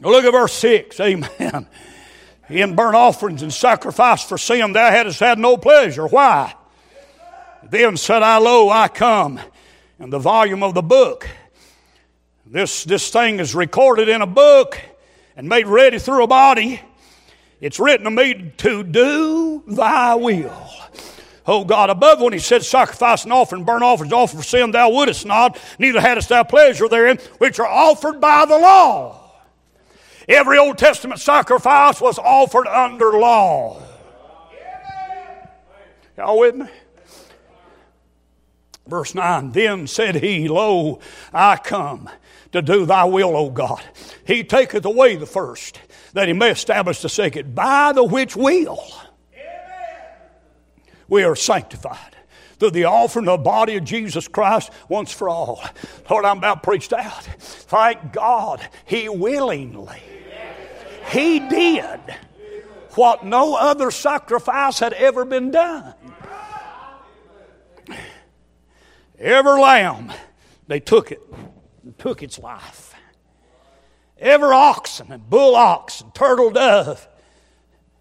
Look 0.00 0.24
at 0.24 0.32
verse 0.32 0.52
6. 0.52 1.00
Amen. 1.00 1.66
In 2.48 2.76
burnt 2.76 2.94
offerings 2.94 3.42
and 3.42 3.52
sacrifice 3.52 4.22
for 4.24 4.38
sin, 4.38 4.72
thou 4.72 4.90
hadst 4.90 5.20
had 5.20 5.38
no 5.38 5.56
pleasure. 5.56 6.06
Why? 6.06 6.54
Then 7.70 7.96
said 7.96 8.22
I, 8.22 8.38
Lo, 8.38 8.68
I 8.68 8.88
come. 8.88 9.40
In 9.98 10.10
the 10.10 10.18
volume 10.18 10.62
of 10.62 10.74
the 10.74 10.82
book, 10.82 11.28
this, 12.44 12.84
this 12.84 13.10
thing 13.10 13.40
is 13.40 13.54
recorded 13.54 14.08
in 14.08 14.20
a 14.20 14.26
book 14.26 14.78
and 15.36 15.48
made 15.48 15.66
ready 15.66 15.98
through 15.98 16.22
a 16.22 16.26
body. 16.26 16.80
It's 17.60 17.80
written 17.80 18.04
to 18.04 18.10
me 18.10 18.52
to 18.58 18.84
do 18.84 19.64
thy 19.66 20.14
will. 20.14 20.70
Oh 21.46 21.64
God, 21.64 21.90
above 21.90 22.20
when 22.20 22.32
he 22.32 22.38
said, 22.38 22.62
Sacrifice 22.62 23.24
and 23.24 23.32
offering, 23.32 23.64
burnt 23.64 23.82
offerings, 23.82 24.12
offer 24.12 24.36
for 24.36 24.42
sin, 24.42 24.70
thou 24.72 24.90
wouldest 24.90 25.24
not, 25.24 25.58
neither 25.78 26.00
hadst 26.00 26.28
thou 26.28 26.42
pleasure 26.44 26.88
therein, 26.88 27.18
which 27.38 27.58
are 27.58 27.68
offered 27.68 28.20
by 28.20 28.44
the 28.44 28.58
law. 28.58 29.22
Every 30.28 30.58
Old 30.58 30.76
Testament 30.76 31.20
sacrifice 31.20 32.00
was 32.00 32.18
offered 32.18 32.66
under 32.66 33.12
law. 33.12 33.80
Y'all 36.16 36.38
with 36.38 36.56
me? 36.56 36.66
Verse 38.86 39.14
9 39.14 39.52
Then 39.52 39.86
said 39.86 40.16
he, 40.16 40.48
Lo, 40.48 41.00
I 41.32 41.56
come 41.56 42.08
to 42.52 42.62
do 42.62 42.86
thy 42.86 43.04
will, 43.04 43.36
O 43.36 43.50
God. 43.50 43.82
He 44.26 44.44
taketh 44.44 44.84
away 44.84 45.16
the 45.16 45.26
first, 45.26 45.80
that 46.12 46.28
he 46.28 46.34
may 46.34 46.50
establish 46.50 47.02
the 47.02 47.08
second, 47.08 47.54
by 47.54 47.92
the 47.92 48.04
which 48.04 48.36
will 48.36 48.82
we 51.08 51.22
are 51.22 51.36
sanctified 51.36 52.16
through 52.58 52.70
the 52.70 52.84
offering 52.84 53.28
of 53.28 53.40
the 53.40 53.44
body 53.44 53.76
of 53.76 53.84
Jesus 53.84 54.28
Christ 54.28 54.70
once 54.88 55.12
for 55.12 55.28
all. 55.28 55.62
Lord, 56.10 56.24
I'm 56.24 56.38
about 56.38 56.62
preached 56.62 56.92
out. 56.92 57.22
Thank 57.22 58.12
God, 58.12 58.66
He 58.86 59.08
willingly, 59.08 60.00
He 61.10 61.40
did 61.40 62.00
what 62.94 63.26
no 63.26 63.56
other 63.56 63.90
sacrifice 63.90 64.78
had 64.78 64.94
ever 64.94 65.24
been 65.24 65.50
done. 65.50 65.94
Every 69.18 69.60
lamb, 69.60 70.12
they 70.66 70.80
took 70.80 71.10
it, 71.10 71.20
and 71.82 71.98
took 71.98 72.22
its 72.22 72.38
life. 72.38 72.94
Every 74.18 74.50
oxen 74.50 75.12
and 75.12 75.28
bull 75.28 75.54
ox 75.54 76.00
and 76.00 76.14
turtle 76.14 76.50
dove, 76.50 77.06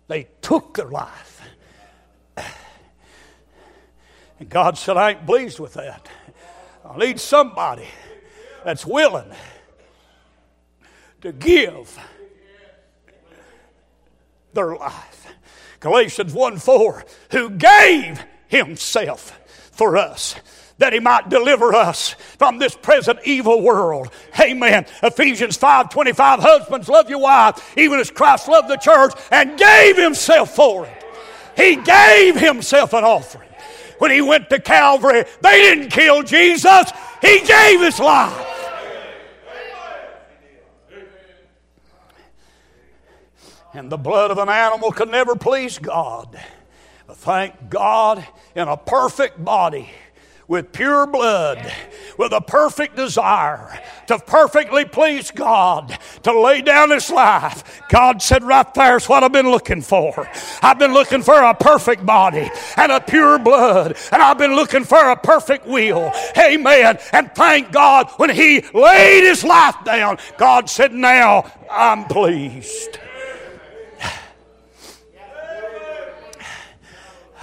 they 0.08 0.28
took 0.42 0.76
their 0.76 0.90
life. 0.90 1.42
And 4.40 4.50
God 4.50 4.78
said, 4.78 4.98
I 4.98 5.12
ain't 5.12 5.26
pleased 5.26 5.60
with 5.60 5.76
that. 5.76 6.10
I 6.84 6.98
need 6.98 7.20
somebody 7.20 7.88
that's 8.66 8.86
willing 8.86 9.32
to 11.22 11.32
give 11.32 11.98
their 14.54 14.76
life. 14.76 15.28
Galatians 15.80 16.34
1 16.34 16.58
4, 16.58 17.06
who 17.32 17.50
gave 17.52 18.24
himself 18.48 19.40
for 19.72 19.98
us 19.98 20.36
that 20.78 20.94
he 20.94 21.00
might 21.00 21.30
deliver 21.30 21.74
us 21.74 22.12
from 22.38 22.60
this 22.60 22.76
present 22.76 23.20
evil 23.24 23.62
world. 23.62 24.12
Amen. 24.40 24.86
Ephesians 25.02 25.58
5 25.58 25.90
25, 25.90 26.40
husbands, 26.40 26.90
love 26.90 27.10
your 27.10 27.20
wife, 27.20 27.78
even 27.78 28.00
as 28.00 28.12
Christ 28.12 28.48
loved 28.48 28.68
the 28.68 28.78
church 28.78 29.14
and 29.32 29.58
gave 29.58 29.98
himself 29.98 30.56
for 30.56 30.86
it. 30.86 31.04
He 31.56 31.78
gave 31.78 32.36
himself 32.36 32.94
an 32.94 33.04
offering 33.04 33.50
when 34.00 34.12
he 34.12 34.22
went 34.22 34.50
to 34.50 34.60
Calvary. 34.60 35.24
They 35.42 35.62
didn't 35.62 35.90
kill 35.90 36.24
Jesus, 36.24 36.92
he 37.22 37.42
gave 37.42 37.82
his 37.82 38.00
life. 38.00 38.52
And 43.74 43.92
the 43.92 43.98
blood 43.98 44.32
of 44.32 44.38
an 44.38 44.48
animal 44.48 44.92
could 44.94 45.10
never 45.10 45.36
please 45.36 45.80
God. 45.80 46.40
But 47.08 47.18
thank 47.18 47.70
God, 47.70 48.26
in 48.56 48.70
a 48.70 48.78
perfect 48.78 49.44
body, 49.44 49.90
with 50.48 50.72
pure 50.72 51.08
blood, 51.08 51.72
with 52.18 52.32
a 52.32 52.42
perfect 52.42 52.96
desire 52.96 53.80
to 54.08 54.20
perfectly 54.20 54.86
please 54.86 55.32
God, 55.32 55.98
to 56.24 56.40
lay 56.40 56.62
down 56.62 56.92
his 56.92 57.10
life. 57.10 57.82
God 57.90 58.22
said, 58.22 58.44
Right 58.44 58.72
there's 58.74 59.10
what 59.10 59.24
I've 59.24 59.32
been 59.32 59.50
looking 59.50 59.82
for. 59.82 60.30
I've 60.62 60.80
been 60.80 60.94
looking 60.94 61.24
for 61.24 61.42
a 61.42 61.54
perfect 61.54 62.06
body 62.06 62.50
and 62.78 62.92
a 62.92 63.00
pure 63.00 63.40
blood, 63.40 63.98
and 64.12 64.22
I've 64.22 64.38
been 64.38 64.56
looking 64.56 64.84
for 64.84 65.10
a 65.10 65.16
perfect 65.16 65.66
will. 65.66 66.12
Amen. 66.38 67.00
And 67.12 67.32
thank 67.34 67.72
God 67.72 68.10
when 68.18 68.30
he 68.30 68.64
laid 68.74 69.24
his 69.24 69.44
life 69.44 69.76
down, 69.84 70.18
God 70.38 70.70
said, 70.70 70.94
Now 70.94 71.52
I'm 71.72 72.06
pleased. 72.06 73.00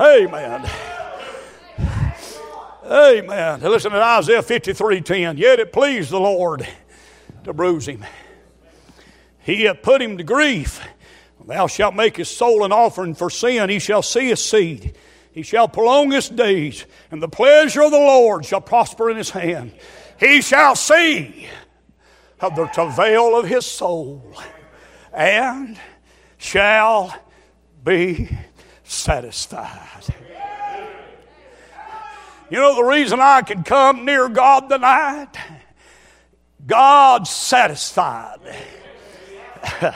Amen. 0.00 0.68
Amen. 2.84 3.60
Listen 3.60 3.92
to 3.92 4.02
Isaiah 4.02 4.42
53:10. 4.42 5.36
Yet 5.36 5.60
it 5.60 5.72
pleased 5.72 6.10
the 6.10 6.20
Lord 6.20 6.66
to 7.44 7.52
bruise 7.52 7.86
him. 7.86 8.04
He 9.40 9.62
hath 9.62 9.82
put 9.82 10.02
him 10.02 10.18
to 10.18 10.24
grief. 10.24 10.80
Thou 11.46 11.66
shalt 11.66 11.94
make 11.94 12.16
his 12.16 12.28
soul 12.28 12.64
an 12.64 12.72
offering 12.72 13.14
for 13.14 13.30
sin. 13.30 13.68
He 13.68 13.78
shall 13.78 14.02
see 14.02 14.28
his 14.28 14.44
seed. 14.44 14.96
He 15.32 15.42
shall 15.42 15.66
prolong 15.66 16.10
his 16.10 16.28
days, 16.28 16.84
and 17.10 17.22
the 17.22 17.28
pleasure 17.28 17.82
of 17.82 17.90
the 17.90 17.98
Lord 17.98 18.44
shall 18.44 18.60
prosper 18.60 19.10
in 19.10 19.16
his 19.16 19.30
hand. 19.30 19.72
He 20.20 20.40
shall 20.42 20.76
see 20.76 21.48
of 22.40 22.54
the 22.54 22.66
travail 22.66 23.36
of 23.36 23.46
his 23.46 23.64
soul 23.64 24.34
and 25.12 25.78
shall 26.38 27.14
be 27.82 28.28
satisfied. 28.84 30.04
You 32.52 32.58
know 32.58 32.74
the 32.74 32.84
reason 32.84 33.18
I 33.18 33.40
can 33.40 33.64
come 33.64 34.04
near 34.04 34.28
God 34.28 34.68
tonight? 34.68 35.30
God's 36.66 37.30
satisfied. 37.30 38.40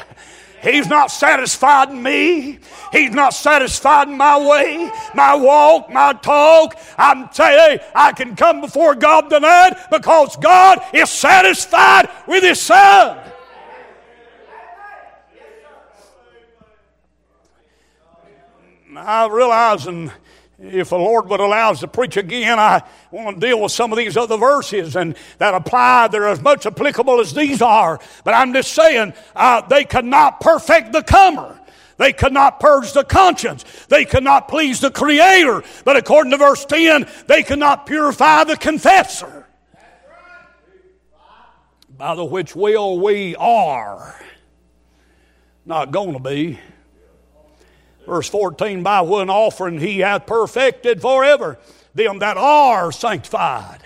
He's 0.62 0.86
not 0.86 1.10
satisfied 1.10 1.90
in 1.90 2.02
me. 2.02 2.60
He's 2.92 3.10
not 3.10 3.34
satisfied 3.34 4.08
in 4.08 4.16
my 4.16 4.38
way, 4.38 4.90
my 5.14 5.34
walk, 5.34 5.90
my 5.90 6.14
talk. 6.14 6.78
I'm 6.96 7.30
saying 7.30 7.80
I 7.94 8.12
can 8.12 8.34
come 8.34 8.62
before 8.62 8.94
God 8.94 9.28
tonight 9.28 9.74
because 9.90 10.34
God 10.36 10.80
is 10.94 11.10
satisfied 11.10 12.08
with 12.26 12.42
His 12.42 12.58
Son. 12.58 13.18
I 18.96 19.26
realize, 19.26 19.86
and 19.86 20.10
if 20.58 20.88
the 20.90 20.96
Lord 20.96 21.28
would 21.28 21.40
allow 21.40 21.70
us 21.70 21.80
to 21.80 21.88
preach 21.88 22.16
again, 22.16 22.58
I 22.58 22.82
want 23.10 23.40
to 23.40 23.46
deal 23.46 23.60
with 23.60 23.72
some 23.72 23.92
of 23.92 23.98
these 23.98 24.16
other 24.16 24.38
verses 24.38 24.96
and 24.96 25.14
that 25.38 25.54
apply. 25.54 26.08
They're 26.08 26.28
as 26.28 26.40
much 26.40 26.64
applicable 26.64 27.20
as 27.20 27.34
these 27.34 27.60
are. 27.60 28.00
But 28.24 28.34
I'm 28.34 28.52
just 28.54 28.72
saying, 28.72 29.12
uh, 29.34 29.60
they 29.62 29.84
could 29.84 30.06
not 30.06 30.40
perfect 30.40 30.92
the 30.92 31.02
comer. 31.02 31.60
They 31.98 32.12
could 32.12 32.32
not 32.32 32.60
purge 32.60 32.92
the 32.92 33.04
conscience. 33.04 33.64
They 33.88 34.04
could 34.04 34.24
not 34.24 34.48
please 34.48 34.80
the 34.80 34.90
Creator. 34.90 35.62
But 35.84 35.96
according 35.96 36.30
to 36.32 36.36
verse 36.38 36.64
10, 36.64 37.06
they 37.26 37.42
could 37.42 37.58
not 37.58 37.86
purify 37.86 38.44
the 38.44 38.56
confessor. 38.56 39.46
By 41.96 42.14
the 42.14 42.24
which 42.24 42.54
will 42.54 42.98
we 42.98 43.34
are 43.36 44.14
not 45.64 45.90
going 45.90 46.12
to 46.12 46.18
be. 46.18 46.60
Verse 48.06 48.28
14, 48.28 48.82
by 48.82 49.00
one 49.00 49.28
offering 49.28 49.80
he 49.80 49.98
hath 49.98 50.26
perfected 50.26 51.00
forever 51.00 51.58
them 51.94 52.18
that 52.20 52.36
are 52.36 52.92
sanctified. 52.92 53.80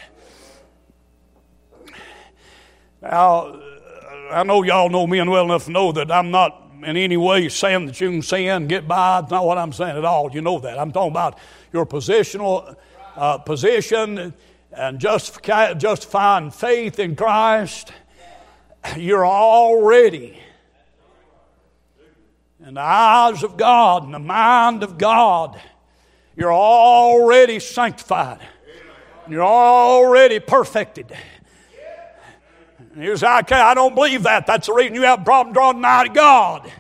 Now, 3.01 3.59
I 4.31 4.43
know 4.43 4.63
y'all 4.63 4.91
know 4.91 5.07
me 5.07 5.21
and 5.21 5.31
well 5.31 5.45
enough 5.45 5.65
to 5.65 5.71
know 5.71 5.93
that 5.93 6.11
I'm 6.11 6.31
not 6.31 6.61
in 6.85 6.97
any 6.97 7.17
way 7.17 7.49
saying 7.49 7.87
that 7.87 8.01
you 8.01 8.11
can 8.11 8.23
sin, 8.23 8.67
get 8.67 8.87
by. 8.87 9.21
That's 9.21 9.31
not 9.31 9.47
what 9.47 9.59
I'm 9.59 9.73
saying 9.73 9.97
at 9.97 10.05
all. 10.05 10.31
You 10.33 10.43
know 10.43 10.59
that. 10.61 10.79
I'm 10.79 10.93
talking 10.93 11.11
about 11.11 11.39
your 11.73 11.87
positional 11.87 12.77
uh, 13.17 13.39
position 13.39 14.35
and 14.73 15.01
justifying 15.01 16.51
faith 16.51 16.99
in 16.99 17.17
Christ. 17.17 17.93
You're 18.97 19.27
already 19.27 20.39
in 22.67 22.75
the 22.75 22.81
eyes 22.81 23.43
of 23.43 23.57
God, 23.57 24.05
and 24.05 24.13
the 24.13 24.19
mind 24.19 24.83
of 24.83 24.99
God, 24.99 25.59
you're 26.37 26.53
already 26.53 27.59
sanctified. 27.59 28.41
You're 29.29 29.45
already 29.45 30.41
perfected. 30.41 31.13
And 32.95 33.03
here's 33.03 33.21
how 33.21 33.41
I, 33.41 33.71
I 33.71 33.75
don't 33.75 33.95
believe 33.95 34.25
that. 34.25 34.47
That's 34.47 34.67
the 34.67 34.75
reason 34.75 34.95
you 34.95 35.03
have 35.03 35.21
a 35.21 35.25
problem 35.25 35.53
drawing 35.53 35.81
nigh 35.81 36.09
to 36.09 36.13
God. 36.13 36.71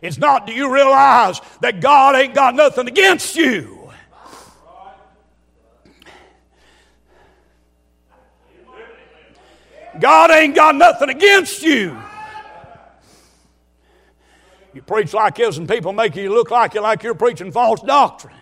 It's 0.00 0.18
not, 0.18 0.46
do 0.46 0.52
you 0.52 0.72
realize 0.72 1.40
that 1.60 1.80
God 1.80 2.14
ain't 2.14 2.34
got 2.34 2.54
nothing 2.54 2.88
against 2.88 3.36
you? 3.36 3.90
God 9.98 10.30
ain't 10.30 10.54
got 10.54 10.74
nothing 10.74 11.08
against 11.08 11.62
you. 11.62 11.96
You 14.74 14.82
preach 14.82 15.14
like 15.14 15.36
this, 15.36 15.56
and 15.56 15.68
people 15.68 15.92
make 15.92 16.16
you 16.16 16.34
look 16.34 16.50
like 16.50 16.74
you 16.74 16.80
like 16.80 17.02
you're 17.02 17.14
preaching 17.14 17.52
false 17.52 17.80
doctrine. 17.80 18.34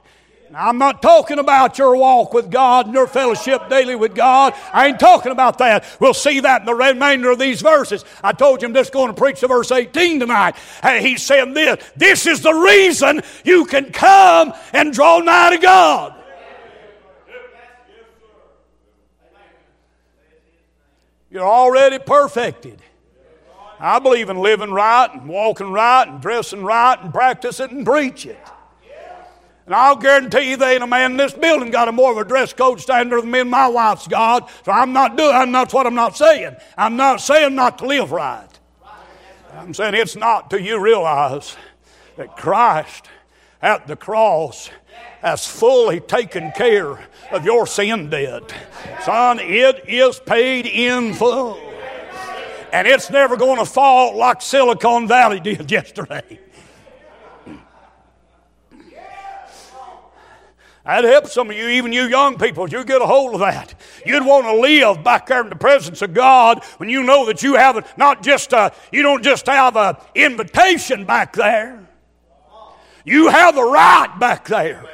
I'm 0.54 0.78
not 0.78 1.00
talking 1.00 1.38
about 1.38 1.78
your 1.78 1.96
walk 1.96 2.34
with 2.34 2.50
God 2.50 2.86
and 2.86 2.94
your 2.94 3.06
fellowship 3.06 3.68
daily 3.70 3.96
with 3.96 4.14
God. 4.14 4.54
I 4.72 4.88
ain't 4.88 5.00
talking 5.00 5.32
about 5.32 5.58
that. 5.58 5.84
We'll 5.98 6.14
see 6.14 6.40
that 6.40 6.60
in 6.60 6.66
the 6.66 6.74
remainder 6.74 7.30
of 7.30 7.38
these 7.38 7.62
verses. 7.62 8.04
I 8.22 8.32
told 8.32 8.60
you 8.60 8.68
I'm 8.68 8.74
just 8.74 8.92
going 8.92 9.08
to 9.08 9.14
preach 9.14 9.40
to 9.40 9.48
verse 9.48 9.70
18 9.70 10.20
tonight. 10.20 10.56
Hey, 10.82 11.00
he's 11.00 11.22
saying 11.22 11.54
this. 11.54 11.92
This 11.96 12.26
is 12.26 12.42
the 12.42 12.52
reason 12.52 13.22
you 13.44 13.64
can 13.64 13.92
come 13.92 14.52
and 14.74 14.92
draw 14.92 15.20
nigh 15.20 15.56
to 15.56 15.58
God. 15.58 16.14
You're 21.30 21.48
already 21.48 21.98
perfected. 21.98 22.82
I 23.84 23.98
believe 23.98 24.30
in 24.30 24.38
living 24.38 24.70
right 24.70 25.12
and 25.12 25.28
walking 25.28 25.72
right 25.72 26.06
and 26.06 26.20
dressing 26.20 26.62
right 26.62 26.96
and 27.02 27.12
practice 27.12 27.58
it 27.58 27.72
and 27.72 27.84
preach 27.84 28.26
it. 28.26 28.38
And 29.66 29.74
I'll 29.74 29.96
guarantee 29.96 30.50
you, 30.50 30.56
there 30.56 30.74
ain't 30.74 30.84
a 30.84 30.86
man 30.86 31.12
in 31.12 31.16
this 31.16 31.32
building 31.32 31.72
got 31.72 31.88
a 31.88 31.92
more 31.92 32.12
of 32.12 32.18
a 32.18 32.24
dress 32.24 32.52
code 32.52 32.80
standard 32.80 33.22
than 33.22 33.30
me 33.32 33.40
and 33.40 33.50
my 33.50 33.66
wife's 33.66 34.06
God. 34.06 34.48
So 34.64 34.70
I'm 34.70 34.92
not 34.92 35.16
doing. 35.16 35.50
That's 35.50 35.74
what 35.74 35.88
I'm 35.88 35.96
not 35.96 36.16
saying. 36.16 36.54
I'm 36.78 36.96
not 36.96 37.20
saying 37.20 37.56
not 37.56 37.78
to 37.78 37.86
live 37.86 38.12
right. 38.12 38.48
I'm 39.52 39.74
saying 39.74 39.94
it's 39.94 40.14
not 40.14 40.48
till 40.48 40.60
you 40.60 40.80
realize 40.80 41.56
that 42.16 42.36
Christ 42.36 43.08
at 43.60 43.88
the 43.88 43.96
cross 43.96 44.70
has 45.22 45.44
fully 45.44 45.98
taken 45.98 46.52
care 46.52 47.00
of 47.32 47.44
your 47.44 47.66
sin 47.66 48.10
debt. 48.10 48.54
Son, 49.02 49.40
it 49.40 49.88
is 49.88 50.20
paid 50.20 50.66
in 50.66 51.14
full 51.14 51.71
and 52.72 52.88
it's 52.88 53.10
never 53.10 53.36
going 53.36 53.58
to 53.58 53.66
fall 53.66 54.16
like 54.16 54.40
Silicon 54.40 55.06
Valley 55.06 55.38
did 55.38 55.70
yesterday. 55.70 56.40
That'd 60.84 61.08
help 61.08 61.28
some 61.28 61.48
of 61.48 61.56
you, 61.56 61.68
even 61.68 61.92
you 61.92 62.04
young 62.04 62.36
people, 62.38 62.68
you 62.68 62.84
get 62.84 63.00
a 63.00 63.06
hold 63.06 63.34
of 63.34 63.40
that. 63.40 63.72
You'd 64.04 64.26
want 64.26 64.46
to 64.46 64.56
live 64.56 65.04
back 65.04 65.26
there 65.26 65.40
in 65.42 65.48
the 65.48 65.54
presence 65.54 66.02
of 66.02 66.12
God 66.12 66.64
when 66.78 66.88
you 66.88 67.04
know 67.04 67.26
that 67.26 67.44
you 67.44 67.54
have 67.54 67.96
not 67.96 68.20
just 68.20 68.52
a, 68.52 68.72
you 68.90 69.02
don't 69.02 69.22
just 69.22 69.46
have 69.46 69.76
an 69.76 69.94
invitation 70.16 71.04
back 71.04 71.34
there. 71.34 71.86
You 73.04 73.28
have 73.28 73.56
a 73.56 73.62
right 73.62 74.12
back 74.18 74.48
there. 74.48 74.84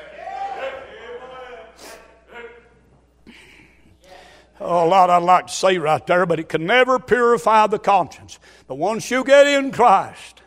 Oh, 4.61 4.87
a 4.87 4.89
lot 4.89 5.09
I'd 5.09 5.23
like 5.23 5.47
to 5.47 5.53
say 5.53 5.79
right 5.79 6.05
there, 6.07 6.27
but 6.27 6.41
it 6.41 6.49
can 6.49 6.67
never 6.67 6.99
purify 6.99 7.67
the 7.69 7.79
conscience. 7.79 8.39
But 8.67 8.77
once 8.77 9.11
you 9.11 9.23
get 9.23 9.47
in 9.47 9.71
Christ, 9.71 10.43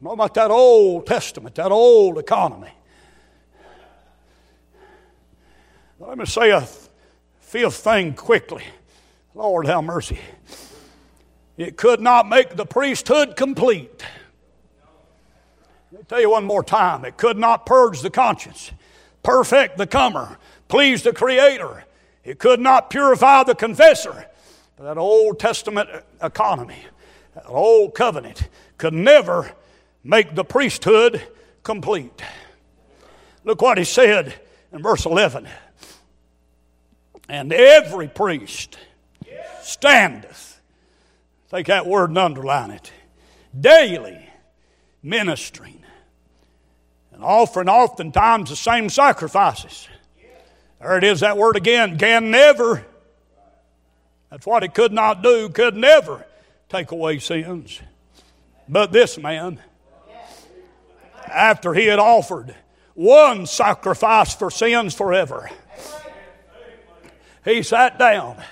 know 0.00 0.12
about 0.12 0.34
that 0.34 0.50
Old 0.50 1.06
Testament, 1.06 1.56
that 1.56 1.72
old 1.72 2.18
economy. 2.18 2.70
Let 5.98 6.16
me 6.16 6.26
say 6.26 6.50
a 6.50 6.66
fifth 7.40 7.76
thing 7.76 8.14
quickly. 8.14 8.62
Lord, 9.34 9.66
have 9.66 9.82
mercy. 9.82 10.20
It 11.56 11.76
could 11.76 12.00
not 12.00 12.28
make 12.28 12.54
the 12.54 12.64
priesthood 12.64 13.34
complete. 13.34 14.04
Let 15.90 16.00
me 16.00 16.06
tell 16.08 16.20
you 16.20 16.30
one 16.30 16.44
more 16.44 16.62
time. 16.62 17.04
It 17.04 17.16
could 17.16 17.36
not 17.36 17.66
purge 17.66 18.00
the 18.00 18.10
conscience, 18.10 18.70
perfect 19.24 19.76
the 19.76 19.86
comer, 19.86 20.38
please 20.68 21.02
the 21.02 21.12
Creator, 21.12 21.84
it 22.28 22.38
could 22.38 22.60
not 22.60 22.90
purify 22.90 23.42
the 23.42 23.54
confessor. 23.54 24.26
But 24.76 24.84
that 24.84 24.98
Old 24.98 25.40
Testament 25.40 25.88
economy, 26.22 26.76
that 27.34 27.46
old 27.46 27.94
covenant, 27.94 28.46
could 28.76 28.92
never 28.92 29.50
make 30.04 30.34
the 30.34 30.44
priesthood 30.44 31.22
complete. 31.62 32.22
Look 33.44 33.62
what 33.62 33.78
he 33.78 33.84
said 33.84 34.34
in 34.72 34.82
verse 34.82 35.06
11. 35.06 35.48
And 37.30 37.50
every 37.50 38.08
priest 38.08 38.76
standeth, 39.62 40.60
take 41.50 41.68
that 41.68 41.86
word 41.86 42.10
and 42.10 42.18
underline 42.18 42.72
it, 42.72 42.92
daily 43.58 44.28
ministering 45.02 45.82
and 47.10 47.24
offering 47.24 47.70
oftentimes 47.70 48.50
the 48.50 48.56
same 48.56 48.90
sacrifices 48.90 49.88
there 50.80 50.96
it 50.98 51.04
is, 51.04 51.20
that 51.20 51.36
word 51.36 51.56
again. 51.56 51.98
Can 51.98 52.30
never. 52.30 52.84
That's 54.30 54.46
what 54.46 54.62
it 54.62 54.74
could 54.74 54.92
not 54.92 55.22
do, 55.22 55.48
could 55.48 55.76
never 55.76 56.24
take 56.68 56.90
away 56.90 57.18
sins. 57.18 57.80
But 58.68 58.92
this 58.92 59.18
man, 59.18 59.60
after 61.26 61.74
he 61.74 61.86
had 61.86 61.98
offered 61.98 62.54
one 62.94 63.46
sacrifice 63.46 64.34
for 64.34 64.50
sins 64.50 64.94
forever, 64.94 65.50
he 67.44 67.62
sat 67.62 67.98
down 67.98 68.42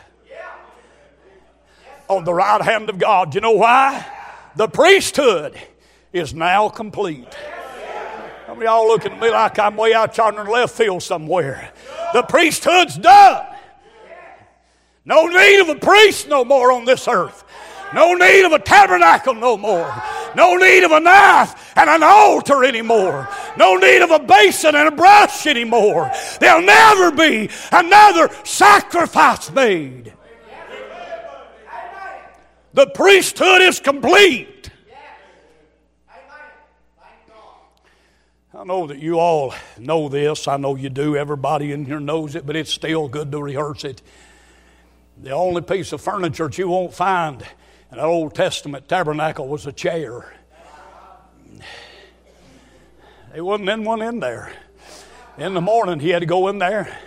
on 2.09 2.25
the 2.25 2.33
right 2.33 2.63
hand 2.63 2.89
of 2.89 2.99
God. 2.99 3.35
You 3.35 3.41
know 3.41 3.53
why? 3.53 4.07
The 4.57 4.69
priesthood 4.69 5.59
is 6.13 6.33
now 6.33 6.69
complete. 6.69 7.37
Some 8.57 8.63
of 8.63 8.69
y'all 8.69 8.89
looking 8.89 9.13
at 9.13 9.21
me 9.21 9.29
like 9.29 9.59
I'm 9.59 9.77
way 9.77 9.93
out 9.93 10.17
yonder 10.17 10.41
in 10.41 10.47
left 10.47 10.75
field 10.75 11.03
somewhere. 11.03 11.73
The 12.15 12.23
priesthood's 12.23 12.97
done. 12.97 13.45
No 15.05 15.27
need 15.27 15.61
of 15.61 15.69
a 15.69 15.75
priest 15.75 16.27
no 16.27 16.43
more 16.43 16.73
on 16.73 16.87
this 16.87 17.07
earth. 17.07 17.45
No 17.93 18.15
need 18.15 18.47
of 18.47 18.53
a 18.53 18.59
tabernacle 18.59 19.35
no 19.35 19.59
more. 19.59 19.93
No 20.35 20.57
need 20.57 20.85
of 20.85 20.93
a 20.93 21.01
knife 21.01 21.75
and 21.77 21.91
an 21.91 22.03
altar 22.03 22.65
anymore. 22.65 23.29
No 23.59 23.77
need 23.77 24.01
of 24.01 24.11
a 24.11 24.21
basin 24.21 24.75
and 24.75 24.89
a 24.89 24.91
brush 24.91 25.47
anymore. 25.47 26.11
There'll 26.41 26.63
never 26.63 27.11
be 27.11 27.51
another 27.73 28.31
sacrifice 28.43 29.51
made. 29.51 30.15
The 32.73 32.87
priesthood 32.87 33.61
is 33.61 33.81
complete. 33.81 34.56
I 38.57 38.65
know 38.65 38.87
that 38.87 39.01
you 39.01 39.19
all 39.19 39.55
know 39.79 40.09
this. 40.09 40.49
I 40.49 40.57
know 40.57 40.77
you 40.77 40.89
do. 40.89 41.15
Everybody 41.15 41.73
in 41.73 41.85
here 41.85 42.01
knows 42.01 42.35
it, 42.35 42.47
but 42.47 42.57
it's 42.57 42.73
still 42.73 43.07
good 43.07 43.31
to 43.33 43.43
rehearse 43.43 43.85
it. 43.85 44.01
The 45.23 45.33
only 45.33 45.61
piece 45.61 45.93
of 45.93 46.01
furniture 46.01 46.47
that 46.47 46.57
you 46.57 46.69
won't 46.69 46.95
find 46.95 47.43
in 47.93 47.99
an 47.99 48.05
Old 48.05 48.35
Testament 48.35 48.89
tabernacle 48.89 49.47
was 49.47 49.67
a 49.67 49.73
chair. 49.73 50.35
There 53.35 53.45
wasn't 53.45 53.69
in 53.69 53.85
one 53.85 54.01
in 54.01 54.21
there. 54.21 54.51
In 55.37 55.53
the 55.53 55.61
morning, 55.61 56.01
he 56.01 56.09
had 56.09 56.21
to 56.21 56.27
go 56.27 56.49
in 56.49 56.57
there, 56.59 56.99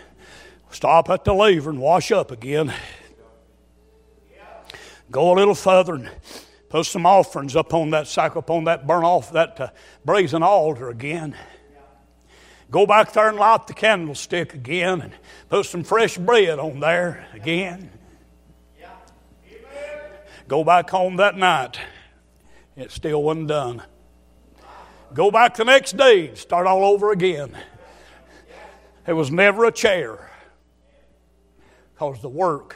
stop 0.69 1.09
at 1.09 1.23
the 1.23 1.33
laver, 1.33 1.71
and 1.71 1.79
wash 1.79 2.11
up 2.11 2.29
again. 2.29 2.71
Go 5.09 5.33
a 5.33 5.35
little 5.35 5.55
further 5.55 5.95
and 5.95 6.11
put 6.69 6.85
some 6.85 7.05
offerings 7.05 7.55
up 7.55 7.73
on 7.73 7.89
that 7.89 8.07
sack, 8.07 8.35
upon 8.35 8.65
that 8.65 8.87
burn 8.87 9.03
off 9.03 9.31
that 9.33 9.59
uh, 9.59 9.69
brazen 10.05 10.43
altar 10.43 10.89
again. 10.89 11.35
Go 12.71 12.85
back 12.85 13.11
there 13.13 13.29
and 13.29 13.37
light 13.37 13.65
the 13.65 13.73
candlestick 13.73 14.53
again 14.53 15.01
and 15.01 15.13
put 15.49 15.65
some 15.65 15.83
fresh 15.83 16.17
bread 16.17 16.59
on 16.59 16.79
there 16.79 17.27
again. 17.33 17.89
Go 20.47 20.63
back 20.63 20.89
home 20.89 21.17
that 21.17 21.37
night. 21.37 21.79
It 22.75 22.91
still 22.91 23.23
wasn't 23.23 23.47
done. 23.47 23.83
Go 25.13 25.31
back 25.31 25.55
the 25.55 25.65
next 25.65 25.97
day 25.97 26.35
start 26.35 26.67
all 26.67 26.85
over 26.85 27.11
again. 27.11 27.57
There 29.05 29.15
was 29.15 29.31
never 29.31 29.65
a 29.65 29.71
chair 29.71 30.29
because 31.93 32.21
the 32.21 32.29
work 32.29 32.75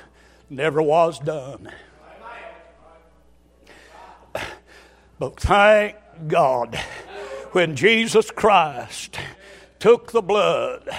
never 0.50 0.82
was 0.82 1.20
done. 1.20 1.72
But 5.24 5.40
thank 5.40 5.96
God 6.28 6.76
when 7.54 7.78
Jesus 7.78 8.30
Christ 8.30 9.18
took 9.80 10.12
the 10.12 10.22
blood 10.22 10.90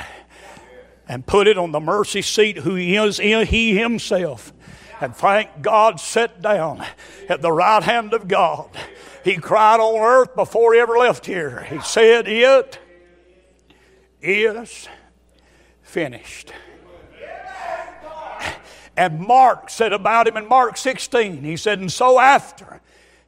and 1.06 1.26
put 1.26 1.46
it 1.46 1.58
on 1.58 1.72
the 1.72 1.80
mercy 1.80 2.22
seat 2.22 2.56
who 2.56 2.74
is 2.76 3.18
he 3.18 3.76
himself 3.76 4.54
and 4.98 5.14
thank 5.14 5.60
God 5.60 6.00
sat 6.00 6.40
down 6.40 6.82
at 7.28 7.42
the 7.42 7.52
right 7.52 7.82
hand 7.82 8.14
of 8.14 8.26
God 8.26 8.70
he 9.22 9.36
cried 9.36 9.78
on 9.78 10.00
earth 10.00 10.34
before 10.34 10.72
he 10.72 10.80
ever 10.80 10.96
left 10.96 11.26
here. 11.26 11.60
He 11.64 11.80
said, 11.80 12.26
It 12.26 12.78
is 14.22 14.88
finished. 15.82 16.50
And 18.96 19.20
Mark 19.20 19.68
said 19.68 19.92
about 19.92 20.28
him 20.28 20.38
in 20.38 20.48
Mark 20.48 20.78
16, 20.78 21.42
he 21.42 21.58
said, 21.58 21.78
And 21.78 21.92
so 21.92 22.18
after 22.18 22.80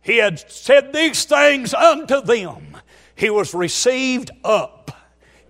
he 0.06 0.18
had 0.18 0.38
said 0.38 0.92
these 0.92 1.24
things 1.24 1.74
unto 1.74 2.20
them, 2.20 2.76
he 3.16 3.28
was 3.28 3.52
received 3.52 4.30
up 4.44 4.92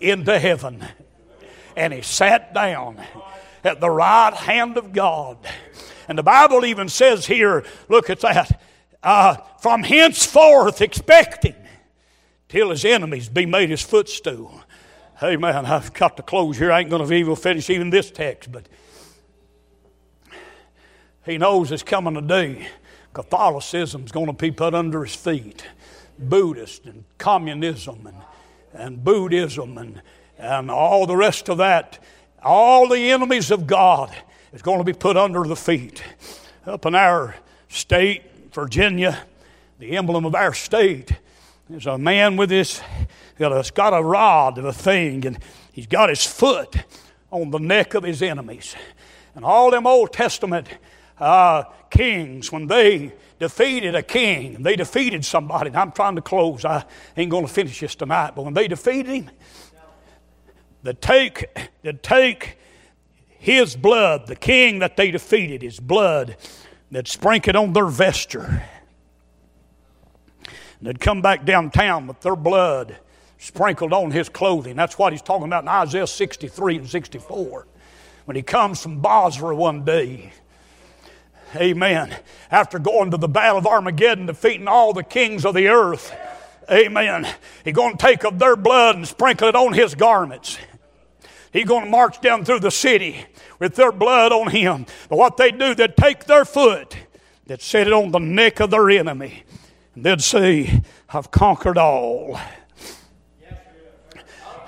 into 0.01 0.39
heaven. 0.39 0.83
And 1.77 1.93
he 1.93 2.01
sat 2.01 2.55
down 2.55 2.99
at 3.63 3.81
the 3.81 3.91
right 3.91 4.33
hand 4.33 4.79
of 4.79 4.95
God. 4.95 5.37
And 6.09 6.17
the 6.17 6.23
Bible 6.23 6.65
even 6.65 6.89
says 6.89 7.27
here, 7.27 7.67
look 7.91 8.09
at 8.09 8.21
that 8.21 8.63
uh, 9.03 9.37
from 9.61 9.83
henceforth 9.83 10.81
expecting 10.81 11.55
till 12.49 12.71
his 12.71 12.87
enemies 12.87 13.29
be 13.29 13.45
made 13.45 13.69
his 13.69 13.83
footstool. 13.83 14.63
Hey 15.21 15.37
man, 15.37 15.67
I've 15.67 15.93
got 15.93 16.17
to 16.17 16.23
close 16.23 16.57
here. 16.57 16.73
I 16.73 16.81
ain't 16.81 16.89
going 16.89 17.03
to 17.03 17.09
be 17.09 17.17
able 17.17 17.37
to 17.37 17.43
finish 17.43 17.69
even 17.69 17.91
this 17.91 18.11
text, 18.11 18.51
but 18.51 18.67
he 21.27 21.37
knows 21.37 21.71
it's 21.73 21.83
coming 21.83 22.17
a 22.17 22.23
day. 22.23 22.69
Catholicism's 23.17 24.13
going 24.13 24.27
to 24.27 24.35
be 24.35 24.51
put 24.51 24.75
under 24.75 25.03
his 25.03 25.17
feet. 25.17 25.65
Buddhist 26.19 26.85
and 26.85 27.03
communism 27.17 28.07
and, 28.07 28.19
and 28.75 29.03
Buddhism 29.03 29.79
and, 29.79 30.03
and 30.37 30.71
all 30.71 31.07
the 31.07 31.17
rest 31.17 31.49
of 31.49 31.57
that. 31.57 31.99
All 32.43 32.87
the 32.87 33.11
enemies 33.11 33.51
of 33.51 33.67
God 33.67 34.15
is 34.53 34.61
going 34.61 34.77
to 34.77 34.85
be 34.85 34.93
put 34.93 35.17
under 35.17 35.45
the 35.45 35.57
feet. 35.57 36.03
Up 36.67 36.85
in 36.85 36.95
our 36.95 37.37
state, 37.71 38.53
Virginia, 38.53 39.25
the 39.79 39.97
emblem 39.97 40.27
of 40.27 40.35
our 40.35 40.53
state. 40.53 41.11
There's 41.71 41.87
a 41.87 41.97
man 41.97 42.37
with 42.37 42.51
his, 42.51 42.83
he's 43.39 43.71
got 43.71 43.95
a 43.95 44.03
rod 44.03 44.59
of 44.59 44.67
a 44.67 44.75
thing, 44.75 45.25
and 45.25 45.39
he's 45.73 45.87
got 45.87 46.11
his 46.11 46.27
foot 46.27 46.77
on 47.31 47.51
the 47.51 47.61
neck 47.61 47.95
of 47.95 48.03
his 48.03 48.21
enemies. 48.21 48.77
And 49.35 49.43
all 49.43 49.71
them 49.71 49.87
Old 49.87 50.13
Testament 50.13 50.69
uh, 51.19 51.65
kings, 51.91 52.51
when 52.53 52.67
they 52.67 53.13
defeated 53.39 53.95
a 53.95 54.03
king, 54.03 54.63
they 54.63 54.77
defeated 54.77 55.25
somebody, 55.25 55.69
and 55.69 55.77
I'm 55.77 55.93
trying 55.93 56.17
to 56.17 56.23
close, 56.23 56.65
I 56.65 56.85
ain't 57.17 57.31
going 57.31 57.47
to 57.47 57.53
finish 57.53 57.81
this 57.81 57.95
tonight, 57.95 58.33
but 58.35 58.45
when 58.45 58.55
they 58.55 58.69
defeated 58.69 59.07
him, 59.07 59.31
they 60.83 60.93
take, 60.93 61.47
they 61.83 61.93
take 61.93 62.59
his 63.39 63.77
blood, 63.77 64.27
the 64.27 64.37
king 64.37 64.79
that 64.81 64.97
they 64.97 65.11
defeated, 65.11 65.63
his 65.63 65.81
blood, 65.81 66.37
They'd 66.91 67.09
sprinkle 67.09 67.51
it 67.51 67.57
on 67.57 67.73
their 67.73 67.87
vesture. 67.87 68.63
They'd 70.81 71.01
come 71.01 71.23
back 71.23 71.45
downtown 71.45 72.07
with 72.07 72.21
their 72.21 72.37
blood 72.37 72.99
sprinkled 73.39 73.93
on 73.93 74.11
his 74.11 74.29
clothing. 74.29 74.77
That's 74.77 74.99
what 74.99 75.13
he's 75.13 75.23
talking 75.23 75.47
about 75.47 75.65
in 75.65 75.69
Isaiah 75.69 76.07
63 76.07 76.77
and 76.79 76.89
64. 76.89 77.67
When 78.25 78.35
he 78.35 78.43
comes 78.43 78.83
from 78.83 79.01
Bozrah 79.01 79.55
one 79.55 79.85
day, 79.85 80.33
amen, 81.55 82.17
after 82.51 82.79
going 82.79 83.11
to 83.11 83.17
the 83.17 83.29
battle 83.29 83.59
of 83.59 83.67
Armageddon, 83.67 84.27
defeating 84.27 84.69
all 84.69 84.93
the 84.93 85.03
kings 85.03 85.45
of 85.45 85.55
the 85.55 85.69
earth, 85.69 86.15
amen, 86.71 87.27
he's 87.65 87.75
going 87.75 87.97
to 87.97 88.05
take 88.05 88.25
of 88.25 88.39
their 88.39 88.57
blood 88.57 88.97
and 88.97 89.07
sprinkle 89.07 89.49
it 89.49 89.55
on 89.55 89.73
his 89.73 89.95
garments. 89.95 90.59
He's 91.53 91.67
going 91.67 91.85
to 91.85 91.91
march 91.91 92.21
down 92.21 92.45
through 92.45 92.61
the 92.61 92.71
city 92.71 93.25
with 93.59 93.77
their 93.77 93.93
blood 93.93 94.33
on 94.33 94.51
him. 94.51 94.87
But 95.09 95.17
what 95.17 95.37
they 95.37 95.51
do, 95.51 95.75
they'd 95.75 95.97
take 95.97 96.25
their 96.25 96.45
foot, 96.45 96.97
they'd 97.47 97.63
set 97.63 97.87
it 97.87 97.93
on 97.93 98.11
the 98.11 98.19
neck 98.19 98.61
of 98.61 98.71
their 98.71 98.91
enemy, 98.91 99.45
and 99.95 100.05
they'd 100.05 100.21
say, 100.21 100.83
I've 101.09 101.31
conquered 101.31 101.79
all. 101.79 102.39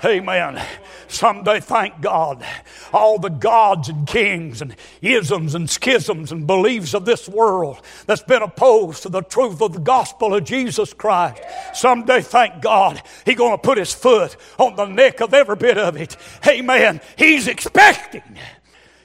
Amen. 0.03 0.61
Someday, 1.07 1.59
thank 1.59 1.99
God, 2.01 2.45
all 2.93 3.19
the 3.19 3.29
gods 3.29 3.89
and 3.89 4.07
kings 4.07 4.61
and 4.61 4.75
isms 5.01 5.55
and 5.55 5.69
schisms 5.69 6.31
and 6.31 6.47
beliefs 6.47 6.93
of 6.93 7.03
this 7.03 7.27
world 7.27 7.81
that's 8.05 8.23
been 8.23 8.41
opposed 8.41 9.03
to 9.03 9.09
the 9.09 9.21
truth 9.21 9.61
of 9.61 9.73
the 9.73 9.79
gospel 9.79 10.35
of 10.35 10.45
Jesus 10.45 10.93
Christ. 10.93 11.41
Someday, 11.73 12.21
thank 12.21 12.61
God, 12.61 13.01
He's 13.25 13.35
going 13.35 13.51
to 13.51 13.57
put 13.57 13.77
His 13.77 13.93
foot 13.93 14.37
on 14.57 14.75
the 14.75 14.85
neck 14.85 15.19
of 15.19 15.33
every 15.33 15.55
bit 15.55 15.77
of 15.77 15.97
it. 15.97 16.15
Amen. 16.47 17.01
He's 17.17 17.47
expecting. 17.47 18.37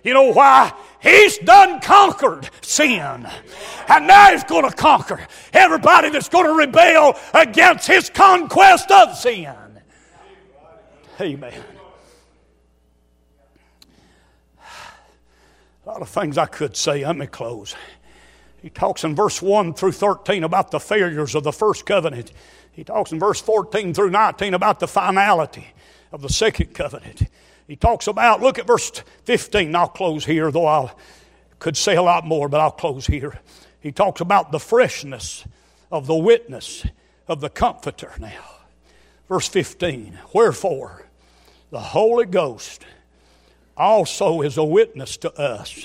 You 0.05 0.13
know 0.13 0.33
why? 0.33 0.73
He's 1.01 1.39
done 1.39 1.81
conquered 1.81 2.49
sin. 2.61 3.27
And 3.89 4.07
now 4.07 4.31
he's 4.31 4.45
going 4.45 4.69
to 4.69 4.77
conquer 4.77 5.27
everybody 5.53 6.11
that's 6.11 6.29
going 6.29 6.45
to 6.45 6.53
rebel 6.53 7.19
against 7.33 7.89
his 7.89 8.11
conquest 8.11 8.91
of 8.91 9.17
sin. 9.17 9.55
Amen. 11.21 11.63
A 15.85 15.89
lot 15.89 16.03
of 16.03 16.09
things 16.09 16.39
I 16.39 16.47
could 16.47 16.77
say. 16.77 17.05
Let 17.05 17.17
me 17.17 17.27
close. 17.27 17.75
He 18.63 18.71
talks 18.71 19.05
in 19.05 19.15
verse 19.15 19.43
1 19.43 19.75
through 19.75 19.93
13 19.93 20.43
about 20.43 20.71
the 20.71 20.81
failures 20.81 21.35
of 21.35 21.45
the 21.45 21.53
first 21.53 21.85
covenant. 21.85 22.33
He 22.73 22.83
talks 22.83 23.13
in 23.13 23.21
verse 23.21 23.41
14 23.41 23.93
through 23.93 24.11
19 24.11 24.55
about 24.55 24.81
the 24.81 24.89
finality 24.89 25.69
of 26.11 26.23
the 26.23 26.31
second 26.31 26.75
covenant. 26.75 27.25
He 27.67 27.77
talks 27.77 28.07
about, 28.07 28.41
look 28.41 28.59
at 28.59 28.67
verse 28.67 28.91
15. 29.25 29.77
I'll 29.77 29.89
close 29.89 30.25
here, 30.25 30.51
though 30.51 30.67
I 30.67 30.93
could 31.59 31.77
say 31.77 31.97
a 31.97 32.03
lot 32.03 32.27
more, 32.27 32.49
but 32.49 32.61
I'll 32.61 32.71
close 32.71 33.07
here. 33.07 33.39
He 33.81 33.93
talks 33.93 34.21
about 34.21 34.51
the 34.51 34.59
freshness 34.59 35.45
of 35.93 36.07
the 36.07 36.17
witness 36.17 36.87
of 37.29 37.41
the 37.41 37.51
Comforter 37.51 38.13
now. 38.19 38.45
Verse 39.29 39.49
15 39.49 40.19
Wherefore, 40.33 41.04
the 41.75 41.81
Holy 41.81 42.25
Ghost 42.25 42.85
also 43.77 44.43
is 44.43 44.57
a 44.59 44.63
witness 44.63 45.17
to 45.17 45.33
us. 45.37 45.85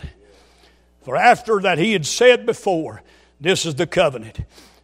For 1.01 1.17
after 1.17 1.59
that 1.61 1.79
he 1.79 1.93
had 1.93 2.05
said 2.05 2.45
before, 2.45 3.01
This 3.41 3.65
is 3.65 3.73
the 3.73 3.87
covenant 3.87 4.39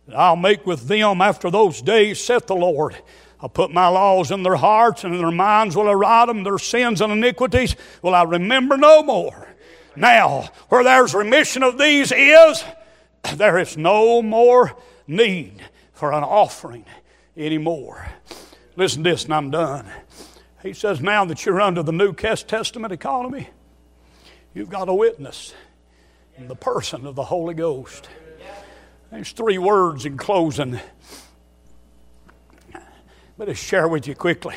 that 0.07 0.17
I'll 0.17 0.35
make 0.35 0.65
with 0.65 0.87
them 0.87 1.21
after 1.21 1.51
those 1.51 1.79
days, 1.79 2.19
saith 2.19 2.47
the 2.47 2.55
Lord. 2.55 2.95
I'll 3.39 3.49
put 3.49 3.71
my 3.71 3.87
laws 3.87 4.31
in 4.31 4.41
their 4.41 4.55
hearts, 4.55 5.03
and 5.03 5.13
in 5.13 5.21
their 5.21 5.29
minds 5.29 5.75
will 5.75 5.87
I 5.87 5.93
write 5.93 6.25
them. 6.25 6.43
Their 6.43 6.57
sins 6.57 7.01
and 7.01 7.13
iniquities 7.13 7.75
will 8.01 8.15
I 8.15 8.23
remember 8.23 8.75
no 8.75 9.03
more. 9.03 9.47
Now, 9.95 10.49
where 10.69 10.83
there's 10.83 11.13
remission 11.13 11.61
of 11.61 11.77
these 11.77 12.11
is, 12.11 12.63
there 13.35 13.59
is 13.59 13.77
no 13.77 14.23
more 14.23 14.75
need 15.05 15.61
for 15.93 16.13
an 16.13 16.23
offering 16.23 16.85
anymore. 17.37 18.07
Listen 18.75 19.03
to 19.03 19.11
this, 19.11 19.25
and 19.25 19.35
I'm 19.35 19.51
done. 19.51 19.85
He 20.65 20.73
says, 20.73 20.99
now 20.99 21.25
that 21.25 21.45
you're 21.45 21.61
under 21.61 21.83
the 21.83 21.91
New 21.91 22.11
Testament 22.13 22.91
economy, 22.91 23.49
you've 24.55 24.69
got 24.69 24.89
a 24.89 24.93
witness 24.95 25.53
in 26.37 26.47
the 26.47 26.55
person 26.55 27.05
of 27.05 27.15
the 27.15 27.23
Holy 27.23 27.53
Ghost. 27.53 28.09
There's 29.11 29.31
three 29.31 29.59
words 29.59 30.05
in 30.05 30.17
closing 30.17 30.79
but 33.37 33.45
to 33.45 33.53
share 33.53 33.87
with 33.87 34.07
you 34.07 34.15
quickly. 34.15 34.55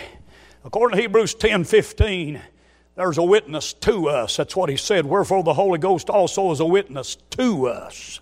According 0.65 0.97
to 0.97 1.03
Hebrews 1.03 1.35
10 1.35 1.65
15, 1.65 2.41
there's 2.95 3.19
a 3.19 3.23
witness 3.23 3.73
to 3.75 4.09
us. 4.09 4.37
That's 4.37 4.57
what 4.57 4.71
he 4.71 4.77
said. 4.77 5.05
Wherefore 5.05 5.43
the 5.43 5.55
Holy 5.55 5.79
Ghost 5.79 6.09
also 6.09 6.51
is 6.53 6.61
a 6.61 6.65
witness 6.65 7.17
to 7.31 7.69
us. 7.69 8.21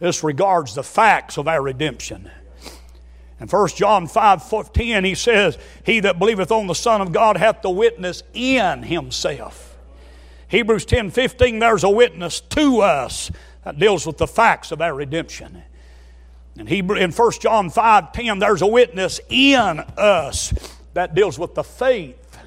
This 0.00 0.24
regards 0.24 0.74
the 0.74 0.82
facts 0.82 1.38
of 1.38 1.46
our 1.46 1.62
redemption. 1.62 2.30
In 3.40 3.48
1 3.48 3.68
John 3.68 4.06
5 4.06 4.72
10, 4.72 5.04
he 5.04 5.14
says, 5.14 5.58
He 5.84 6.00
that 6.00 6.18
believeth 6.18 6.52
on 6.52 6.66
the 6.66 6.74
Son 6.74 7.00
of 7.00 7.12
God 7.12 7.36
hath 7.36 7.62
the 7.62 7.70
witness 7.70 8.22
in 8.32 8.84
himself. 8.84 9.76
Hebrews 10.48 10.84
10 10.84 11.10
15, 11.10 11.58
there's 11.58 11.84
a 11.84 11.90
witness 11.90 12.40
to 12.40 12.80
us 12.80 13.30
that 13.64 13.78
deals 13.78 14.06
with 14.06 14.18
the 14.18 14.26
facts 14.26 14.70
of 14.70 14.80
our 14.80 14.94
redemption. 14.94 15.62
In, 16.56 16.68
Hebrew, 16.68 16.96
in 16.96 17.10
1 17.10 17.32
John 17.40 17.70
5 17.70 18.12
10, 18.12 18.38
there's 18.38 18.62
a 18.62 18.66
witness 18.66 19.20
in 19.28 19.80
us 19.98 20.54
that 20.92 21.14
deals 21.14 21.38
with 21.38 21.54
the 21.54 21.64
faith 21.64 22.38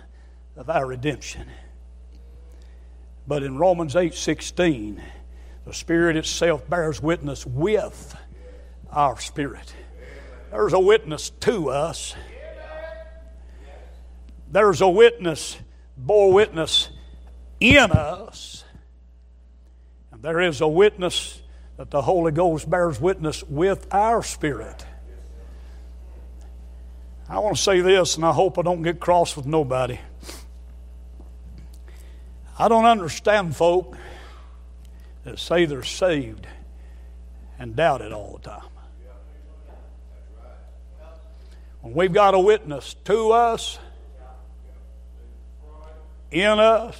of 0.55 0.69
our 0.69 0.85
redemption. 0.85 1.47
But 3.27 3.43
in 3.43 3.57
Romans 3.57 3.95
8 3.97 4.13
16, 4.13 5.01
the 5.65 5.73
Spirit 5.73 6.15
itself 6.15 6.69
bears 6.69 7.03
witness 7.03 7.45
with 7.45 8.15
our 8.89 9.19
spirit. 9.19 9.73
There's 10.51 10.73
a 10.73 10.79
witness 10.79 11.29
to 11.41 11.69
us. 11.69 12.15
There's 14.49 14.81
a 14.81 14.89
witness, 14.89 15.57
bore 15.97 16.31
witness 16.31 16.89
in 17.59 17.91
us. 17.91 18.63
And 20.11 20.21
there 20.21 20.39
is 20.39 20.61
a 20.61 20.67
witness 20.67 21.41
that 21.75 21.91
the 21.91 22.01
Holy 22.01 22.31
Ghost 22.31 22.69
bears 22.69 22.99
witness 22.99 23.43
with 23.43 23.87
our 23.93 24.23
spirit. 24.23 24.85
I 27.29 27.39
want 27.39 27.57
to 27.57 27.61
say 27.61 27.81
this, 27.81 28.15
and 28.15 28.25
I 28.25 28.31
hope 28.31 28.57
I 28.57 28.61
don't 28.61 28.81
get 28.83 29.01
cross 29.01 29.35
with 29.35 29.45
nobody. 29.45 29.99
I 32.57 32.69
don't 32.69 32.85
understand 32.85 33.55
folk 33.55 33.97
that 35.25 35.37
say 35.37 35.65
they're 35.65 35.83
saved 35.83 36.47
and 37.59 37.75
doubt 37.75 38.01
it 38.01 38.13
all 38.13 38.39
the 38.41 38.49
time. 38.49 38.61
When 41.76 41.76
we've 41.93 42.13
got 42.13 42.33
a 42.33 42.39
witness 42.39 42.95
to 43.05 43.31
us, 43.31 43.79
in 46.31 46.59
us, 46.59 46.97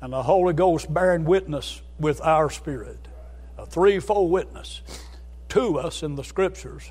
and 0.00 0.12
the 0.12 0.22
Holy 0.22 0.52
Ghost 0.52 0.92
bearing 0.92 1.24
witness 1.24 1.80
with 1.98 2.20
our 2.20 2.50
spirit. 2.50 2.98
A 3.56 3.66
threefold 3.66 4.30
witness 4.30 4.82
to 5.50 5.78
us 5.78 6.02
in 6.02 6.16
the 6.16 6.24
Scriptures, 6.24 6.90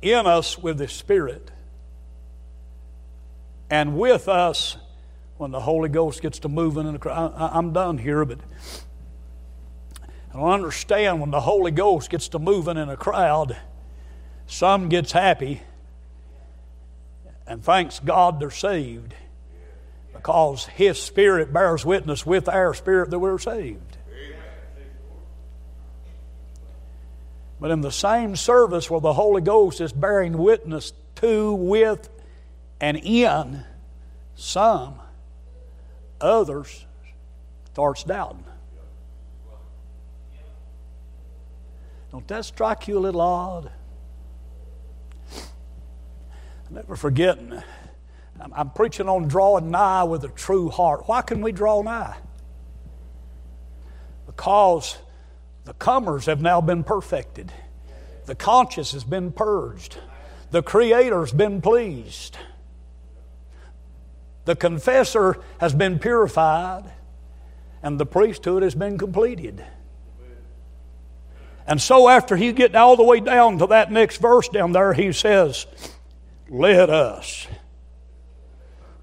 in 0.00 0.26
us 0.26 0.56
with 0.56 0.78
the 0.78 0.88
Spirit, 0.88 1.50
and 3.68 3.98
with 3.98 4.28
us 4.28 4.76
when 5.36 5.50
the 5.50 5.60
Holy 5.60 5.88
Ghost 5.88 6.22
gets 6.22 6.38
to 6.38 6.48
moving 6.48 6.86
in 6.86 6.92
the 6.92 6.98
crowd. 6.98 7.34
I'm 7.36 7.72
done 7.72 7.98
here, 7.98 8.24
but 8.24 8.38
I 10.32 10.38
don't 10.38 10.50
understand 10.50 11.20
when 11.20 11.30
the 11.30 11.40
Holy 11.40 11.70
Ghost 11.70 12.08
gets 12.10 12.28
to 12.28 12.38
moving 12.38 12.76
in 12.76 12.88
a 12.88 12.96
crowd, 12.96 13.56
some 14.46 14.88
gets 14.88 15.12
happy 15.12 15.62
and 17.46 17.62
thanks 17.62 18.00
God 18.00 18.40
they're 18.40 18.50
saved 18.50 19.14
because 20.14 20.66
His 20.66 21.00
Spirit 21.00 21.52
bears 21.52 21.84
witness 21.84 22.24
with 22.24 22.48
our 22.48 22.72
spirit 22.74 23.10
that 23.10 23.18
we're 23.18 23.38
saved. 23.38 23.98
But 27.60 27.70
in 27.70 27.80
the 27.80 27.92
same 27.92 28.34
service 28.34 28.90
where 28.90 29.00
the 29.00 29.12
Holy 29.12 29.40
Ghost 29.40 29.80
is 29.80 29.92
bearing 29.92 30.36
witness 30.36 30.92
to, 31.16 31.54
with, 31.54 32.08
and 32.80 32.96
in 32.96 33.64
some, 34.34 34.94
others 36.20 36.86
starts 37.72 38.02
doubting. 38.02 38.44
Don't 42.12 42.28
that 42.28 42.44
strike 42.44 42.86
you 42.86 42.98
a 42.98 43.00
little 43.00 43.20
odd? 43.20 43.72
I'm 45.34 46.76
never 46.76 46.94
forgetting 46.94 47.60
I'm 48.54 48.70
preaching 48.70 49.08
on 49.08 49.28
drawing 49.28 49.70
nigh 49.70 50.04
with 50.04 50.24
a 50.24 50.28
true 50.28 50.68
heart. 50.68 51.06
Why 51.06 51.22
can 51.22 51.42
we 51.42 51.52
draw 51.52 51.82
nigh? 51.82 52.16
Because 54.26 54.98
the 55.64 55.74
comers 55.74 56.26
have 56.26 56.40
now 56.40 56.60
been 56.60 56.82
perfected, 56.82 57.52
the 58.26 58.34
conscience 58.34 58.92
has 58.92 59.04
been 59.04 59.30
purged, 59.30 59.98
the 60.50 60.62
Creator's 60.62 61.32
been 61.32 61.60
pleased, 61.60 62.36
the 64.44 64.56
confessor 64.56 65.38
has 65.58 65.74
been 65.74 65.98
purified, 65.98 66.90
and 67.82 68.00
the 68.00 68.06
priesthood 68.06 68.62
has 68.62 68.74
been 68.74 68.98
completed. 68.98 69.64
And 71.66 71.80
so, 71.80 72.08
after 72.08 72.36
he 72.36 72.52
get 72.52 72.74
all 72.74 72.96
the 72.96 73.04
way 73.04 73.20
down 73.20 73.58
to 73.58 73.66
that 73.68 73.92
next 73.92 74.16
verse 74.16 74.48
down 74.48 74.72
there, 74.72 74.92
he 74.92 75.12
says, 75.12 75.66
Let 76.48 76.90
us 76.90 77.46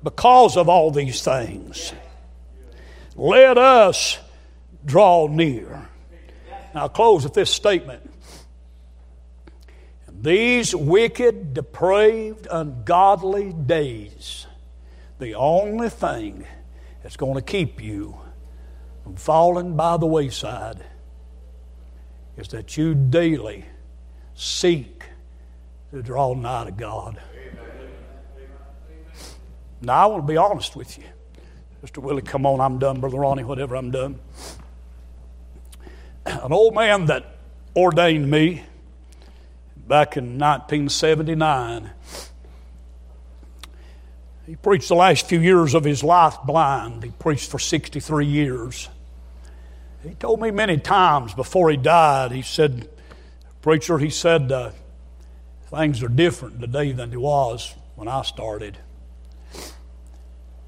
because 0.04 0.58
of 0.58 0.70
all 0.70 0.92
these 0.92 1.22
things. 1.22 1.94
Let 3.16 3.58
us 3.58 4.18
draw 4.86 5.28
near. 5.28 5.88
Now, 6.74 6.84
I'll 6.84 6.90
close 6.90 7.24
with 7.24 7.34
this 7.34 7.52
statement. 7.52 8.10
These 10.22 10.76
wicked, 10.76 11.54
depraved, 11.54 12.48
ungodly 12.52 13.54
days, 13.54 14.48
the 15.18 15.36
only 15.36 15.90
thing 15.90 16.46
that's 17.02 17.16
going 17.16 17.36
to 17.36 17.42
keep 17.42 17.82
you 17.82 18.20
from 19.04 19.16
falling 19.16 19.78
by 19.78 19.96
the 19.98 20.06
wayside 20.06 20.84
is 22.40 22.48
that 22.50 22.78
you 22.78 22.96
daily 22.96 23.66
seek 24.34 25.04
to 25.92 26.02
draw 26.02 26.34
nigh 26.34 26.66
to 26.66 26.72
God. 26.72 27.20
Now, 29.82 29.94
I 29.94 30.06
want 30.08 30.28
to 30.28 30.32
be 30.32 30.38
honest 30.38 30.76
with 30.76 30.98
you. 30.98 31.06
Mr. 31.84 32.00
Willie, 32.00 32.22
come 32.22 32.46
on, 32.46 32.60
I'm 32.60 32.80
done. 32.80 33.00
Brother 33.00 33.20
Ronnie, 33.20 33.44
whatever, 33.44 33.76
I'm 33.76 33.92
done. 33.92 34.20
An 36.26 36.52
old 36.52 36.76
man 36.76 37.06
that 37.06 37.38
ordained 37.76 38.30
me 38.30 38.64
back 39.88 40.18
in 40.18 40.38
1979, 40.38 41.92
he 44.46 44.56
preached 44.56 44.90
the 44.90 44.96
last 44.96 45.28
few 45.28 45.40
years 45.40 45.74
of 45.74 45.84
his 45.84 46.04
life 46.04 46.38
blind. 46.46 47.04
He 47.04 47.12
preached 47.12 47.50
for 47.50 47.60
63 47.60 48.26
years. 48.26 48.90
He 50.04 50.16
told 50.16 50.40
me 50.40 50.52
many 50.52 50.78
times 50.78 51.34
before 51.34 51.70
he 51.70 51.78
died, 51.78 52.32
he 52.32 52.42
said, 52.42 52.90
Preacher, 53.62 53.98
he 53.98 54.10
said, 54.10 54.52
uh, 54.52 54.72
things 55.70 56.02
are 56.02 56.08
different 56.10 56.62
today 56.62 56.94
than 56.94 57.12
it 57.12 57.20
was 57.20 57.76
when 57.96 58.08
I 58.08 58.22
started. 58.22 58.78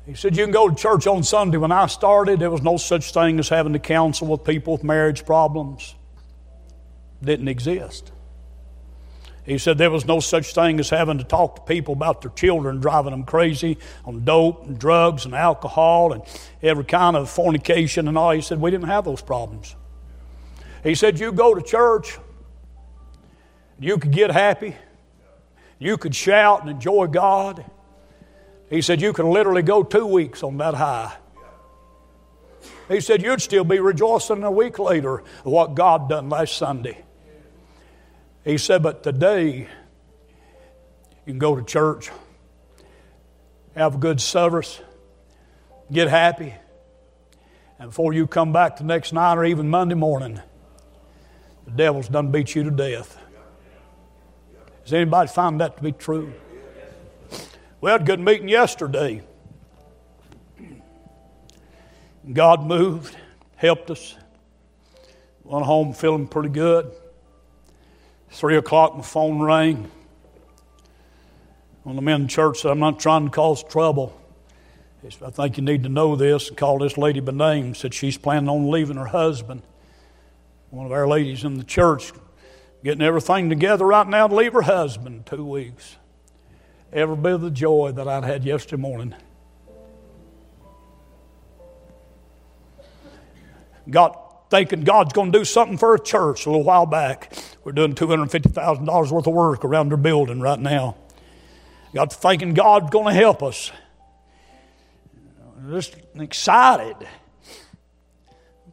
He 0.05 0.15
said, 0.15 0.35
You 0.35 0.43
can 0.43 0.51
go 0.51 0.67
to 0.67 0.75
church 0.75 1.07
on 1.07 1.23
Sunday. 1.23 1.57
When 1.57 1.71
I 1.71 1.85
started, 1.85 2.39
there 2.39 2.51
was 2.51 2.61
no 2.61 2.75
such 2.77 3.13
thing 3.13 3.39
as 3.39 3.49
having 3.49 3.73
to 3.73 3.79
counsel 3.79 4.27
with 4.27 4.43
people 4.43 4.73
with 4.73 4.83
marriage 4.83 5.25
problems. 5.25 5.95
Didn't 7.23 7.47
exist. 7.47 8.11
He 9.45 9.57
said 9.57 9.77
there 9.77 9.89
was 9.89 10.05
no 10.05 10.19
such 10.19 10.53
thing 10.53 10.79
as 10.79 10.89
having 10.89 11.17
to 11.17 11.23
talk 11.23 11.55
to 11.55 11.61
people 11.63 11.93
about 11.93 12.21
their 12.21 12.31
children 12.31 12.79
driving 12.79 13.11
them 13.11 13.23
crazy 13.23 13.77
on 14.05 14.23
dope 14.23 14.65
and 14.67 14.77
drugs 14.77 15.25
and 15.25 15.33
alcohol 15.33 16.13
and 16.13 16.21
every 16.61 16.83
kind 16.83 17.15
of 17.15 17.29
fornication 17.29 18.07
and 18.07 18.17
all. 18.17 18.31
He 18.31 18.41
said 18.41 18.61
we 18.61 18.69
didn't 18.69 18.87
have 18.87 19.03
those 19.03 19.21
problems. 19.21 19.75
He 20.83 20.93
said 20.93 21.19
you 21.19 21.31
go 21.31 21.55
to 21.55 21.61
church, 21.61 22.19
you 23.79 23.97
could 23.97 24.11
get 24.11 24.29
happy, 24.31 24.75
you 25.79 25.97
could 25.97 26.15
shout 26.15 26.61
and 26.61 26.69
enjoy 26.69 27.07
God. 27.07 27.65
He 28.71 28.81
said, 28.81 29.01
You 29.01 29.11
can 29.11 29.29
literally 29.29 29.63
go 29.63 29.83
two 29.83 30.05
weeks 30.05 30.43
on 30.43 30.57
that 30.57 30.75
high. 30.75 31.13
He 32.87 33.01
said, 33.01 33.21
You'd 33.21 33.41
still 33.41 33.65
be 33.65 33.79
rejoicing 33.79 34.43
a 34.43 34.51
week 34.51 34.79
later 34.79 35.23
what 35.43 35.75
God 35.75 36.07
done 36.07 36.29
last 36.29 36.57
Sunday. 36.57 37.03
He 38.43 38.57
said, 38.57 38.81
But 38.81 39.03
today, 39.03 39.59
you 39.59 39.67
can 41.25 41.39
go 41.39 41.55
to 41.55 41.63
church, 41.63 42.09
have 43.75 43.95
a 43.95 43.97
good 43.97 44.19
service, 44.19 44.81
get 45.91 46.07
happy, 46.07 46.53
and 47.77 47.89
before 47.89 48.13
you 48.13 48.27
come 48.27 48.51
back 48.53 48.77
the 48.77 48.83
next 48.83 49.13
night 49.13 49.37
or 49.37 49.45
even 49.45 49.69
Monday 49.69 49.95
morning, 49.95 50.39
the 51.65 51.71
devil's 51.71 52.07
done 52.07 52.31
beat 52.31 52.55
you 52.55 52.63
to 52.63 52.71
death. 52.71 53.17
Has 54.83 54.93
anybody 54.93 55.29
found 55.29 55.61
that 55.61 55.77
to 55.77 55.83
be 55.83 55.91
true? 55.91 56.33
We 57.79 57.91
had 57.91 58.01
a 58.01 58.03
good 58.03 58.19
meeting 58.19 58.49
yesterday. 58.49 59.23
God 62.31 62.65
moved, 62.65 63.15
helped 63.55 63.89
us. 63.89 64.15
Went 65.43 65.65
home 65.65 65.93
feeling 65.93 66.27
pretty 66.27 66.49
good. 66.49 66.91
Three 68.31 68.55
o'clock, 68.55 68.95
my 68.95 69.03
phone 69.03 69.41
rang. 69.41 69.91
One 71.83 71.93
of 71.93 71.95
the 71.95 72.01
men 72.01 72.21
in 72.21 72.27
church 72.27 72.59
said, 72.59 72.71
I'm 72.71 72.79
not 72.79 72.99
trying 72.99 73.25
to 73.25 73.31
cause 73.31 73.63
trouble. 73.63 74.17
I 75.03 75.31
think 75.31 75.57
you 75.57 75.63
need 75.63 75.83
to 75.83 75.89
know 75.89 76.15
this. 76.15 76.47
And 76.47 76.57
called 76.57 76.81
this 76.81 76.97
lady 76.97 77.19
by 77.19 77.33
name. 77.33 77.75
Said 77.75 77.93
she's 77.93 78.17
planning 78.17 78.49
on 78.49 78.69
leaving 78.69 78.97
her 78.97 79.05
husband. 79.05 79.63
One 80.69 80.85
of 80.85 80.91
our 80.91 81.07
ladies 81.07 81.43
in 81.43 81.55
the 81.55 81.63
church 81.63 82.13
getting 82.83 83.01
everything 83.01 83.49
together 83.49 83.85
right 83.85 84.07
now 84.07 84.27
to 84.27 84.35
leave 84.35 84.53
her 84.53 84.61
husband 84.61 85.25
two 85.25 85.43
weeks. 85.43 85.97
Every 86.93 87.15
bit 87.15 87.33
of 87.33 87.41
the 87.41 87.51
joy 87.51 87.91
that 87.93 88.07
I'd 88.07 88.23
had 88.23 88.43
yesterday 88.43 88.81
morning. 88.81 89.15
Got 93.89 94.49
thinking 94.49 94.83
God's 94.83 95.13
going 95.13 95.31
to 95.31 95.39
do 95.39 95.45
something 95.45 95.77
for 95.77 95.95
a 95.95 95.99
church 95.99 96.45
a 96.45 96.49
little 96.49 96.63
while 96.63 96.85
back. 96.85 97.33
We're 97.63 97.73
doing 97.73 97.93
$250,000 97.93 99.11
worth 99.11 99.27
of 99.27 99.33
work 99.33 99.63
around 99.63 99.89
their 99.89 99.97
building 99.97 100.39
right 100.39 100.59
now. 100.59 100.95
Got 101.93 102.13
thinking 102.13 102.53
God's 102.53 102.89
going 102.89 103.13
to 103.13 103.19
help 103.19 103.43
us. 103.43 103.71
Just 105.69 105.95
excited. 106.15 106.95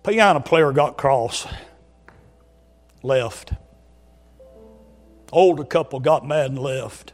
Piano 0.03 0.41
player 0.41 0.72
got 0.72 0.97
cross, 0.97 1.47
left. 3.03 3.53
Older 5.32 5.64
couple 5.64 6.01
got 6.01 6.26
mad 6.26 6.47
and 6.47 6.59
left. 6.59 7.12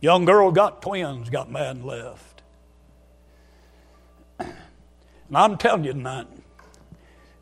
Young 0.00 0.24
girl 0.24 0.52
got 0.52 0.80
twins, 0.82 1.28
got 1.28 1.50
mad 1.50 1.76
and 1.76 1.84
left. 1.84 2.42
And 4.38 5.36
I'm 5.36 5.56
telling 5.56 5.82
you 5.82 5.92
tonight, 5.92 6.28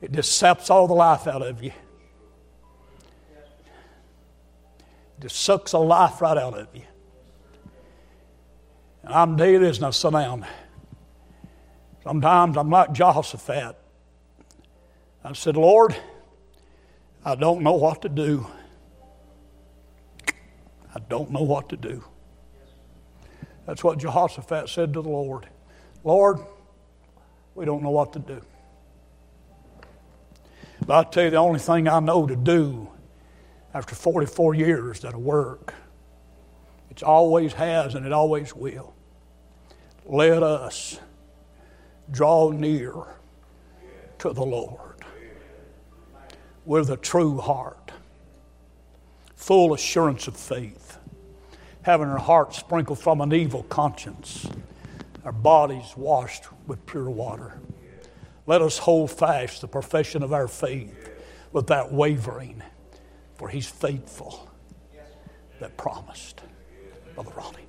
it 0.01 0.13
just 0.13 0.39
saps 0.39 0.71
all 0.71 0.87
the 0.87 0.95
life 0.95 1.27
out 1.27 1.43
of 1.43 1.63
you. 1.63 1.73
Just 5.21 5.37
sucks 5.37 5.73
the 5.73 5.79
life 5.79 6.21
right 6.21 6.37
out 6.37 6.55
of 6.55 6.69
you. 6.75 6.83
And 9.03 9.13
I'm 9.15 9.39
you 9.39 9.59
this 9.59 9.81
now, 9.81 9.91
sit 9.91 10.13
down. 10.13 10.47
Sometimes 12.03 12.57
I'm 12.57 12.71
like 12.71 12.93
Jehoshaphat. 12.93 13.77
I 15.25 15.33
said, 15.33 15.57
Lord, 15.57 15.97
I 17.25 17.35
don't 17.35 17.63
know 17.63 17.75
what 17.75 18.03
to 18.03 18.09
do. 18.09 18.47
I 20.95 21.01
don't 21.09 21.31
know 21.31 21.43
what 21.43 21.71
to 21.71 21.77
do. 21.77 22.05
That's 23.67 23.83
what 23.83 23.99
Jehoshaphat 23.99 24.69
said 24.69 24.93
to 24.93 25.03
the 25.03 25.09
Lord. 25.09 25.49
Lord, 26.05 26.39
we 27.55 27.65
don't 27.65 27.83
know 27.83 27.91
what 27.91 28.13
to 28.13 28.19
do. 28.19 28.43
But 30.87 31.07
I 31.07 31.11
tell 31.11 31.25
you, 31.25 31.31
the 31.31 31.37
only 31.37 31.61
thing 31.61 31.89
I 31.89 32.01
know 32.01 32.27
to 32.27 32.37
do 32.37 32.89
after 33.75 33.95
44 33.95 34.55
years 34.55 35.01
that'll 35.01 35.21
work, 35.21 35.75
it 36.91 37.03
always 37.03 37.53
has 37.55 37.95
and 37.95 38.07
it 38.07 38.13
always 38.13 38.55
will. 38.55 38.95
Let 40.07 40.43
us 40.43 41.01
draw 42.11 42.51
near 42.51 42.95
to 44.19 44.33
the 44.33 44.45
Lord 44.45 45.05
with 46.65 46.89
a 46.91 46.97
true 46.97 47.39
heart, 47.39 47.93
full 49.35 49.75
assurance 49.75 50.29
of 50.29 50.37
faith 50.37 50.99
having 51.85 52.09
our 52.09 52.19
hearts 52.19 52.59
sprinkled 52.59 52.99
from 52.99 53.21
an 53.21 53.33
evil 53.33 53.63
conscience, 53.65 54.49
our 55.23 55.33
bodies 55.33 55.95
washed 55.97 56.45
with 56.67 56.85
pure 56.87 57.11
water. 57.11 57.61
Let 58.47 58.63
us 58.63 58.79
hold 58.79 59.11
fast 59.11 59.61
the 59.61 59.69
profession 59.69 60.23
of 60.23 60.33
our 60.33 60.49
faith 60.49 61.11
without 61.53 61.93
wavering, 61.93 62.63
for 63.45 63.51
He's 63.51 63.69
faithful 63.69 64.51
that 65.61 65.77
promised. 65.77 66.41
Brother 67.15 67.33
Ronnie. 67.37 67.64